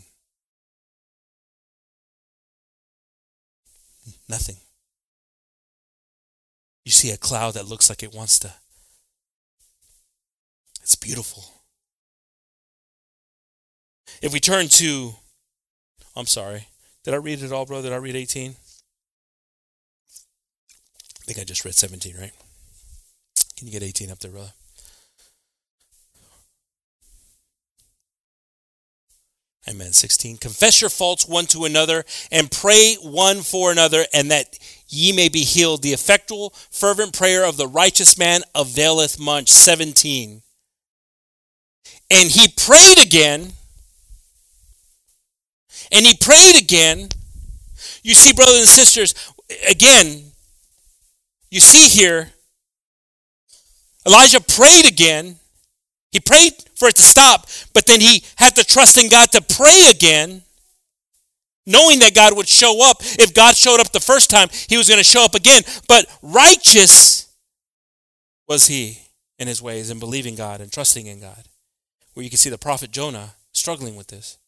Nothing. 4.29 4.57
You 6.85 6.91
see 6.91 7.12
a 7.12 7.17
cloud 7.17 7.55
that 7.55 7.69
looks 7.69 7.89
like 7.89 8.03
it 8.03 8.12
wants 8.12 8.41
to 8.41 8.55
it's 10.85 10.97
beautiful. 10.97 11.43
If 14.20 14.35
we 14.35 14.39
turn 14.39 14.68
to, 14.68 15.14
I'm 16.14 16.26
sorry, 16.26 16.68
did 17.05 17.14
I 17.14 17.16
read 17.16 17.43
it 17.43 17.53
all, 17.53 17.64
bro? 17.64 17.80
Did 17.80 17.95
I 17.95 17.97
read 17.97 18.14
18? 18.14 18.51
I 18.51 18.55
think 21.24 21.39
I 21.39 21.45
just 21.45 21.64
read 21.64 21.74
17, 21.74 22.16
right? 22.20 22.32
Can 23.57 23.66
you 23.66 23.72
get 23.72 23.82
18 23.82 24.11
up 24.11 24.18
there, 24.18 24.30
brother? 24.30 24.53
Amen. 29.66 29.95
16. 29.95 30.37
Confess 30.37 30.82
your 30.82 30.91
faults 30.91 31.26
one 31.26 31.47
to 31.47 31.64
another 31.64 32.05
and 32.30 32.51
pray 32.51 32.97
one 33.01 33.41
for 33.41 33.72
another, 33.72 34.05
and 34.12 34.30
that 34.30 34.59
ye 34.89 35.12
may 35.12 35.30
be 35.30 35.45
healed. 35.45 35.80
The 35.80 35.95
effectual, 35.95 36.51
fervent 36.70 37.16
prayer 37.16 37.47
of 37.47 37.57
the 37.57 37.66
righteous 37.66 38.18
man 38.18 38.43
availeth 38.55 39.18
much. 39.18 39.49
17. 39.49 40.43
And 42.11 42.31
he 42.31 42.49
prayed 42.49 42.99
again. 42.99 43.53
And 45.93 46.07
he 46.07 46.17
prayed 46.17 46.61
again. 46.61 47.09
You 48.03 48.15
see, 48.15 48.33
brothers 48.33 48.59
and 48.59 48.69
sisters, 48.69 49.15
again, 49.69 50.33
you 51.51 51.61
see 51.61 51.89
here, 51.89 52.31
Elijah 54.07 54.41
prayed 54.41 54.87
again. 54.87 55.37
He 56.11 56.21
prayed 56.21 56.53
for 56.77 56.89
it 56.89 56.97
to 56.97 57.03
stop, 57.03 57.47
but 57.73 57.87
then 57.87 58.01
he 58.01 58.23
had 58.37 58.55
to 58.57 58.65
trust 58.65 59.03
in 59.03 59.09
God 59.09 59.31
to 59.33 59.43
pray 59.43 59.89
again, 59.91 60.43
knowing 61.67 61.99
that 62.01 62.15
God 62.15 62.37
would 62.37 62.49
show 62.49 62.89
up. 62.89 62.99
If 63.01 63.35
God 63.35 63.57
showed 63.57 63.81
up 63.81 63.93
the 63.93 64.01
first 64.01 64.31
time, 64.31 64.49
he 64.69 64.77
was 64.77 64.89
going 64.89 64.99
to 64.99 65.05
show 65.05 65.25
up 65.25 65.35
again. 65.35 65.63
But 65.89 66.07
righteous 66.23 67.33
was 68.47 68.67
he 68.67 68.99
in 69.39 69.49
his 69.49 69.61
ways 69.61 69.91
and 69.91 69.99
believing 69.99 70.37
God 70.37 70.61
and 70.61 70.71
trusting 70.71 71.07
in 71.07 71.21
God 71.21 71.49
where 72.15 72.25
you 72.25 72.31
can 72.31 72.39
see 72.39 72.51
the 72.51 72.59
prophet 72.59 72.91
Jonah 72.91 73.35
struggling 73.53 73.97
with 73.97 74.09
this. 74.09 74.39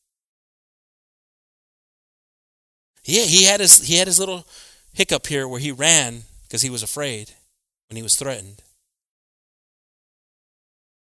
Yeah, 3.05 3.23
he 3.23 3.45
had 3.45 3.61
his 3.61 3.87
he 3.87 3.97
had 3.97 4.09
his 4.09 4.19
little 4.19 4.47
hiccup 4.93 5.27
here 5.27 5.47
where 5.47 5.61
he 5.61 5.71
ran 5.71 6.23
because 6.43 6.63
he 6.63 6.71
was 6.71 6.83
afraid 6.83 7.31
when 7.89 7.97
he 7.97 8.03
was 8.03 8.17
threatened. 8.17 8.63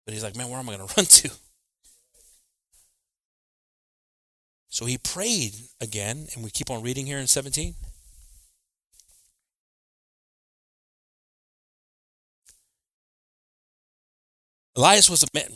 But 0.05 0.13
he's 0.13 0.23
like, 0.23 0.35
man, 0.35 0.49
where 0.49 0.59
am 0.59 0.69
I 0.69 0.75
going 0.75 0.87
to 0.87 0.93
run 0.95 1.05
to? 1.05 1.31
So 4.69 4.85
he 4.85 4.97
prayed 4.97 5.53
again, 5.79 6.27
and 6.33 6.43
we 6.43 6.49
keep 6.49 6.69
on 6.69 6.81
reading 6.81 7.05
here 7.05 7.17
in 7.17 7.27
17. 7.27 7.75
Elias 14.75 15.09
was 15.09 15.23
a 15.23 15.27
man, 15.33 15.53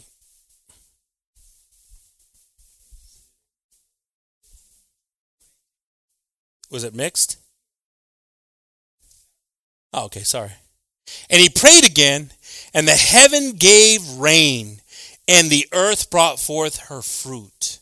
Was 6.72 6.84
it 6.84 6.93
mixed? 6.93 7.38
Oh, 9.93 10.05
okay, 10.05 10.22
sorry. 10.22 10.51
And 11.30 11.41
he 11.41 11.49
prayed 11.49 11.86
again, 11.86 12.32
and 12.74 12.88
the 12.88 12.91
heaven 12.91 13.53
gave 13.53 14.07
rain, 14.17 14.82
and 15.28 15.49
the 15.49 15.67
earth 15.74 16.11
brought 16.11 16.39
forth 16.39 16.78
her 16.89 17.01
fruit. 17.01 17.80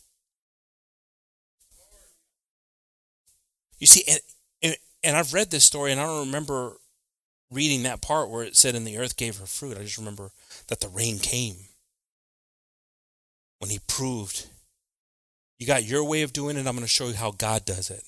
You 3.79 3.87
see, 3.87 4.03
and, 4.07 4.19
and, 4.63 4.75
and 5.03 5.17
I've 5.17 5.33
read 5.33 5.51
this 5.51 5.65
story, 5.65 5.91
and 5.91 5.99
I 5.99 6.05
don't 6.05 6.25
remember 6.27 6.77
reading 7.51 7.83
that 7.83 8.01
part 8.01 8.29
where 8.29 8.43
it 8.43 8.55
said, 8.55 8.75
and 8.75 8.87
the 8.87 8.97
earth 8.97 9.17
gave 9.17 9.37
her 9.37 9.45
fruit. 9.45 9.77
I 9.77 9.83
just 9.83 9.97
remember 9.97 10.31
that 10.67 10.79
the 10.79 10.89
rain 10.89 11.19
came 11.19 11.55
when 13.59 13.69
he 13.69 13.79
proved 13.87 14.47
you 15.59 15.65
got 15.65 15.83
your 15.83 16.03
way 16.03 16.21
of 16.21 16.33
doing 16.33 16.55
it, 16.55 16.67
I'm 16.67 16.75
going 16.75 16.81
to 16.81 16.87
show 16.87 17.07
you 17.07 17.15
how 17.15 17.31
God 17.31 17.65
does 17.65 17.89
it. 17.89 18.03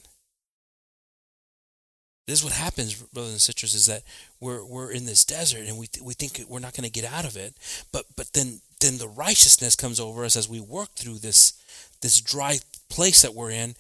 This 2.29 2.41
is 2.41 2.45
what 2.45 2.53
happens, 2.53 2.93
brothers 2.93 3.31
and 3.31 3.41
sisters, 3.41 3.73
is 3.73 3.87
that 3.87 4.03
we're 4.39 4.63
we're 4.63 4.91
in 4.91 5.05
this 5.05 5.25
desert 5.25 5.65
and 5.65 5.79
we 5.79 5.87
th- 5.87 6.03
we 6.03 6.13
think 6.13 6.39
we're 6.47 6.59
not 6.59 6.75
going 6.75 6.83
to 6.83 6.91
get 6.91 7.11
out 7.11 7.25
of 7.25 7.35
it, 7.35 7.55
but 7.91 8.05
but 8.15 8.33
then 8.33 8.61
then 8.81 8.99
the 8.99 9.07
righteousness 9.07 9.75
comes 9.75 9.99
over 9.99 10.23
us 10.23 10.37
as 10.37 10.47
we 10.47 10.59
work 10.59 10.89
through 10.93 11.17
this 11.17 11.53
this 12.01 12.21
dry 12.21 12.59
place 12.87 13.23
that 13.23 13.33
we're 13.33 13.49
in, 13.49 13.75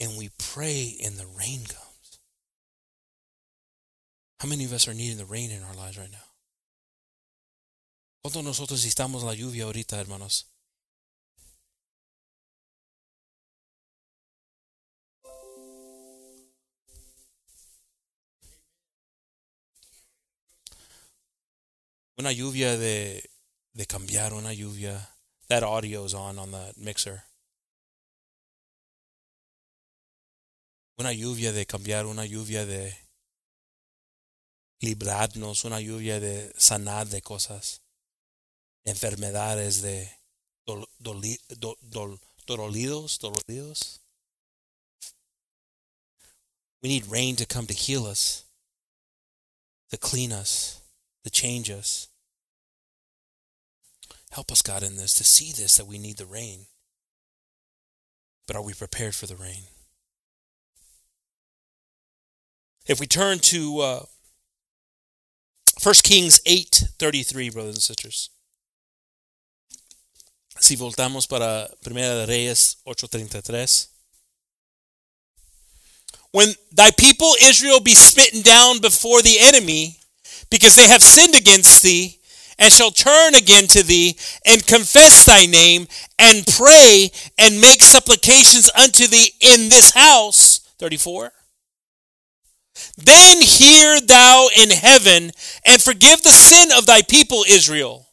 and 0.00 0.18
we 0.18 0.30
pray 0.36 0.96
and 1.04 1.16
the 1.16 1.28
rain 1.38 1.60
comes. 1.60 2.18
How 4.40 4.48
many 4.48 4.64
of 4.64 4.72
us 4.72 4.88
are 4.88 4.94
needing 4.94 5.18
the 5.18 5.24
rain 5.24 5.52
in 5.52 5.62
our 5.62 5.74
lives 5.74 5.96
right 5.96 6.10
now? 6.10 6.26
¿Cuántos 8.24 8.42
nosotros 8.42 8.84
necesitamos 8.84 9.22
la 9.22 9.34
lluvia 9.34 9.62
ahorita, 9.62 9.96
hermanos? 9.96 10.46
Una 22.18 22.32
lluvia 22.32 22.76
de, 22.76 23.30
de 23.72 23.86
cambiar, 23.86 24.32
una 24.32 24.52
lluvia. 24.52 25.12
That 25.48 25.62
audio's 25.62 26.14
on 26.14 26.38
on 26.38 26.50
the 26.50 26.72
mixer. 26.76 27.22
Una 30.98 31.12
lluvia 31.12 31.52
de 31.52 31.66
cambiar, 31.66 32.06
una 32.06 32.24
lluvia 32.24 32.64
de 32.64 32.96
librarnos, 34.80 35.64
una 35.64 35.80
lluvia 35.80 36.18
de 36.20 36.52
sanar 36.56 37.06
de 37.06 37.22
cosas, 37.22 37.82
enfermedades, 38.84 39.82
de 39.82 40.10
dol, 40.64 40.88
doli, 40.98 41.38
do, 41.58 41.76
dol, 41.80 42.18
doloridos, 42.46 43.18
doloridos. 43.18 44.00
We 46.82 46.88
need 46.88 47.06
rain 47.10 47.36
to 47.36 47.46
come 47.46 47.66
to 47.66 47.74
heal 47.74 48.06
us, 48.06 48.46
to 49.90 49.98
clean 49.98 50.32
us, 50.32 50.82
to 51.26 51.30
change 51.30 51.68
us. 51.70 52.06
Help 54.30 54.52
us, 54.52 54.62
God, 54.62 54.84
in 54.84 54.96
this, 54.96 55.12
to 55.14 55.24
see 55.24 55.50
this, 55.50 55.76
that 55.76 55.86
we 55.86 55.98
need 55.98 56.18
the 56.18 56.24
rain. 56.24 56.66
But 58.46 58.54
are 58.54 58.62
we 58.62 58.74
prepared 58.74 59.16
for 59.16 59.26
the 59.26 59.34
rain? 59.34 59.64
If 62.86 63.00
we 63.00 63.08
turn 63.08 63.40
to 63.40 63.80
uh, 63.80 64.00
1 65.82 65.94
Kings 66.04 66.38
8:33, 66.46 67.52
brothers 67.52 67.74
and 67.74 67.82
sisters. 67.82 68.30
Si 70.60 70.76
voltamos 70.76 71.28
para 71.28 71.68
Primera 71.82 72.20
de 72.20 72.26
Reyes 72.26 72.76
8:33. 72.86 73.88
When 76.30 76.54
thy 76.70 76.92
people 76.92 77.32
Israel 77.42 77.80
be 77.80 77.94
smitten 77.94 78.42
down 78.42 78.78
before 78.78 79.22
the 79.22 79.38
enemy, 79.40 79.98
because 80.50 80.76
they 80.76 80.88
have 80.88 81.02
sinned 81.02 81.34
against 81.34 81.82
thee, 81.82 82.18
and 82.58 82.72
shall 82.72 82.90
turn 82.90 83.34
again 83.34 83.66
to 83.66 83.82
thee, 83.82 84.16
and 84.46 84.66
confess 84.66 85.26
thy 85.26 85.46
name, 85.46 85.86
and 86.18 86.46
pray, 86.46 87.10
and 87.38 87.60
make 87.60 87.82
supplications 87.82 88.70
unto 88.78 89.06
thee 89.06 89.32
in 89.40 89.68
this 89.68 89.92
house. 89.92 90.60
34. 90.78 91.32
Then 92.96 93.40
hear 93.42 94.00
thou 94.00 94.48
in 94.56 94.70
heaven, 94.70 95.32
and 95.66 95.82
forgive 95.82 96.22
the 96.22 96.30
sin 96.30 96.70
of 96.76 96.86
thy 96.86 97.02
people 97.02 97.44
Israel, 97.48 98.08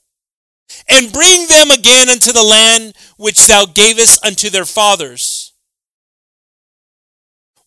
and 0.90 1.12
bring 1.12 1.48
them 1.48 1.72
again 1.72 2.10
unto 2.10 2.32
the 2.32 2.44
land 2.44 2.94
which 3.18 3.48
thou 3.48 3.66
gavest 3.66 4.26
unto 4.26 4.50
their 4.50 4.66
fathers. 4.66 5.54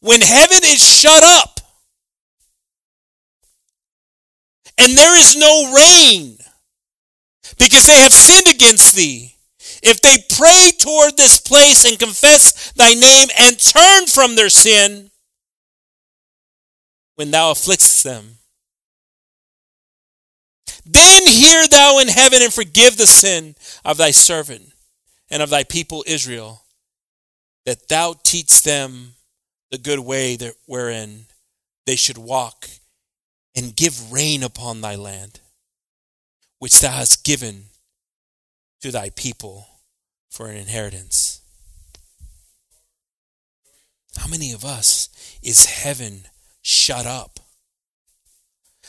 When 0.01 0.21
heaven 0.21 0.61
is 0.63 0.83
shut 0.83 1.23
up, 1.23 1.56
and 4.79 4.97
there 4.97 5.17
is 5.17 5.37
no 5.37 5.73
rain, 5.75 6.39
because 7.59 7.87
they 7.87 8.01
have 8.01 8.13
sinned 8.13 8.49
against 8.55 8.95
thee, 8.95 9.35
if 9.83 10.01
they 10.01 10.17
pray 10.37 10.71
toward 10.79 11.17
this 11.17 11.39
place 11.39 11.85
and 11.85 11.99
confess 11.99 12.73
thy 12.73 12.95
name 12.95 13.29
and 13.39 13.59
turn 13.59 14.07
from 14.07 14.35
their 14.35 14.49
sin, 14.49 15.11
when 17.17 17.31
thou 17.31 17.53
afflictest 17.53 18.03
them. 18.03 18.39
Then 20.85 21.27
hear 21.27 21.67
thou 21.69 21.99
in 21.99 22.09
heaven 22.09 22.43
and 22.43 22.53
forgive 22.53 22.97
the 22.97 23.07
sin 23.07 23.57
of 23.85 23.97
thy 23.97 24.11
servant 24.11 24.73
and 25.31 25.43
of 25.43 25.51
thy 25.51 25.65
people 25.65 26.05
Israel, 26.07 26.63
that 27.65 27.89
thou 27.89 28.15
teach 28.23 28.63
them 28.63 29.15
the 29.71 29.79
good 29.79 29.99
way 29.99 30.37
that 30.37 30.55
wherein 30.67 31.27
they 31.87 31.97
should 31.97 32.19
walk, 32.19 32.69
and 33.57 33.75
give 33.75 34.13
rain 34.13 34.43
upon 34.43 34.81
thy 34.81 34.95
land, 34.95 35.41
which 36.59 36.79
thou 36.81 36.93
hast 36.93 37.25
given 37.25 37.65
to 38.83 38.91
thy 38.91 39.09
people 39.11 39.67
for 40.31 40.49
an 40.49 40.57
inheritance. 40.57 41.41
How 44.19 44.29
many 44.29 44.53
of 44.53 44.65
us 44.65 45.09
is 45.43 45.67
heaven 45.67 46.25
shut 46.61 47.07
up? 47.07 47.41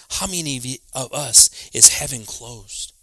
How 0.10 0.28
many 0.28 0.80
of 0.94 1.14
us 1.14 1.70
is 1.74 1.98
heaven 1.98 2.26
closed? 2.26 2.94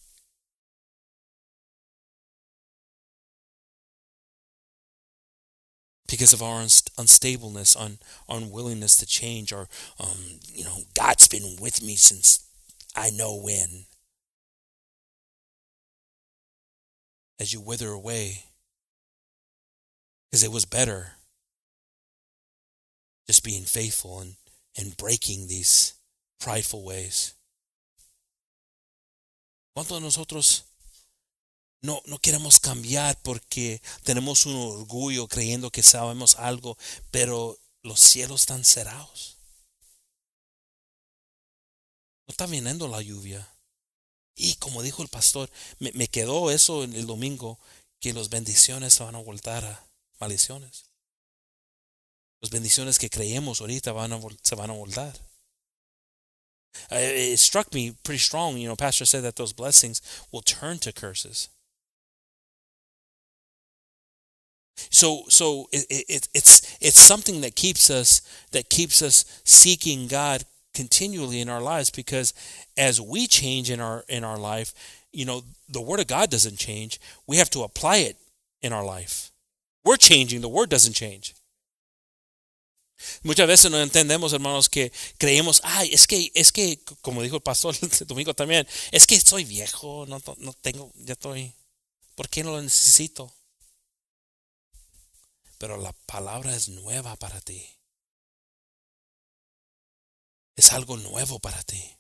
Because 6.09 6.33
of 6.33 6.43
our 6.43 6.61
unstableness, 6.61 7.77
un, 7.77 7.99
unwillingness 8.29 8.97
to 8.97 9.07
change, 9.07 9.53
or, 9.53 9.69
um, 9.99 10.39
you 10.53 10.65
know, 10.65 10.79
God's 10.95 11.29
been 11.29 11.57
with 11.61 11.83
me 11.83 11.97
since 11.97 12.47
I 12.95 13.11
know 13.11 13.35
when. 13.37 13.87
As 17.41 17.53
you 17.53 17.61
wither 17.61 17.89
away, 17.89 18.45
because 20.31 20.45
it 20.45 20.53
was 20.53 20.65
better 20.65 21.13
just 23.27 23.43
being 23.45 23.63
faithful 23.63 24.21
and 24.21 24.37
and 24.77 24.97
breaking 24.97 25.47
these 25.47 25.95
prideful 26.41 26.85
ways. 26.85 27.35
¿Cuántos 29.77 29.99
de 29.99 30.01
nosotros 30.01 30.65
no, 31.85 32.01
no 32.07 32.19
queremos 32.19 32.61
cambiar 32.61 33.21
porque 33.21 33.83
tenemos 34.05 34.47
un 34.47 34.57
orgullo 34.57 35.29
creyendo 35.29 35.71
que 35.71 35.83
sabemos 35.83 36.37
algo, 36.37 36.79
pero 37.11 37.59
los 37.83 38.01
cielos 38.01 38.41
están 38.41 38.65
cerrados? 38.65 39.37
No 42.27 42.33
está 42.33 42.47
viniendo 42.47 42.89
la 42.89 43.03
lluvia. 43.03 43.47
Y 44.35 44.55
como 44.55 44.83
dijo 44.83 45.03
el 45.03 45.09
pastor, 45.09 45.51
me, 45.79 45.93
me 45.93 46.09
quedó 46.09 46.51
eso 46.51 46.85
el 46.85 47.07
domingo, 47.07 47.61
que 48.01 48.15
las 48.15 48.31
bendiciones 48.31 48.95
se 48.95 49.05
van 49.05 49.17
a 49.17 49.23
voltar 49.23 49.67
a 49.67 49.87
maldiciones. 50.19 50.87
Las 52.41 52.51
bendiciones 52.51 52.99
que 52.99 53.11
creemos 53.11 53.61
ahorita 53.61 53.93
se 54.43 54.55
van 54.55 54.71
a 54.71 54.75
voltar. 54.75 55.15
Uh, 56.91 56.97
it 56.97 57.39
struck 57.39 57.73
me 57.75 57.93
pretty 58.03 58.19
strong. 58.19 58.57
You 58.57 58.69
know, 58.69 58.75
Pastor 58.75 59.05
said 59.05 59.23
that 59.23 59.37
those 59.37 59.53
blessings 59.53 60.01
will 60.33 60.43
turn 60.43 60.79
to 60.79 60.93
curses. 60.93 61.51
So, 64.77 65.25
so 65.29 65.69
it, 65.73 65.87
it, 65.89 66.29
it's 66.35 66.77
it's 66.81 66.99
something 66.99 67.41
that 67.43 67.55
keeps 67.55 67.91
us 67.91 68.21
that 68.51 68.71
keeps 68.71 69.03
us 69.03 69.25
seeking 69.45 70.09
God 70.09 70.45
continually 70.75 71.41
in 71.41 71.49
our 71.49 71.61
lives 71.61 71.91
because 71.91 72.35
as 72.77 73.01
we 73.01 73.27
change 73.27 73.71
in 73.71 73.81
our 73.81 74.05
in 74.09 74.25
our 74.25 74.39
life, 74.39 74.75
you 75.13 75.25
know, 75.25 75.43
the 75.69 75.81
Word 75.81 76.01
of 76.01 76.07
God 76.07 76.31
doesn't 76.31 76.59
change. 76.59 77.01
We 77.27 77.37
have 77.37 77.51
to 77.51 77.63
apply 77.63 77.99
it 77.99 78.17
in 78.63 78.73
our 78.73 78.85
life. 78.85 79.31
We're 79.85 79.97
changing. 79.97 80.41
The 80.41 80.49
Word 80.49 80.71
doesn't 80.71 80.95
change. 80.95 81.35
Muchas 83.23 83.47
veces 83.47 83.71
no 83.71 83.79
entendemos, 83.79 84.33
hermanos, 84.33 84.69
que 84.69 84.91
creemos, 85.19 85.61
ay, 85.65 85.91
es 85.93 86.07
que, 86.07 86.31
es 86.35 86.53
que, 86.53 86.79
como 87.03 87.23
dijo 87.23 87.37
el 87.37 87.43
pastor 87.43 87.75
el 87.83 88.07
domingo 88.07 88.35
también, 88.35 88.67
es 88.93 89.07
que 89.07 89.21
soy 89.21 89.45
viejo, 89.45 90.07
no, 90.09 90.23
no 90.39 90.53
tengo, 90.55 90.91
ya 90.97 91.13
estoy, 91.13 91.53
¿por 92.15 92.29
qué 92.29 92.43
no 92.43 92.53
lo 92.53 92.63
necesito? 92.63 93.31
Pero 95.59 95.77
la 95.77 95.93
palabra 95.93 96.55
es 96.55 96.69
nueva 96.69 97.17
para 97.17 97.41
ti. 97.41 97.67
Es 100.57 100.73
algo 100.73 100.97
nuevo 100.97 101.39
para 101.39 101.63
ti. 101.63 101.97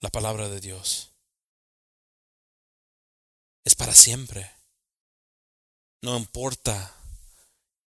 La 0.00 0.10
palabra 0.10 0.48
de 0.48 0.60
Dios. 0.60 1.10
Es 3.64 3.74
para 3.74 3.94
siempre. 3.94 4.50
No 6.02 6.16
importa 6.16 6.94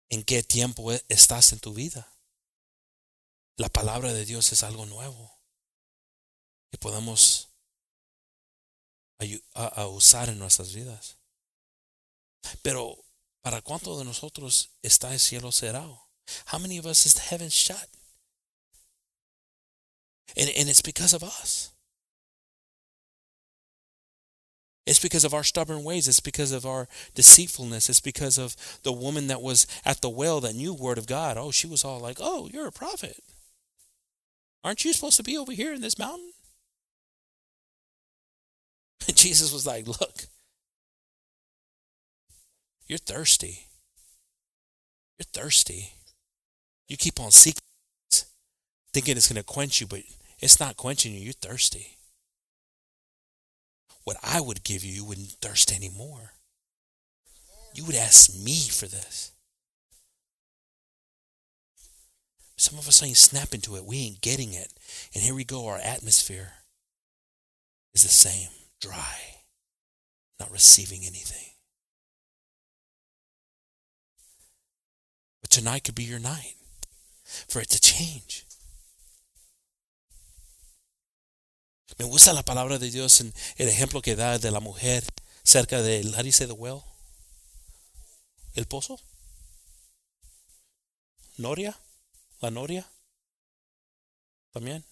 en 0.08 0.22
qué 0.24 0.42
tiempo 0.42 0.92
e-, 0.92 1.04
estás 1.08 1.52
en 1.52 1.60
tu 1.60 1.74
vida. 1.74 2.12
La 3.56 3.68
palabra 3.68 4.12
de 4.12 4.24
Dios 4.24 4.52
es 4.52 4.62
algo 4.62 4.86
nuevo 4.86 5.34
que 6.70 6.78
podemos 6.78 7.48
a, 9.54 9.86
usar 9.86 10.28
en 10.28 10.38
nuestras 10.38 10.74
vidas. 10.74 11.16
Pero 12.62 13.04
¿para 13.46 13.62
cuánto 13.62 13.96
de 13.96 14.04
nosotros 14.04 14.70
está 14.82 15.12
el 15.12 15.20
cielo 15.20 15.52
cerrado? 15.52 16.08
How 16.46 16.58
many 16.58 16.78
of 16.78 16.84
us 16.84 17.06
is 17.06 17.14
the 17.14 17.20
heaven 17.20 17.48
shut? 17.48 17.88
And, 20.36 20.50
and 20.50 20.68
it's 20.68 20.82
because 20.82 21.14
of 21.14 21.22
us. 21.22 21.70
It's 24.84 24.98
because 24.98 25.24
of 25.24 25.32
our 25.32 25.44
stubborn 25.44 25.84
ways. 25.84 26.08
It's 26.08 26.18
because 26.18 26.50
of 26.50 26.66
our 26.66 26.88
deceitfulness. 27.14 27.88
It's 27.88 28.00
because 28.00 28.36
of 28.36 28.56
the 28.82 28.90
woman 28.90 29.28
that 29.28 29.40
was 29.40 29.68
at 29.84 30.00
the 30.00 30.10
well 30.10 30.40
that 30.40 30.56
knew 30.56 30.74
word 30.74 30.98
of 30.98 31.06
God. 31.06 31.36
Oh, 31.38 31.52
she 31.52 31.68
was 31.68 31.84
all 31.84 32.00
like, 32.00 32.18
"Oh, 32.20 32.50
you're 32.52 32.66
a 32.66 32.72
prophet. 32.72 33.22
Aren't 34.64 34.84
you 34.84 34.92
supposed 34.92 35.18
to 35.18 35.22
be 35.22 35.38
over 35.38 35.52
here 35.52 35.72
in 35.72 35.82
this 35.82 36.00
mountain?" 36.00 36.32
And 39.06 39.16
Jesus 39.24 39.52
was 39.52 39.66
like, 39.68 39.86
"Look, 39.86 40.26
you're 42.86 42.98
thirsty. 42.98 43.66
You're 45.18 45.26
thirsty. 45.32 45.92
You 46.88 46.96
keep 46.96 47.20
on 47.20 47.30
seeking, 47.30 47.62
thinking 48.92 49.16
it's 49.16 49.32
going 49.32 49.42
to 49.42 49.44
quench 49.44 49.80
you, 49.80 49.86
but 49.86 50.00
it's 50.40 50.60
not 50.60 50.76
quenching 50.76 51.12
you. 51.12 51.20
You're 51.20 51.32
thirsty." 51.32 51.96
what 54.06 54.16
I 54.22 54.40
would 54.40 54.62
give 54.62 54.84
you, 54.84 54.92
you 54.92 55.04
wouldn't 55.04 55.32
thirst 55.42 55.74
anymore. 55.74 56.32
You 57.74 57.84
would 57.84 57.96
ask 57.96 58.32
me 58.32 58.60
for 58.70 58.86
this. 58.86 59.32
Some 62.56 62.78
of 62.78 62.86
us 62.86 63.02
ain't 63.02 63.16
snapping 63.16 63.60
to 63.62 63.74
it. 63.74 63.84
We 63.84 63.98
ain't 63.98 64.20
getting 64.20 64.54
it. 64.54 64.72
And 65.12 65.24
here 65.24 65.34
we 65.34 65.42
go. 65.42 65.66
Our 65.66 65.78
atmosphere 65.78 66.52
is 67.94 68.04
the 68.04 68.08
same 68.08 68.48
dry, 68.80 69.18
not 70.38 70.52
receiving 70.52 71.00
anything. 71.00 71.55
Tonight 75.48 75.84
could 75.84 75.94
be 75.94 76.04
your 76.04 76.20
night 76.20 76.56
for 77.48 77.60
it 77.60 77.68
to 77.70 77.80
change. 77.80 78.44
Me 81.98 82.04
gusta 82.04 82.32
la 82.32 82.42
palabra 82.42 82.78
de 82.78 82.90
Dios 82.90 83.20
en 83.20 83.32
el 83.56 83.68
ejemplo 83.68 84.02
que 84.02 84.16
da 84.16 84.38
de 84.38 84.50
la 84.50 84.60
mujer 84.60 85.02
cerca 85.42 85.80
del, 85.80 86.14
how 86.14 86.22
do 86.22 86.54
well? 86.54 86.82
El 88.54 88.66
pozo? 88.66 89.00
Noria? 91.38 91.78
La 92.40 92.50
Noria? 92.50 92.90
También. 94.52 94.84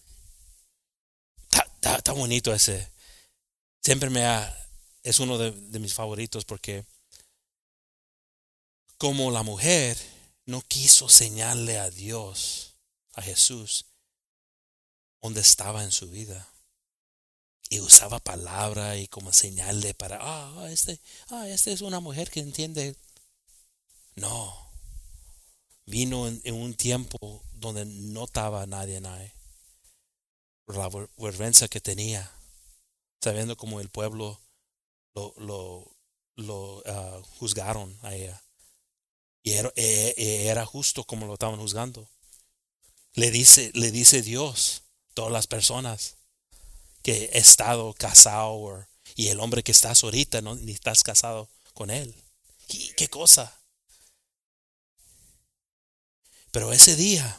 Está, 1.51 2.13
bonito 2.13 2.55
ese. 2.55 2.91
Siempre 3.83 4.09
me 4.09 4.25
ha, 4.25 4.69
es 5.03 5.21
uno 5.21 5.37
de 5.37 5.79
mis 5.79 5.93
favoritos 5.93 6.45
porque 6.45 6.85
como 8.97 9.31
la 9.31 9.43
mujer 9.43 9.99
no 10.47 10.63
quiso 10.63 11.09
señalarle 11.09 11.79
a 11.79 11.91
Dios, 11.91 12.75
a 13.15 13.23
Jesús, 13.23 13.87
donde 15.23 15.41
estaba 15.41 15.85
en 15.85 15.93
su 15.93 16.11
vida. 16.11 16.51
Y 17.71 17.81
usaba 17.81 18.19
palabra 18.19 18.99
y 18.99 19.09
como 19.09 19.33
señalarle 19.33 19.95
para, 19.95 20.19
ah, 20.21 20.69
este, 20.71 21.01
ah, 21.31 21.49
esta 21.49 21.71
es 21.71 21.81
una 21.81 22.01
mujer 22.01 22.31
que 22.31 22.41
entiende. 22.41 22.97
No. 24.17 24.55
Vino 25.87 26.29
en, 26.29 26.55
un 26.55 26.75
tiempo 26.75 27.43
donde 27.55 27.85
no 27.87 28.25
estaba 28.25 28.67
nadie 28.67 29.01
ahí. 29.07 29.33
Por 30.67 30.77
la 30.77 30.91
vergüenza 31.17 31.69
que 31.69 31.81
tenía, 31.81 32.31
sabiendo 33.21 33.57
como 33.57 33.81
el 33.81 33.91
pueblo 33.91 34.41
lo, 35.15 35.35
lo, 35.39 35.97
lo 36.37 36.83
ah, 36.87 37.23
juzgaron 37.39 37.99
a 38.03 38.15
ella. 38.15 38.44
Y 39.45 39.53
era, 39.53 39.71
e, 39.77 40.15
e, 40.17 40.47
era, 40.47 40.65
justo 40.65 41.05
como 41.05 41.27
lo 41.27 41.35
estaban 41.35 41.61
juzgando. 41.61 42.09
Le 43.13 43.31
dice, 43.31 43.71
le 43.75 43.91
dice 43.93 44.23
Dios, 44.23 44.85
todas 45.13 45.31
las 45.31 45.47
personas 45.47 46.17
que 47.03 47.27
he 47.27 47.39
estado 47.39 47.93
casado 47.93 48.89
y 49.15 49.29
el 49.29 49.41
hombre 49.41 49.63
que 49.63 49.71
estás 49.71 50.03
ahorita, 50.03 50.41
no, 50.41 50.55
ni 50.55 50.73
estás 50.73 51.03
casado 51.03 51.51
con 51.75 51.91
él. 51.91 52.15
¿Y 52.69 52.95
qué 52.95 53.09
cosa? 53.09 53.61
Pero 56.51 56.73
ese 56.73 56.97
día, 56.97 57.39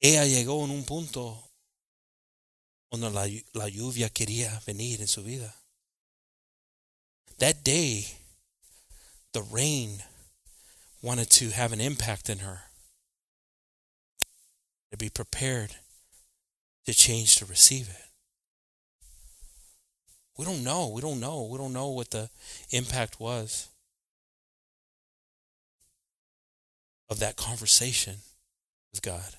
ella 0.00 0.26
llegó 0.26 0.62
en 0.66 0.70
un 0.70 0.84
punto 0.84 1.50
donde 2.90 3.10
la, 3.10 3.26
la 3.54 3.68
lluvia 3.70 4.10
quería 4.10 4.62
venir 4.66 5.00
en 5.00 5.08
su 5.08 5.22
vida. 5.22 5.62
That 7.38 7.56
day, 7.64 8.06
the 9.32 9.42
rain 9.42 10.02
wanted 11.02 11.30
to 11.30 11.50
have 11.50 11.72
an 11.72 11.80
impact 11.80 12.28
in 12.28 12.38
her. 12.38 12.62
To 14.90 14.98
be 14.98 15.08
prepared 15.08 15.76
to 16.84 16.92
change 16.92 17.36
to 17.36 17.46
receive 17.46 17.88
it. 17.88 18.04
We 20.36 20.44
don't 20.44 20.64
know. 20.64 20.88
We 20.88 21.00
don't 21.00 21.20
know. 21.20 21.48
We 21.50 21.56
don't 21.56 21.72
know 21.72 21.88
what 21.88 22.10
the 22.10 22.28
impact 22.70 23.18
was 23.18 23.68
of 27.08 27.20
that 27.20 27.36
conversation 27.36 28.16
with 28.92 29.02
God. 29.02 29.36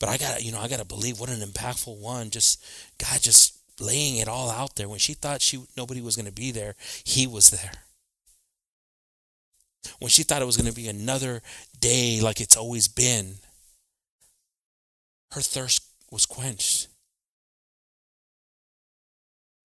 But 0.00 0.08
I 0.08 0.16
got 0.18 0.38
to, 0.38 0.44
you 0.44 0.52
know, 0.52 0.60
I 0.60 0.68
got 0.68 0.80
to 0.80 0.84
believe 0.84 1.20
what 1.20 1.30
an 1.30 1.40
impactful 1.40 1.98
one. 1.98 2.30
Just 2.30 2.62
God 2.98 3.20
just 3.20 3.53
laying 3.80 4.16
it 4.16 4.28
all 4.28 4.50
out 4.50 4.76
there. 4.76 4.88
When 4.88 4.98
she 4.98 5.14
thought 5.14 5.42
she 5.42 5.64
nobody 5.76 6.00
was 6.00 6.16
going 6.16 6.26
to 6.26 6.32
be 6.32 6.50
there, 6.50 6.74
he 7.04 7.26
was 7.26 7.50
there. 7.50 7.72
When 9.98 10.08
she 10.08 10.22
thought 10.22 10.42
it 10.42 10.46
was 10.46 10.56
going 10.56 10.70
to 10.70 10.76
be 10.76 10.88
another 10.88 11.42
day 11.78 12.20
like 12.20 12.40
it's 12.40 12.56
always 12.56 12.88
been, 12.88 13.36
her 15.32 15.40
thirst 15.40 15.84
was 16.10 16.26
quenched. 16.26 16.88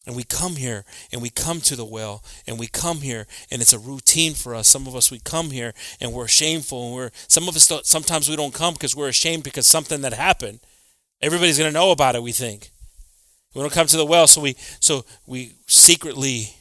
And 0.05 0.15
we 0.15 0.23
come 0.23 0.55
here 0.55 0.85
and 1.11 1.21
we 1.21 1.29
come 1.29 1.61
to 1.61 1.75
the 1.75 1.85
well 1.85 2.23
and 2.47 2.57
we 2.57 2.65
come 2.65 3.01
here 3.01 3.27
and 3.51 3.61
it's 3.61 3.73
a 3.73 3.79
routine 3.79 4.33
for 4.33 4.55
us. 4.55 4.67
Some 4.67 4.87
of 4.87 4.95
us 4.95 5.11
we 5.11 5.19
come 5.19 5.51
here 5.51 5.73
and 6.01 6.13
we're 6.13 6.27
shameful 6.27 6.87
and 6.87 6.95
we're 6.95 7.11
some 7.27 7.47
of 7.47 7.55
us 7.55 7.71
sometimes 7.83 8.27
we 8.27 8.35
don't 8.35 8.53
come 8.53 8.73
because 8.73 8.95
we're 8.95 9.09
ashamed 9.09 9.43
because 9.43 9.67
something 9.67 10.01
that 10.01 10.13
happened. 10.13 10.61
Everybody's 11.21 11.59
going 11.59 11.71
to 11.71 11.79
know 11.79 11.91
about 11.91 12.15
it, 12.15 12.23
we 12.23 12.31
think. 12.31 12.71
We 13.53 13.61
don't 13.61 13.73
come 13.73 13.87
to 13.87 13.97
the 13.97 14.05
well, 14.05 14.27
so 14.27 14.41
we 14.41 14.55
so 14.79 15.05
we 15.25 15.55
secretly 15.67 16.53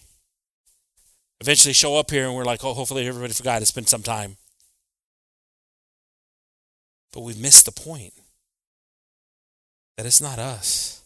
eventually 1.40 1.74
show 1.74 1.96
up 1.96 2.10
here 2.10 2.26
and 2.26 2.34
we're 2.34 2.44
like, 2.44 2.64
oh, 2.64 2.74
hopefully 2.74 3.06
everybody 3.06 3.32
forgot. 3.32 3.62
It's 3.62 3.70
been 3.70 3.86
some 3.86 4.02
time. 4.02 4.36
But 7.12 7.20
we've 7.20 7.40
missed 7.40 7.64
the 7.64 7.72
point 7.72 8.12
that 9.96 10.06
it's 10.06 10.20
not 10.20 10.38
us. 10.38 11.02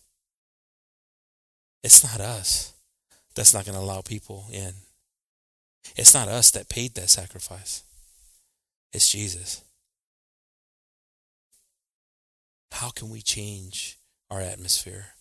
It's 1.82 2.04
not 2.04 2.20
us 2.20 2.72
that's 3.34 3.54
not 3.54 3.64
going 3.64 3.76
to 3.76 3.82
allow 3.82 4.02
people 4.02 4.46
in. 4.52 4.72
It's 5.96 6.14
not 6.14 6.28
us 6.28 6.50
that 6.52 6.68
paid 6.68 6.94
that 6.94 7.10
sacrifice. 7.10 7.82
It's 8.92 9.10
Jesus. 9.10 9.62
How 12.70 12.90
can 12.90 13.10
we 13.10 13.20
change 13.20 13.98
our 14.30 14.40
atmosphere? 14.40 15.14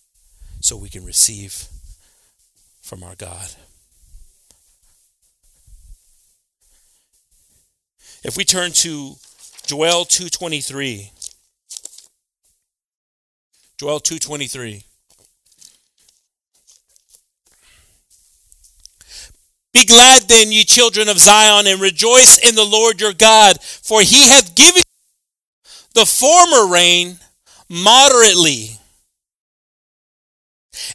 So 0.62 0.76
we 0.76 0.88
can 0.88 1.04
receive 1.04 1.66
from 2.80 3.02
our 3.02 3.14
God. 3.16 3.48
If 8.24 8.36
we 8.36 8.44
turn 8.44 8.72
to 8.72 9.16
Joel 9.66 10.04
2:23 10.04 11.10
Joel 13.78 14.00
2:23 14.00 14.84
Be 19.72 19.86
glad 19.86 20.28
then, 20.28 20.52
ye 20.52 20.64
children 20.64 21.08
of 21.08 21.18
Zion, 21.18 21.66
and 21.66 21.80
rejoice 21.80 22.36
in 22.36 22.54
the 22.54 22.64
Lord 22.64 23.00
your 23.00 23.14
God, 23.14 23.60
for 23.60 24.02
he 24.02 24.28
hath 24.28 24.54
given 24.54 24.82
the 25.94 26.06
former 26.06 26.66
rain 26.66 27.18
moderately 27.70 28.78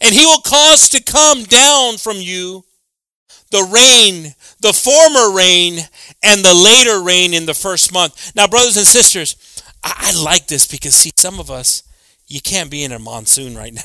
and 0.01 0.13
he 0.13 0.25
will 0.25 0.41
cause 0.41 0.89
to 0.89 1.01
come 1.03 1.43
down 1.43 1.97
from 1.97 2.17
you 2.17 2.63
the 3.49 3.63
rain, 3.63 4.35
the 4.59 4.73
former 4.73 5.35
rain, 5.35 5.79
and 6.21 6.43
the 6.43 6.53
later 6.53 7.01
rain 7.01 7.33
in 7.33 7.45
the 7.45 7.53
first 7.53 7.93
month. 7.93 8.35
Now, 8.35 8.47
brothers 8.47 8.77
and 8.77 8.85
sisters, 8.85 9.63
I, 9.83 10.11
I 10.13 10.23
like 10.23 10.47
this 10.47 10.67
because, 10.67 10.95
see, 10.95 11.11
some 11.15 11.39
of 11.39 11.49
us, 11.49 11.83
you 12.27 12.41
can't 12.41 12.69
be 12.69 12.83
in 12.83 12.91
a 12.91 12.99
monsoon 12.99 13.55
right 13.55 13.73
now. 13.73 13.81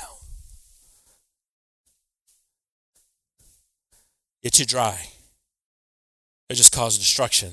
You're 4.42 4.50
too 4.50 4.64
dry. 4.64 4.98
It 6.48 6.54
just 6.56 6.72
causes 6.72 6.98
destruction. 6.98 7.52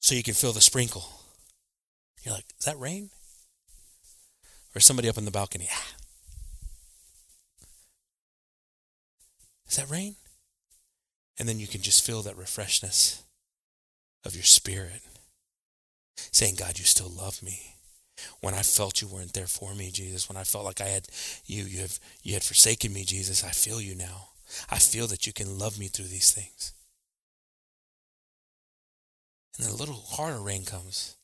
So 0.00 0.14
you 0.14 0.22
can 0.22 0.34
feel 0.34 0.52
the 0.52 0.60
sprinkle. 0.60 1.08
You're 2.22 2.34
like, 2.34 2.44
is 2.58 2.66
that 2.66 2.78
rain? 2.78 3.10
Or 4.76 4.80
somebody 4.80 5.08
up 5.08 5.16
on 5.16 5.24
the 5.24 5.30
balcony. 5.30 5.68
Ah. 5.72 5.86
Is 9.70 9.76
that 9.76 9.88
rain? 9.88 10.16
And 11.38 11.48
then 11.48 11.58
you 11.58 11.66
can 11.66 11.80
just 11.80 12.04
feel 12.04 12.20
that 12.22 12.36
refreshness 12.36 13.22
of 14.22 14.34
your 14.34 14.44
spirit. 14.44 15.00
Saying, 16.16 16.56
God, 16.56 16.78
you 16.78 16.84
still 16.84 17.08
love 17.08 17.42
me. 17.42 17.76
When 18.40 18.52
I 18.52 18.60
felt 18.60 19.00
you 19.00 19.08
weren't 19.08 19.32
there 19.32 19.46
for 19.46 19.74
me, 19.74 19.90
Jesus, 19.90 20.28
when 20.28 20.36
I 20.36 20.44
felt 20.44 20.66
like 20.66 20.82
I 20.82 20.88
had 20.88 21.08
you, 21.46 21.64
you 21.64 21.80
have 21.80 21.98
you 22.22 22.34
had 22.34 22.42
forsaken 22.42 22.92
me, 22.92 23.04
Jesus, 23.04 23.44
I 23.44 23.50
feel 23.50 23.80
you 23.80 23.94
now. 23.94 24.28
I 24.70 24.78
feel 24.78 25.06
that 25.06 25.26
you 25.26 25.32
can 25.32 25.58
love 25.58 25.78
me 25.78 25.88
through 25.88 26.06
these 26.06 26.32
things. 26.32 26.72
And 29.56 29.66
then 29.66 29.72
a 29.72 29.76
little 29.76 30.02
harder 30.06 30.40
rain 30.40 30.64
comes. 30.64 31.15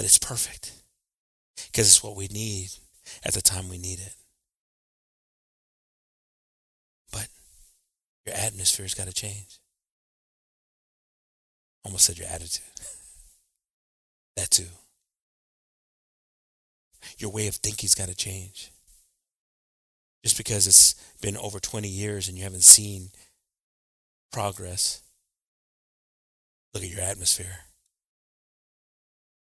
But 0.00 0.06
it's 0.06 0.16
perfect 0.16 0.72
because 1.70 1.86
it's 1.86 2.02
what 2.02 2.16
we 2.16 2.26
need 2.28 2.70
at 3.22 3.34
the 3.34 3.42
time 3.42 3.68
we 3.68 3.76
need 3.76 3.98
it. 3.98 4.14
But 7.12 7.28
your 8.24 8.34
atmosphere's 8.34 8.94
got 8.94 9.08
to 9.08 9.12
change. 9.12 9.58
Almost 11.84 12.06
said 12.06 12.16
your 12.16 12.28
attitude. 12.28 12.64
that 14.38 14.50
too. 14.50 14.68
Your 17.18 17.30
way 17.30 17.46
of 17.46 17.56
thinking's 17.56 17.94
got 17.94 18.08
to 18.08 18.16
change. 18.16 18.70
Just 20.24 20.38
because 20.38 20.66
it's 20.66 20.94
been 21.20 21.36
over 21.36 21.60
20 21.60 21.86
years 21.86 22.26
and 22.26 22.38
you 22.38 22.44
haven't 22.44 22.62
seen 22.62 23.10
progress, 24.32 25.02
look 26.72 26.82
at 26.82 26.88
your 26.88 27.02
atmosphere. 27.02 27.66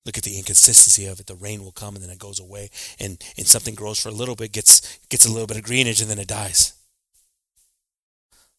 Look 0.06 0.18
at 0.18 0.24
the 0.24 0.38
inconsistency 0.38 1.06
of 1.08 1.20
it. 1.20 1.26
The 1.26 1.36
rain 1.36 1.64
will 1.64 1.72
come 1.72 1.95
and 1.95 2.03
then 2.03 2.12
it 2.12 2.20
goes 2.20 2.39
away, 2.39 2.70
and, 2.99 3.18
and 3.38 3.47
something 3.47 3.74
grows 3.74 3.99
for 3.99 4.10
a 4.10 4.14
little 4.14 4.36
bit, 4.36 4.51
gets 4.51 4.99
gets 5.10 5.26
a 5.26 5.32
little 5.32 5.47
bit 5.47 5.58
of 5.58 5.64
greenage, 5.64 6.01
and 6.01 6.10
then 6.10 6.20
it 6.20 6.28
dies. 6.28 6.74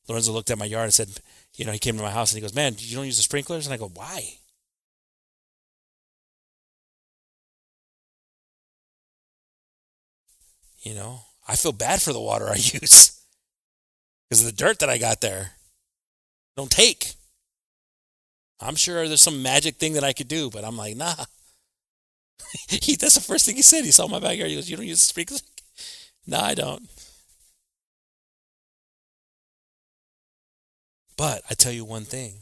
Lorenzo 0.09 0.33
looked 0.33 0.51
at 0.51 0.59
my 0.59 0.65
yard 0.65 0.85
and 0.85 0.95
said, 0.95 1.09
you 1.57 1.65
know, 1.65 1.73
he 1.73 1.79
came 1.79 1.97
to 1.97 2.03
my 2.03 2.11
house 2.11 2.33
and 2.33 2.37
he 2.37 2.43
goes, 2.43 2.55
Man, 2.55 2.75
you 2.79 2.97
don't 2.97 3.07
use 3.07 3.17
the 3.17 3.23
sprinklers? 3.23 3.67
And 3.67 3.75
I 3.75 3.79
go, 3.79 3.89
Why? 3.89 4.39
You 10.83 10.95
know, 10.95 11.21
I 11.49 11.57
feel 11.57 11.73
bad 11.73 12.01
for 12.01 12.13
the 12.13 12.21
water 12.21 12.49
I 12.49 12.55
use 12.57 13.21
because 14.29 14.45
of 14.45 14.47
the 14.47 14.53
dirt 14.53 14.79
that 14.81 14.91
I 14.91 14.99
got 14.99 15.21
there. 15.21 15.53
Don't 16.57 16.71
take. 16.71 17.15
I'm 18.61 18.77
sure 18.77 19.07
there's 19.09 19.23
some 19.23 19.43
magic 19.43 19.77
thing 19.77 19.95
that 19.95 20.05
I 20.05 20.13
could 20.13 20.29
do, 20.29 20.51
but 20.51 20.65
I'm 20.65 20.77
like, 20.77 20.97
nah. 20.97 21.25
he, 22.69 22.97
that's 22.97 23.15
the 23.15 23.21
first 23.21 23.47
thing 23.47 23.57
he 23.57 23.63
said. 23.63 23.85
He 23.85 23.91
saw 23.91 24.07
my 24.07 24.21
backyard. 24.21 24.51
He 24.51 24.57
goes, 24.57 24.71
You 24.71 24.77
don't 24.77 24.87
use 24.87 25.01
the 25.01 25.07
sprinklers? 25.07 25.43
No, 26.27 26.41
I 26.41 26.55
don't. 26.55 26.89
But 31.17 31.43
I 31.51 31.55
tell 31.55 31.73
you 31.73 31.85
one 31.85 32.05
thing 32.05 32.35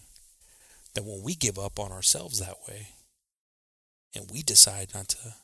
that 0.95 1.05
when 1.05 1.22
we 1.22 1.34
give 1.34 1.59
up 1.59 1.78
on 1.78 1.92
ourselves 1.92 2.40
that 2.40 2.57
way 2.68 2.88
and 4.14 4.30
we 4.32 4.42
decide 4.42 4.88
not 4.95 5.09
to 5.09 5.34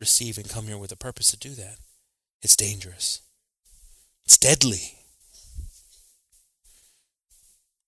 receive 0.00 0.36
and 0.36 0.48
come 0.48 0.66
here 0.66 0.78
with 0.78 0.92
a 0.92 0.96
purpose 0.96 1.30
to 1.30 1.38
do 1.38 1.54
that, 1.54 1.78
it's 2.42 2.56
dangerous. 2.56 3.22
It's 4.24 4.36
deadly. 4.36 4.92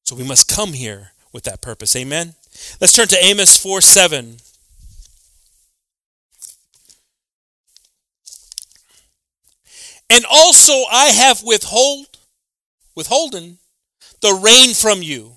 So 0.04 0.16
we 0.16 0.24
must 0.24 0.50
come 0.50 0.72
here 0.72 1.10
with 1.32 1.44
that 1.44 1.60
purpose. 1.60 1.94
Amen. 1.94 2.34
Let's 2.80 2.94
turn 2.94 3.08
to 3.08 3.24
Amos 3.24 3.56
4 3.62 3.80
7. 3.82 4.38
And 10.11 10.24
also 10.30 10.84
I 10.90 11.06
have 11.06 11.42
withhold, 11.42 12.06
withholden 12.94 13.59
the 14.20 14.34
rain 14.34 14.74
from 14.74 15.02
you. 15.02 15.36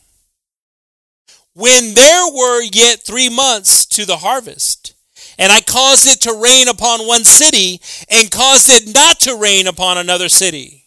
When 1.53 1.93
there 1.93 2.31
were 2.31 2.63
yet 2.63 3.01
three 3.01 3.29
months 3.29 3.85
to 3.87 4.05
the 4.05 4.17
harvest, 4.17 4.95
and 5.37 5.51
I 5.51 5.61
caused 5.61 6.07
it 6.07 6.21
to 6.21 6.33
rain 6.33 6.67
upon 6.67 7.05
one 7.05 7.23
city, 7.23 7.81
and 8.09 8.31
caused 8.31 8.69
it 8.69 8.93
not 8.93 9.19
to 9.21 9.35
rain 9.35 9.67
upon 9.67 9.97
another 9.97 10.29
city. 10.29 10.85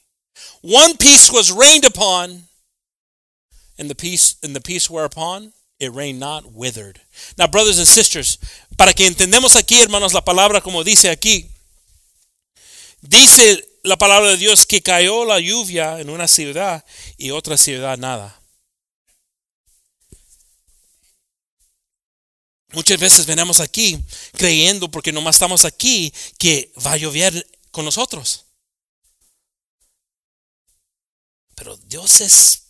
One 0.63 0.97
piece 0.97 1.31
was 1.31 1.53
rained 1.53 1.85
upon, 1.85 2.45
and 3.79 3.91
the 3.91 3.95
piece 3.95 4.37
and 4.43 4.57
the 4.57 4.61
piece 4.61 4.89
whereupon 4.89 5.53
it 5.79 5.93
rained 5.93 6.21
not 6.21 6.53
withered. 6.53 7.01
Now, 7.37 7.47
brothers 7.47 7.79
and 7.79 7.87
sisters, 7.87 8.39
para 8.79 8.93
que 8.95 9.07
entendemos 9.07 9.57
aquí, 9.57 9.83
hermanos, 9.83 10.15
la 10.15 10.23
palabra 10.23 10.63
como 10.63 10.83
dice 10.83 11.11
aquí, 11.11 11.47
dice 13.03 13.63
la 13.85 13.99
palabra 13.99 14.31
de 14.31 14.39
Dios 14.39 14.65
que 14.65 14.83
cayó 14.83 15.27
la 15.27 15.39
lluvia 15.39 16.01
en 16.01 16.09
una 16.09 16.27
ciudad 16.27 16.85
y 17.19 17.31
otra 17.31 17.59
ciudad 17.59 17.99
nada. 17.99 18.41
Muchas 22.73 22.99
veces 22.99 23.27
venimos 23.27 23.61
aquí 23.61 24.03
creyendo 24.33 24.91
porque 24.91 25.13
nomás 25.13 25.37
estamos 25.37 25.67
aquí 25.67 26.13
que 26.39 26.73
va 26.85 26.93
a 26.93 26.97
llover 26.97 27.47
con 27.71 27.85
nosotros. 27.85 28.47
Pero 31.55 31.77
Dios 31.77 32.23
es 32.23 32.69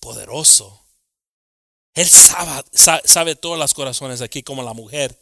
poderoso. 0.00 0.86
Él 1.92 2.08
sabe, 2.08 2.64
sabe 2.72 3.36
todos 3.36 3.58
los 3.58 3.74
corazones 3.74 4.22
aquí 4.22 4.42
como 4.42 4.62
la 4.62 4.72
mujer 4.72 5.20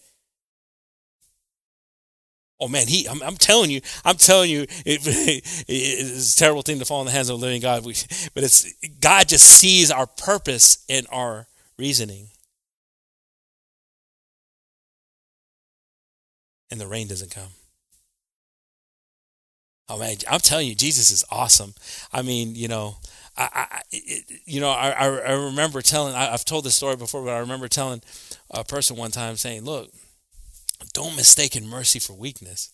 Oh 2.61 2.67
man, 2.67 2.89
he! 2.89 3.07
I'm, 3.07 3.23
I'm, 3.23 3.37
telling 3.37 3.71
you, 3.71 3.81
I'm 4.05 4.17
telling 4.17 4.51
you, 4.51 4.63
it, 4.63 4.71
it, 5.07 5.45
it's 5.69 6.35
a 6.35 6.39
terrible 6.39 6.63
thing 6.63 6.81
to 6.81 6.85
fall 6.85 7.01
in 7.01 7.07
the 7.07 7.13
hands 7.13 7.29
of 7.29 7.39
a 7.39 7.41
living 7.41 7.61
God. 7.61 7.85
We, 7.85 7.95
but 8.35 8.43
it's 8.43 8.73
God 9.01 9.29
just 9.29 9.47
sees 9.47 9.91
our 9.91 10.07
purpose 10.07 10.85
in 10.89 11.07
our 11.13 11.47
reasoning, 11.79 12.29
and 16.71 16.81
the 16.81 16.89
rain 16.89 17.07
doesn't 17.07 17.31
come. 17.31 17.51
Oh 19.89 19.99
man, 19.99 20.17
I'm 20.29 20.41
telling 20.41 20.67
you, 20.67 20.75
Jesus 20.75 21.11
is 21.13 21.25
awesome. 21.31 21.75
I 22.13 22.23
mean, 22.23 22.57
you 22.57 22.67
know, 22.67 22.97
I, 23.37 23.49
I 23.55 23.83
you 24.45 24.61
know, 24.61 24.71
I, 24.71 24.91
I 24.91 25.33
remember 25.33 25.81
telling. 25.81 26.15
I, 26.15 26.33
I've 26.33 26.45
told 26.45 26.65
this 26.65 26.75
story 26.75 26.97
before, 26.97 27.25
but 27.25 27.35
I 27.35 27.39
remember 27.39 27.69
telling 27.69 28.03
a 28.51 28.65
person 28.65 28.97
one 28.97 29.13
time 29.13 29.37
saying, 29.37 29.65
"Look." 29.65 29.93
Don't 30.93 31.17
mistake 31.17 31.57
in 31.57 31.67
mercy 31.67 31.99
for 31.99 32.13
weakness. 32.13 32.73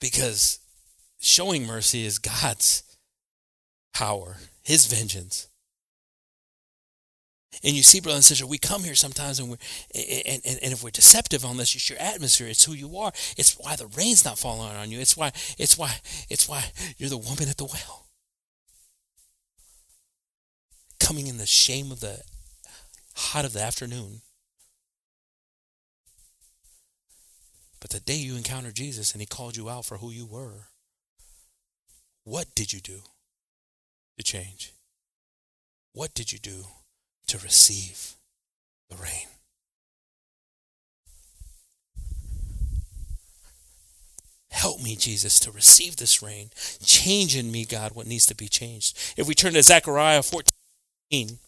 Because 0.00 0.60
showing 1.20 1.66
mercy 1.66 2.04
is 2.04 2.18
God's 2.18 2.82
power, 3.94 4.36
His 4.62 4.86
vengeance. 4.86 5.48
And 7.62 7.74
you 7.74 7.82
see, 7.82 8.00
brother 8.00 8.16
and 8.16 8.24
sister, 8.24 8.46
we 8.46 8.58
come 8.58 8.82
here 8.82 8.94
sometimes 8.94 9.38
and 9.38 9.48
we're 9.48 9.56
and, 9.94 10.42
and, 10.44 10.58
and 10.62 10.72
if 10.72 10.82
we're 10.82 10.90
deceptive 10.90 11.44
on 11.44 11.56
this, 11.56 11.74
it's 11.74 11.88
your 11.88 11.98
atmosphere, 11.98 12.48
it's 12.48 12.64
who 12.64 12.72
you 12.72 12.98
are. 12.98 13.12
It's 13.38 13.56
why 13.58 13.76
the 13.76 13.86
rain's 13.96 14.24
not 14.24 14.38
falling 14.38 14.74
on 14.76 14.90
you. 14.90 15.00
It's 15.00 15.16
why 15.16 15.28
it's 15.56 15.78
why 15.78 15.96
it's 16.28 16.48
why 16.48 16.64
you're 16.98 17.08
the 17.08 17.16
woman 17.16 17.48
at 17.48 17.56
the 17.56 17.64
well. 17.64 18.08
Coming 21.00 21.26
in 21.26 21.38
the 21.38 21.46
shame 21.46 21.92
of 21.92 22.00
the 22.00 22.22
hot 23.16 23.44
of 23.44 23.52
the 23.52 23.62
afternoon. 23.62 24.22
But 27.80 27.90
the 27.90 28.00
day 28.00 28.16
you 28.16 28.36
encountered 28.36 28.74
Jesus 28.74 29.12
and 29.12 29.20
he 29.20 29.26
called 29.26 29.56
you 29.56 29.68
out 29.68 29.84
for 29.84 29.98
who 29.98 30.10
you 30.10 30.24
were, 30.24 30.68
what 32.24 32.46
did 32.54 32.72
you 32.72 32.80
do 32.80 33.02
to 34.16 34.24
change? 34.24 34.72
What 35.92 36.14
did 36.14 36.32
you 36.32 36.38
do 36.38 36.64
to 37.26 37.38
receive 37.38 38.14
the 38.88 38.96
rain? 38.96 39.28
Help 44.50 44.80
me, 44.80 44.96
Jesus, 44.96 45.38
to 45.40 45.50
receive 45.50 45.96
this 45.96 46.22
rain. 46.22 46.48
Change 46.82 47.36
in 47.36 47.52
me, 47.52 47.64
God, 47.66 47.94
what 47.94 48.06
needs 48.06 48.24
to 48.26 48.34
be 48.34 48.48
changed. 48.48 48.96
If 49.16 49.28
we 49.28 49.34
turn 49.34 49.52
to 49.52 49.62
Zechariah 49.62 50.22
14, 50.22 51.38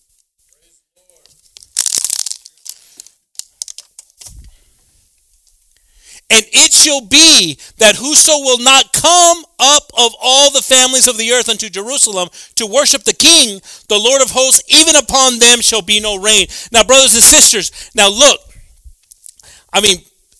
And 6.28 6.44
it 6.52 6.72
shall 6.72 7.02
be 7.02 7.56
that 7.78 7.94
whoso 7.94 8.32
will 8.40 8.58
not 8.58 8.92
come 8.92 9.44
up 9.60 9.84
of 9.96 10.12
all 10.20 10.50
the 10.50 10.62
families 10.62 11.06
of 11.06 11.16
the 11.18 11.30
earth 11.30 11.48
unto 11.48 11.68
Jerusalem 11.68 12.28
to 12.56 12.66
worship 12.66 13.04
the 13.04 13.14
King, 13.14 13.60
the 13.88 13.98
Lord 13.98 14.20
of 14.22 14.30
hosts, 14.30 14.62
even 14.68 14.96
upon 14.96 15.38
them 15.38 15.60
shall 15.60 15.82
be 15.82 16.00
no 16.00 16.16
rain. 16.16 16.48
Now, 16.72 16.82
brothers 16.82 17.14
and 17.14 17.22
sisters, 17.22 17.90
now 17.94 18.08
look, 18.08 18.40
I 19.72 19.80
mean, 19.80 19.98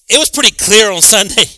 it 0.09 0.19
was 0.19 0.29
pretty 0.29 0.51
clear 0.51 0.91
on 0.91 1.01
Sunday. 1.03 1.49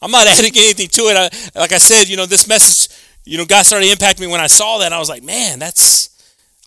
I'm 0.00 0.10
not 0.10 0.26
adding 0.26 0.52
anything 0.56 0.88
to 0.88 1.02
it. 1.02 1.16
I, 1.16 1.58
like 1.60 1.72
I 1.72 1.78
said, 1.78 2.08
you 2.08 2.16
know, 2.16 2.26
this 2.26 2.48
message, 2.48 2.96
you 3.24 3.36
know, 3.36 3.44
God 3.44 3.66
started 3.66 3.86
impacting 3.86 4.20
me 4.20 4.26
when 4.28 4.40
I 4.40 4.46
saw 4.46 4.78
that. 4.78 4.94
I 4.94 4.98
was 4.98 5.10
like, 5.10 5.22
man, 5.22 5.58
that's, 5.58 6.08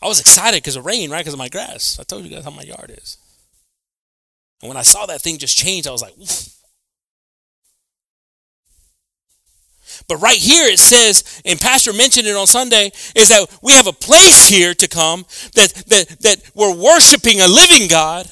I 0.04 0.08
was 0.08 0.20
excited 0.20 0.62
because 0.62 0.76
of 0.76 0.86
rain, 0.86 1.10
right? 1.10 1.20
Because 1.20 1.34
of 1.34 1.40
my 1.40 1.50
grass. 1.50 1.98
I 2.00 2.04
told 2.04 2.24
you 2.24 2.30
guys 2.30 2.44
how 2.44 2.52
my 2.52 2.62
yard 2.62 2.94
is. 2.96 3.18
And 4.62 4.70
when 4.70 4.78
I 4.78 4.84
saw 4.84 5.08
that 5.08 5.22
thing 5.22 5.40
just 5.40 5.58
change, 5.58 5.88
I 5.88 5.92
was 5.92 6.02
like, 6.02 6.18
Oof. 6.18 6.55
But 10.08 10.18
right 10.18 10.38
here 10.38 10.66
it 10.68 10.80
says, 10.80 11.42
and 11.46 11.60
Pastor 11.60 11.94
mentioned 11.94 12.28
it 12.28 12.36
on 12.36 12.48
Sunday, 12.48 12.92
is 13.16 13.30
that 13.30 13.48
we 13.62 13.74
have 13.74 13.88
a 13.88 13.94
place 13.94 14.50
here 14.50 14.74
to 14.76 14.88
come 14.88 15.26
that 15.54 15.74
that 15.88 16.18
that 16.22 16.52
we're 16.54 16.76
worshiping 16.76 17.42
a 17.42 17.48
living 17.48 17.88
God. 17.88 18.30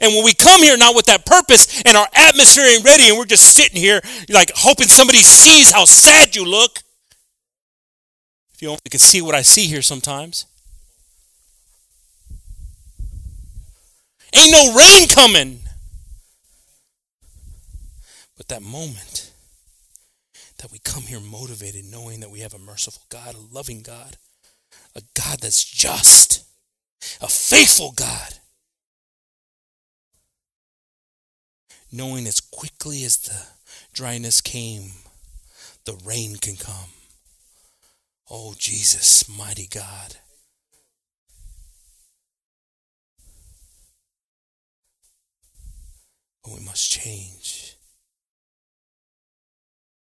And 0.00 0.14
when 0.14 0.24
we 0.24 0.32
come 0.32 0.62
here 0.62 0.76
not 0.76 0.94
with 0.94 1.06
that 1.06 1.26
purpose 1.26 1.82
and 1.82 1.96
our 1.96 2.06
atmosphere 2.14 2.64
ain't 2.64 2.84
ready 2.84 3.08
and 3.08 3.18
we're 3.18 3.24
just 3.24 3.56
sitting 3.56 3.80
here 3.80 4.00
like 4.28 4.52
hoping 4.54 4.86
somebody 4.86 5.18
sees 5.18 5.72
how 5.72 5.84
sad 5.84 6.36
you 6.36 6.44
look. 6.44 6.78
If 8.54 8.62
you 8.62 8.68
only 8.68 8.80
could 8.88 9.00
see 9.00 9.20
what 9.20 9.34
I 9.34 9.42
see 9.42 9.66
here 9.66 9.82
sometimes. 9.82 10.46
Ain't 14.32 14.52
no 14.52 14.72
rain 14.76 15.08
coming. 15.08 15.58
But 18.36 18.46
that 18.48 18.62
moment 18.62 19.31
that 20.62 20.70
we 20.70 20.78
come 20.78 21.02
here 21.02 21.18
motivated, 21.18 21.84
knowing 21.84 22.20
that 22.20 22.30
we 22.30 22.38
have 22.38 22.54
a 22.54 22.58
merciful 22.58 23.02
God, 23.08 23.34
a 23.34 23.54
loving 23.54 23.82
God, 23.82 24.16
a 24.94 25.02
God 25.14 25.40
that's 25.40 25.64
just, 25.64 26.44
a 27.20 27.26
faithful 27.26 27.92
God. 27.92 28.34
Knowing 31.90 32.28
as 32.28 32.40
quickly 32.40 33.04
as 33.04 33.18
the 33.18 33.46
dryness 33.92 34.40
came, 34.40 34.92
the 35.84 36.00
rain 36.06 36.36
can 36.36 36.56
come. 36.56 36.90
Oh, 38.30 38.54
Jesus, 38.56 39.28
mighty 39.28 39.66
God. 39.66 40.16
But 46.44 46.54
we 46.54 46.64
must 46.64 46.90
change. 46.90 47.71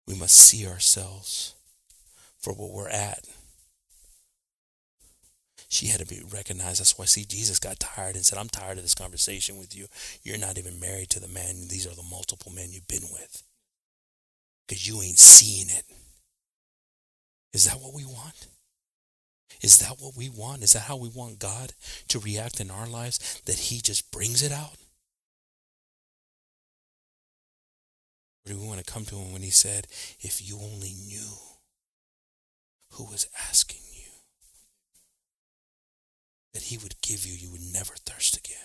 We 0.07 0.15
must 0.15 0.35
see 0.35 0.67
ourselves 0.67 1.55
for 2.39 2.53
what 2.53 2.73
we're 2.73 2.89
at. 2.89 3.27
She 5.69 5.87
had 5.87 6.01
to 6.01 6.07
be 6.07 6.23
recognized. 6.31 6.81
That's 6.81 6.99
why, 6.99 7.07
see, 7.07 7.25
Jesus 7.25 7.59
got 7.59 7.81
tired 7.81 8.15
and 8.15 8.27
said, 8.27 8.39
I'm 8.39 8.51
tired 8.51 8.77
of 8.77 8.85
this 8.85 8.95
conversation 8.95 9.57
with 9.57 9.75
you. 9.75 9.87
You're 10.23 10.37
not 10.37 10.59
even 10.59 10.79
married 10.79 11.09
to 11.11 11.21
the 11.21 11.29
man. 11.29 11.69
These 11.69 11.87
are 11.87 11.95
the 11.95 12.03
multiple 12.11 12.53
men 12.53 12.69
you've 12.73 12.89
been 12.89 13.09
with. 13.11 13.43
Because 14.69 14.87
you 14.87 15.01
ain't 15.01 15.19
seeing 15.19 15.69
it. 15.69 15.85
Is 17.55 17.65
that 17.65 17.81
what 17.81 17.95
we 17.95 18.05
want? 18.05 18.49
Is 19.63 19.79
that 19.79 19.97
what 19.99 20.15
we 20.15 20.29
want? 20.29 20.63
Is 20.63 20.75
that 20.75 20.81
how 20.81 20.97
we 20.97 21.09
want 21.09 21.39
God 21.39 21.73
to 22.09 22.19
react 22.19 22.61
in 22.61 22.71
our 22.71 22.87
lives? 22.87 23.41
That 23.47 23.57
He 23.57 23.81
just 23.81 24.11
brings 24.11 24.43
it 24.43 24.53
out? 24.53 24.77
Do 28.45 28.59
we 28.59 28.67
want 28.67 28.85
to 28.85 28.93
come 28.93 29.05
to 29.07 29.17
Him 29.17 29.33
when 29.33 29.43
He 29.43 29.51
said, 29.51 29.87
If 30.21 30.47
you 30.47 30.59
only 30.61 30.93
knew 31.07 31.37
who 32.93 33.05
was 33.05 33.29
asking 33.49 33.83
you, 33.95 34.11
that 36.53 36.65
He 36.65 36.79
would 36.79 37.01
give 37.03 37.25
you, 37.27 37.35
you 37.35 37.51
would 37.53 37.73
never 37.73 37.95
thirst 37.95 38.37
again? 38.37 38.57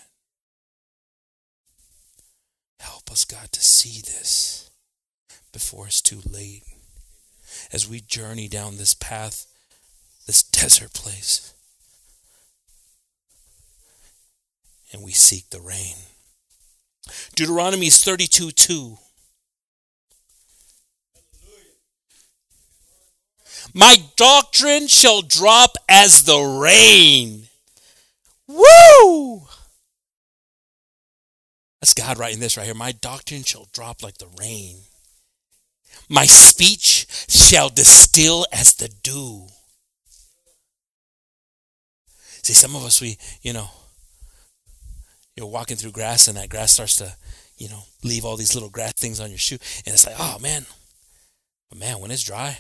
Help 2.79 3.11
us, 3.11 3.25
God, 3.25 3.51
to 3.51 3.61
see 3.61 4.01
this 4.01 4.69
before 5.51 5.87
it's 5.87 6.01
too 6.01 6.21
late. 6.29 6.63
As 7.71 7.87
we 7.87 8.01
journey 8.01 8.47
down 8.47 8.77
this 8.77 8.93
path 8.93 9.47
this 10.27 10.43
desert 10.61 10.93
place. 10.93 11.55
And 14.93 15.03
we 15.03 15.11
seek 15.11 15.49
the 15.49 15.61
rain. 15.61 15.95
Deuteronomy 17.35 17.89
32 17.89 18.51
2. 18.51 18.97
My 23.73 23.97
doctrine 24.15 24.87
shall 24.87 25.21
drop 25.21 25.77
as 25.87 26.23
the 26.23 26.39
rain. 26.39 27.47
Woo! 28.47 29.41
That's 31.81 31.93
God 31.93 32.17
writing 32.17 32.39
this 32.39 32.57
right 32.57 32.65
here. 32.65 32.73
My 32.73 32.91
doctrine 32.91 33.43
shall 33.43 33.67
drop 33.71 34.01
like 34.01 34.17
the 34.17 34.29
rain. 34.39 34.77
My 36.09 36.25
speech 36.25 37.05
shall 37.29 37.69
distill 37.69 38.45
as 38.51 38.73
the 38.73 38.87
dew. 38.87 39.47
See, 42.43 42.53
some 42.53 42.75
of 42.75 42.85
us, 42.85 43.01
we, 43.01 43.17
you 43.41 43.51
know, 43.51 43.69
you're 45.35 45.47
walking 45.47 45.75
through 45.75 45.91
grass 45.91 46.27
and 46.27 46.37
that 46.37 46.49
grass 46.49 46.73
starts 46.73 46.95
to, 46.95 47.13
you 47.57 47.67
know, 47.67 47.83
leave 48.03 48.23
all 48.23 48.37
these 48.37 48.55
little 48.55 48.69
grass 48.69 48.93
things 48.93 49.19
on 49.19 49.29
your 49.29 49.37
shoe. 49.37 49.57
And 49.85 49.93
it's 49.93 50.05
like, 50.05 50.15
oh, 50.17 50.39
man. 50.39 50.65
But 51.69 51.79
man, 51.79 51.99
when 51.99 52.09
it's 52.09 52.23
dry 52.23 52.59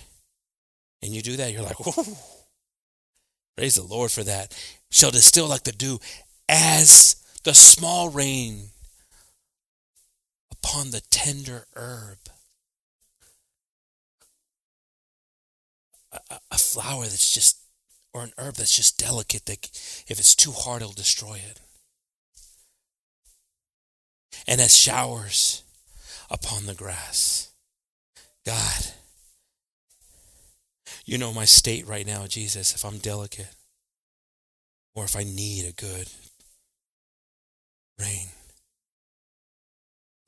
and 1.01 1.13
you 1.13 1.21
do 1.21 1.37
that, 1.37 1.51
you're 1.51 1.63
like, 1.63 1.79
whoo. 1.85 2.15
Praise 3.55 3.75
the 3.75 3.83
Lord 3.83 4.11
for 4.11 4.23
that. 4.23 4.55
Shall 4.91 5.11
distill 5.11 5.47
like 5.47 5.63
the 5.63 5.71
dew 5.71 5.99
as 6.47 7.15
the 7.43 7.53
small 7.53 8.09
rain 8.09 8.69
upon 10.51 10.91
the 10.91 11.01
tender 11.09 11.65
herb. 11.75 12.19
A, 16.11 16.39
a 16.51 16.57
flower 16.57 17.03
that's 17.03 17.33
just 17.33 17.59
or 18.13 18.23
an 18.23 18.33
herb 18.37 18.55
that's 18.55 18.75
just 18.75 18.97
delicate 18.97 19.45
that 19.45 19.69
if 20.07 20.17
it's 20.17 20.35
too 20.35 20.51
hard 20.51 20.81
it'll 20.81 20.93
destroy 20.93 21.35
it 21.35 21.59
and 24.47 24.59
as 24.59 24.75
showers 24.75 25.63
upon 26.31 26.65
the 26.65 26.73
grass 26.73 27.51
god 28.45 28.87
you 31.07 31.17
know 31.17 31.33
my 31.33 31.45
state 31.45 31.87
right 31.87 32.05
now 32.05 32.27
jesus 32.27 32.75
if 32.75 32.85
i'm 32.85 32.99
delicate 32.99 33.55
or 34.93 35.03
if 35.03 35.15
i 35.15 35.23
need 35.23 35.65
a 35.65 35.71
good 35.71 36.07
rain 37.99 38.27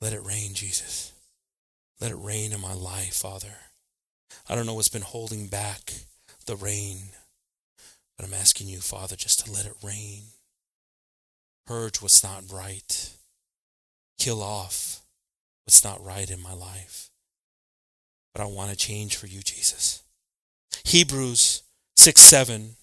let 0.00 0.12
it 0.12 0.24
rain 0.24 0.54
jesus 0.54 1.12
let 2.00 2.10
it 2.10 2.16
rain 2.16 2.52
in 2.52 2.60
my 2.60 2.74
life 2.74 3.14
father 3.14 3.54
i 4.48 4.56
don't 4.56 4.66
know 4.66 4.74
what's 4.74 4.88
been 4.88 5.02
holding 5.02 5.46
back 5.46 5.92
the 6.46 6.56
rain 6.56 7.10
but 8.20 8.26
I'm 8.28 8.34
asking 8.34 8.68
you, 8.68 8.80
Father, 8.80 9.16
just 9.16 9.46
to 9.46 9.50
let 9.50 9.64
it 9.64 9.72
rain. 9.82 10.24
Purge 11.66 12.02
what's 12.02 12.22
not 12.22 12.42
right. 12.52 13.16
Kill 14.18 14.42
off 14.42 15.00
what's 15.64 15.82
not 15.82 16.04
right 16.04 16.30
in 16.30 16.42
my 16.42 16.52
life. 16.52 17.08
But 18.34 18.42
I 18.42 18.44
want 18.44 18.72
to 18.72 18.76
change 18.76 19.16
for 19.16 19.26
you, 19.26 19.40
Jesus. 19.40 20.02
Hebrews 20.84 21.62
6 21.96 22.20
7. 22.20 22.76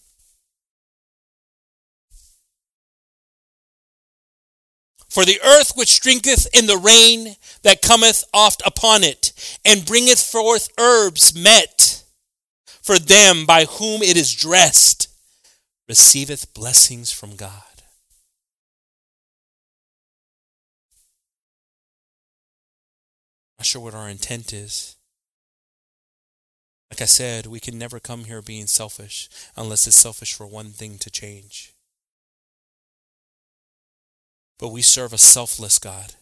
For 5.10 5.26
the 5.26 5.40
earth 5.44 5.72
which 5.76 6.00
drinketh 6.02 6.48
in 6.54 6.68
the 6.68 6.78
rain 6.78 7.38
that 7.64 7.82
cometh 7.82 8.24
oft 8.34 8.62
upon 8.66 9.04
it, 9.04 9.32
and 9.66 9.86
bringeth 9.86 10.20
forth 10.20 10.70
herbs 10.78 11.34
met 11.36 12.04
for 12.82 13.00
them 13.00 13.46
by 13.46 13.66
whom 13.66 14.04
it 14.04 14.16
is 14.16 14.34
dressed, 14.34 15.08
receiveth 15.88 16.54
blessings 16.54 17.12
from 17.12 17.36
God. 17.36 17.52
Not 23.58 23.66
sure 23.66 23.82
what 23.82 23.96
our 23.96 24.08
intent 24.08 24.54
is. 24.54 24.97
Like 26.90 27.02
I 27.02 27.06
said, 27.06 27.48
we 27.48 27.60
can 27.60 27.78
never 27.78 28.00
come 28.00 28.26
here 28.26 28.42
being 28.42 28.68
selfish 28.68 29.30
unless 29.56 29.88
it's 29.88 29.96
selfish 29.96 30.34
for 30.34 30.48
one 30.48 30.70
thing 30.70 30.98
to 31.00 31.10
change. 31.10 31.74
But 34.58 34.70
we 34.70 34.82
serve 34.82 35.14
a 35.14 35.18
selfless 35.18 35.80
God, 35.80 36.16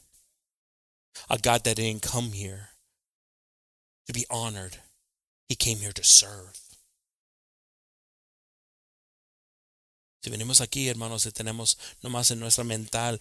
a 1.30 1.38
God 1.38 1.64
that 1.64 1.78
didn't 1.78 2.02
come 2.02 2.32
here 2.32 2.70
to 4.08 4.14
be 4.14 4.26
honored, 4.30 4.78
He 5.48 5.56
came 5.56 5.78
here 5.78 5.94
to 5.94 6.04
serve. 6.04 6.60
Si 10.24 10.32
venimos 10.32 10.60
aquí, 10.60 10.90
hermanos, 10.90 11.28
y 11.28 11.32
tenemos 11.32 11.78
nomás 12.02 12.32
en 12.32 12.40
nuestra 12.40 12.64
mental, 12.64 13.20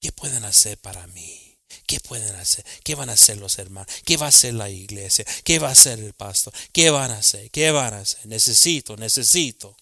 ¿qué 0.00 0.12
pueden 0.12 0.44
hacer 0.44 0.76
para 0.80 1.06
mí? 1.08 1.53
¿Qué 1.86 2.00
pueden 2.00 2.34
hacer? 2.36 2.64
¿Qué 2.82 2.94
van 2.94 3.10
a 3.10 3.14
hacer 3.14 3.38
los 3.38 3.58
hermanos? 3.58 3.92
¿Qué 4.04 4.16
va 4.16 4.26
a 4.26 4.28
hacer 4.30 4.54
la 4.54 4.70
iglesia? 4.70 5.24
¿Qué 5.44 5.58
va 5.58 5.68
a 5.68 5.72
hacer 5.72 5.98
el 5.98 6.12
pastor? 6.14 6.52
¿Qué 6.72 6.90
van 6.90 7.10
a 7.10 7.18
hacer? 7.18 7.50
¿Qué 7.50 7.70
van 7.70 7.94
a 7.94 8.00
hacer? 8.00 8.26
Necesito, 8.26 8.96
necesito. 8.96 9.76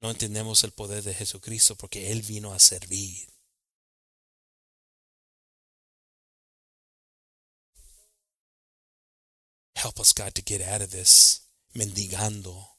No 0.00 0.10
entendemos 0.10 0.64
el 0.64 0.72
poder 0.72 1.02
de 1.04 1.14
Jesucristo 1.14 1.76
porque 1.76 2.10
Él 2.10 2.22
vino 2.22 2.52
a 2.52 2.58
servir. 2.58 3.28
Help 9.74 9.98
us, 9.98 10.12
God, 10.14 10.32
to 10.34 10.42
get 10.44 10.62
out 10.62 10.80
of 10.80 10.90
this 10.90 11.42
mendigando 11.74 12.72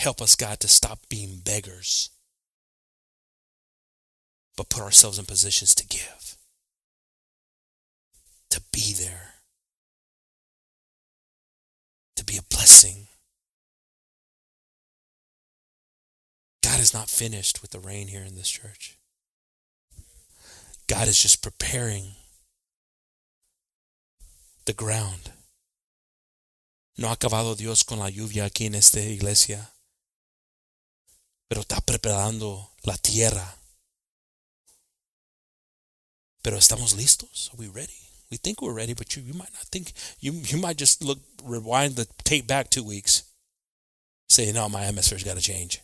Help 0.00 0.22
us, 0.22 0.34
God, 0.34 0.60
to 0.60 0.68
stop 0.68 0.98
being 1.10 1.42
beggars, 1.44 2.08
but 4.56 4.68
put 4.68 4.82
ourselves 4.82 5.18
in 5.18 5.24
positions 5.24 5.74
to 5.74 5.86
give, 5.86 6.36
to 8.50 8.60
be 8.72 8.92
there, 8.92 9.34
to 12.16 12.24
be 12.24 12.36
a 12.36 12.42
blessing. 12.54 13.08
God 16.62 16.80
is 16.80 16.94
not 16.94 17.08
finished 17.08 17.62
with 17.62 17.70
the 17.70 17.80
rain 17.80 18.08
here 18.08 18.24
in 18.24 18.36
this 18.36 18.50
church. 18.50 18.96
God 20.88 21.08
is 21.08 21.18
just 21.18 21.42
preparing 21.42 22.14
the 24.66 24.72
ground. 24.72 25.32
No 26.98 27.08
ha 27.08 27.14
acabado 27.14 27.56
Dios 27.56 27.82
con 27.82 27.98
la 27.98 28.10
lluvia 28.10 28.44
aquí 28.44 28.66
en 28.66 28.74
esta 28.74 29.00
iglesia 29.00 29.70
pero 31.50 31.62
está 31.62 31.80
preparando 31.80 32.70
la 32.84 32.96
tierra. 32.96 33.59
Pero 36.42 36.56
estamos 36.56 36.96
listos. 36.96 37.50
Are 37.52 37.56
we 37.56 37.68
ready? 37.68 37.92
We 38.30 38.36
think 38.36 38.62
we're 38.62 38.72
ready, 38.72 38.94
but 38.94 39.16
you, 39.16 39.22
you 39.22 39.34
might 39.34 39.52
not 39.52 39.64
think. 39.64 39.92
You 40.20 40.32
you 40.32 40.58
might 40.58 40.76
just 40.76 41.04
look 41.04 41.18
rewind 41.42 41.96
the 41.96 42.06
tape 42.24 42.46
back 42.46 42.70
two 42.70 42.84
weeks. 42.84 43.24
Say, 44.28 44.52
no, 44.52 44.68
my 44.68 44.84
atmosphere's 44.84 45.24
got 45.24 45.36
to 45.36 45.42
change. 45.42 45.80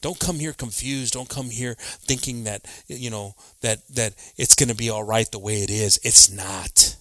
Don't 0.00 0.18
come 0.18 0.38
here 0.38 0.52
confused. 0.52 1.14
Don't 1.14 1.28
come 1.28 1.50
here 1.50 1.74
thinking 1.78 2.44
that 2.44 2.64
you 2.86 3.10
know 3.10 3.34
that 3.60 3.86
that 3.94 4.14
it's 4.36 4.54
going 4.54 4.68
to 4.68 4.76
be 4.76 4.90
all 4.90 5.04
right 5.04 5.30
the 5.30 5.38
way 5.38 5.62
it 5.62 5.70
is. 5.70 5.98
It's 6.04 6.30
not. 6.30 6.96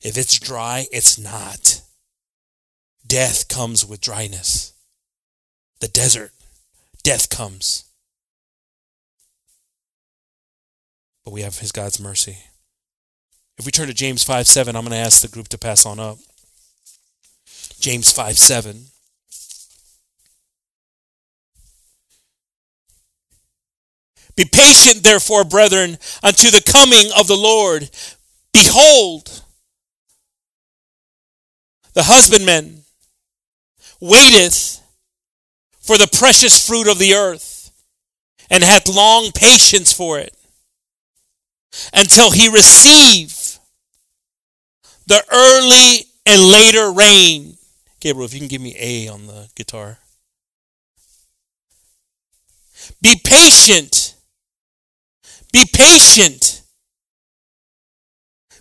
If 0.00 0.16
it's 0.16 0.38
dry, 0.38 0.86
it's 0.92 1.18
not. 1.18 1.82
Death 3.06 3.48
comes 3.48 3.84
with 3.86 4.00
dryness 4.00 4.74
the 5.80 5.88
desert 5.88 6.32
death 7.02 7.30
comes. 7.30 7.84
But 11.28 11.34
we 11.34 11.42
have 11.42 11.58
his 11.58 11.72
God's 11.72 12.00
mercy. 12.00 12.38
If 13.58 13.66
we 13.66 13.70
turn 13.70 13.88
to 13.88 13.92
James 13.92 14.24
5 14.24 14.46
7, 14.46 14.74
I'm 14.74 14.80
going 14.80 14.92
to 14.92 14.96
ask 14.96 15.20
the 15.20 15.28
group 15.28 15.48
to 15.48 15.58
pass 15.58 15.84
on 15.84 16.00
up. 16.00 16.16
James 17.80 18.10
5 18.10 18.38
7. 18.38 18.86
Be 24.36 24.46
patient, 24.46 25.02
therefore, 25.02 25.44
brethren, 25.44 25.98
unto 26.22 26.50
the 26.50 26.62
coming 26.66 27.10
of 27.14 27.26
the 27.26 27.36
Lord. 27.36 27.90
Behold, 28.54 29.42
the 31.92 32.04
husbandman 32.04 32.84
waiteth 34.00 34.80
for 35.78 35.98
the 35.98 36.08
precious 36.10 36.66
fruit 36.66 36.88
of 36.88 36.98
the 36.98 37.12
earth, 37.12 37.70
and 38.48 38.64
hath 38.64 38.88
long 38.88 39.30
patience 39.34 39.92
for 39.92 40.18
it, 40.18 40.34
until 41.92 42.30
he 42.30 42.48
receive 42.48 43.58
the 45.06 45.22
early 45.32 46.04
and 46.26 46.50
later 46.50 46.92
rain. 46.92 47.56
Gabriel, 48.00 48.26
if 48.26 48.34
you 48.34 48.40
can 48.40 48.48
give 48.48 48.60
me 48.60 48.76
A 48.78 49.08
on 49.08 49.26
the 49.26 49.48
guitar. 49.54 49.98
Be 53.02 53.16
patient 53.24 54.14
be 55.52 55.64
patient. 55.72 56.62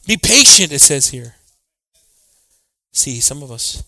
Be 0.05 0.17
patient, 0.17 0.71
it 0.71 0.79
says 0.79 1.09
here. 1.09 1.35
See, 2.93 3.19
some 3.19 3.43
of 3.43 3.51
us, 3.51 3.83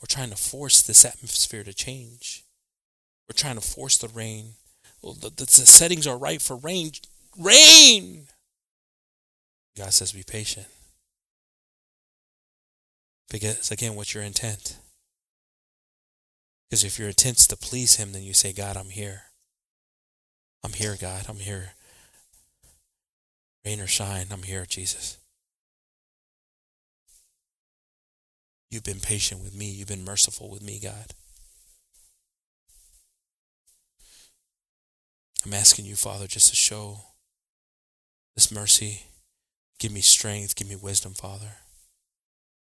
we're 0.00 0.06
trying 0.06 0.30
to 0.30 0.36
force 0.36 0.80
this 0.80 1.04
atmosphere 1.04 1.64
to 1.64 1.74
change. 1.74 2.44
We're 3.28 3.34
trying 3.34 3.56
to 3.56 3.60
force 3.60 3.98
the 3.98 4.08
rain. 4.08 4.54
Well, 5.02 5.14
the, 5.14 5.30
the, 5.30 5.44
the 5.44 5.46
settings 5.46 6.06
are 6.06 6.16
right 6.16 6.40
for 6.40 6.56
rain. 6.56 6.92
Rain! 7.38 8.26
God 9.76 9.92
says, 9.92 10.12
be 10.12 10.22
patient. 10.22 10.66
Because, 13.30 13.70
again, 13.70 13.94
what's 13.94 14.12
your 14.12 14.22
intent? 14.22 14.76
Because 16.68 16.84
if 16.84 16.98
your 16.98 17.08
intent's 17.08 17.46
to 17.46 17.56
please 17.56 17.96
Him, 17.96 18.12
then 18.12 18.22
you 18.22 18.34
say, 18.34 18.52
God, 18.52 18.76
I'm 18.76 18.90
here. 18.90 19.22
I'm 20.62 20.72
here, 20.72 20.96
God. 21.00 21.24
I'm 21.28 21.36
here. 21.36 21.72
Rain 23.64 23.80
or 23.80 23.86
shine, 23.86 24.26
I'm 24.30 24.42
here, 24.42 24.66
Jesus. 24.66 25.18
You've 28.70 28.82
been 28.82 29.00
patient 29.00 29.42
with 29.42 29.54
me. 29.54 29.70
You've 29.70 29.88
been 29.88 30.04
merciful 30.04 30.50
with 30.50 30.62
me, 30.62 30.80
God. 30.82 31.12
I'm 35.44 35.54
asking 35.54 35.84
you, 35.84 35.94
Father, 35.94 36.26
just 36.26 36.48
to 36.50 36.56
show 36.56 37.02
this 38.34 38.52
mercy. 38.52 39.02
Give 39.78 39.92
me 39.92 40.00
strength. 40.00 40.56
Give 40.56 40.68
me 40.68 40.76
wisdom, 40.76 41.12
Father. 41.12 41.56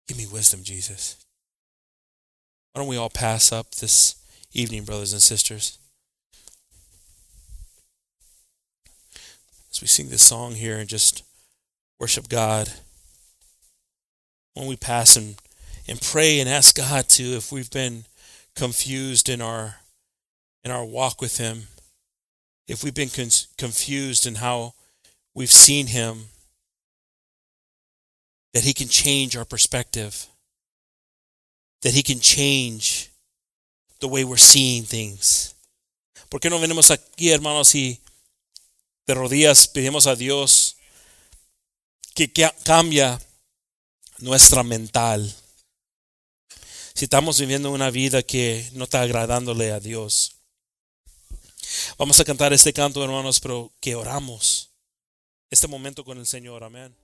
Give 0.08 0.16
me 0.16 0.26
wisdom, 0.26 0.62
Jesus. 0.62 1.16
Why 2.72 2.80
don't 2.80 2.88
we 2.88 2.96
all 2.96 3.10
pass 3.10 3.52
up 3.52 3.74
this 3.76 4.16
evening, 4.52 4.84
brothers 4.84 5.12
and 5.12 5.22
sisters? 5.22 5.78
as 9.76 9.82
we 9.82 9.86
sing 9.86 10.08
this 10.08 10.22
song 10.22 10.54
here 10.54 10.78
and 10.78 10.88
just 10.88 11.22
worship 12.00 12.30
God, 12.30 12.72
when 14.54 14.66
we 14.66 14.76
pass 14.76 15.16
and, 15.16 15.36
and 15.86 16.00
pray 16.00 16.40
and 16.40 16.48
ask 16.48 16.74
God 16.78 17.10
to, 17.10 17.22
if 17.22 17.52
we've 17.52 17.70
been 17.70 18.04
confused 18.54 19.28
in 19.28 19.42
our 19.42 19.76
in 20.64 20.70
our 20.70 20.84
walk 20.84 21.20
with 21.20 21.36
Him, 21.36 21.64
if 22.66 22.82
we've 22.82 22.94
been 22.94 23.10
con- 23.10 23.28
confused 23.58 24.26
in 24.26 24.36
how 24.36 24.72
we've 25.36 25.52
seen 25.52 25.86
Him, 25.86 26.24
that 28.52 28.64
He 28.64 28.72
can 28.72 28.88
change 28.88 29.36
our 29.36 29.44
perspective, 29.44 30.26
that 31.82 31.92
He 31.92 32.02
can 32.02 32.18
change 32.18 33.12
the 34.00 34.08
way 34.08 34.24
we're 34.24 34.36
seeing 34.36 34.82
things. 34.82 35.54
¿Por 36.28 36.40
qué 36.40 36.50
no 36.50 36.58
venimos 36.58 36.90
aquí, 36.90 37.30
hermanos, 37.30 37.74
y 37.74 38.00
de 39.06 39.14
rodillas 39.14 39.68
pedimos 39.68 40.08
a 40.08 40.16
Dios 40.16 40.76
que, 42.14 42.32
cambia 42.64 43.20
nuestra 44.18 44.62
mental. 44.62 45.32
Si 46.94 47.04
estamos 47.04 47.38
viviendo 47.38 47.70
una 47.70 47.90
vida 47.90 48.22
que 48.22 48.68
no 48.72 48.84
está 48.84 49.02
agradándole 49.02 49.70
a 49.70 49.80
Dios. 49.80 50.36
Vamos 51.98 52.18
a 52.18 52.24
cantar 52.24 52.54
este 52.54 52.72
canto, 52.72 53.04
hermanos, 53.04 53.38
pero 53.38 53.70
que 53.80 53.94
oramos 53.94 54.70
este 55.50 55.68
momento 55.68 56.04
con 56.04 56.18
el 56.18 56.26
Señor. 56.26 56.64
Amén. 56.64 56.94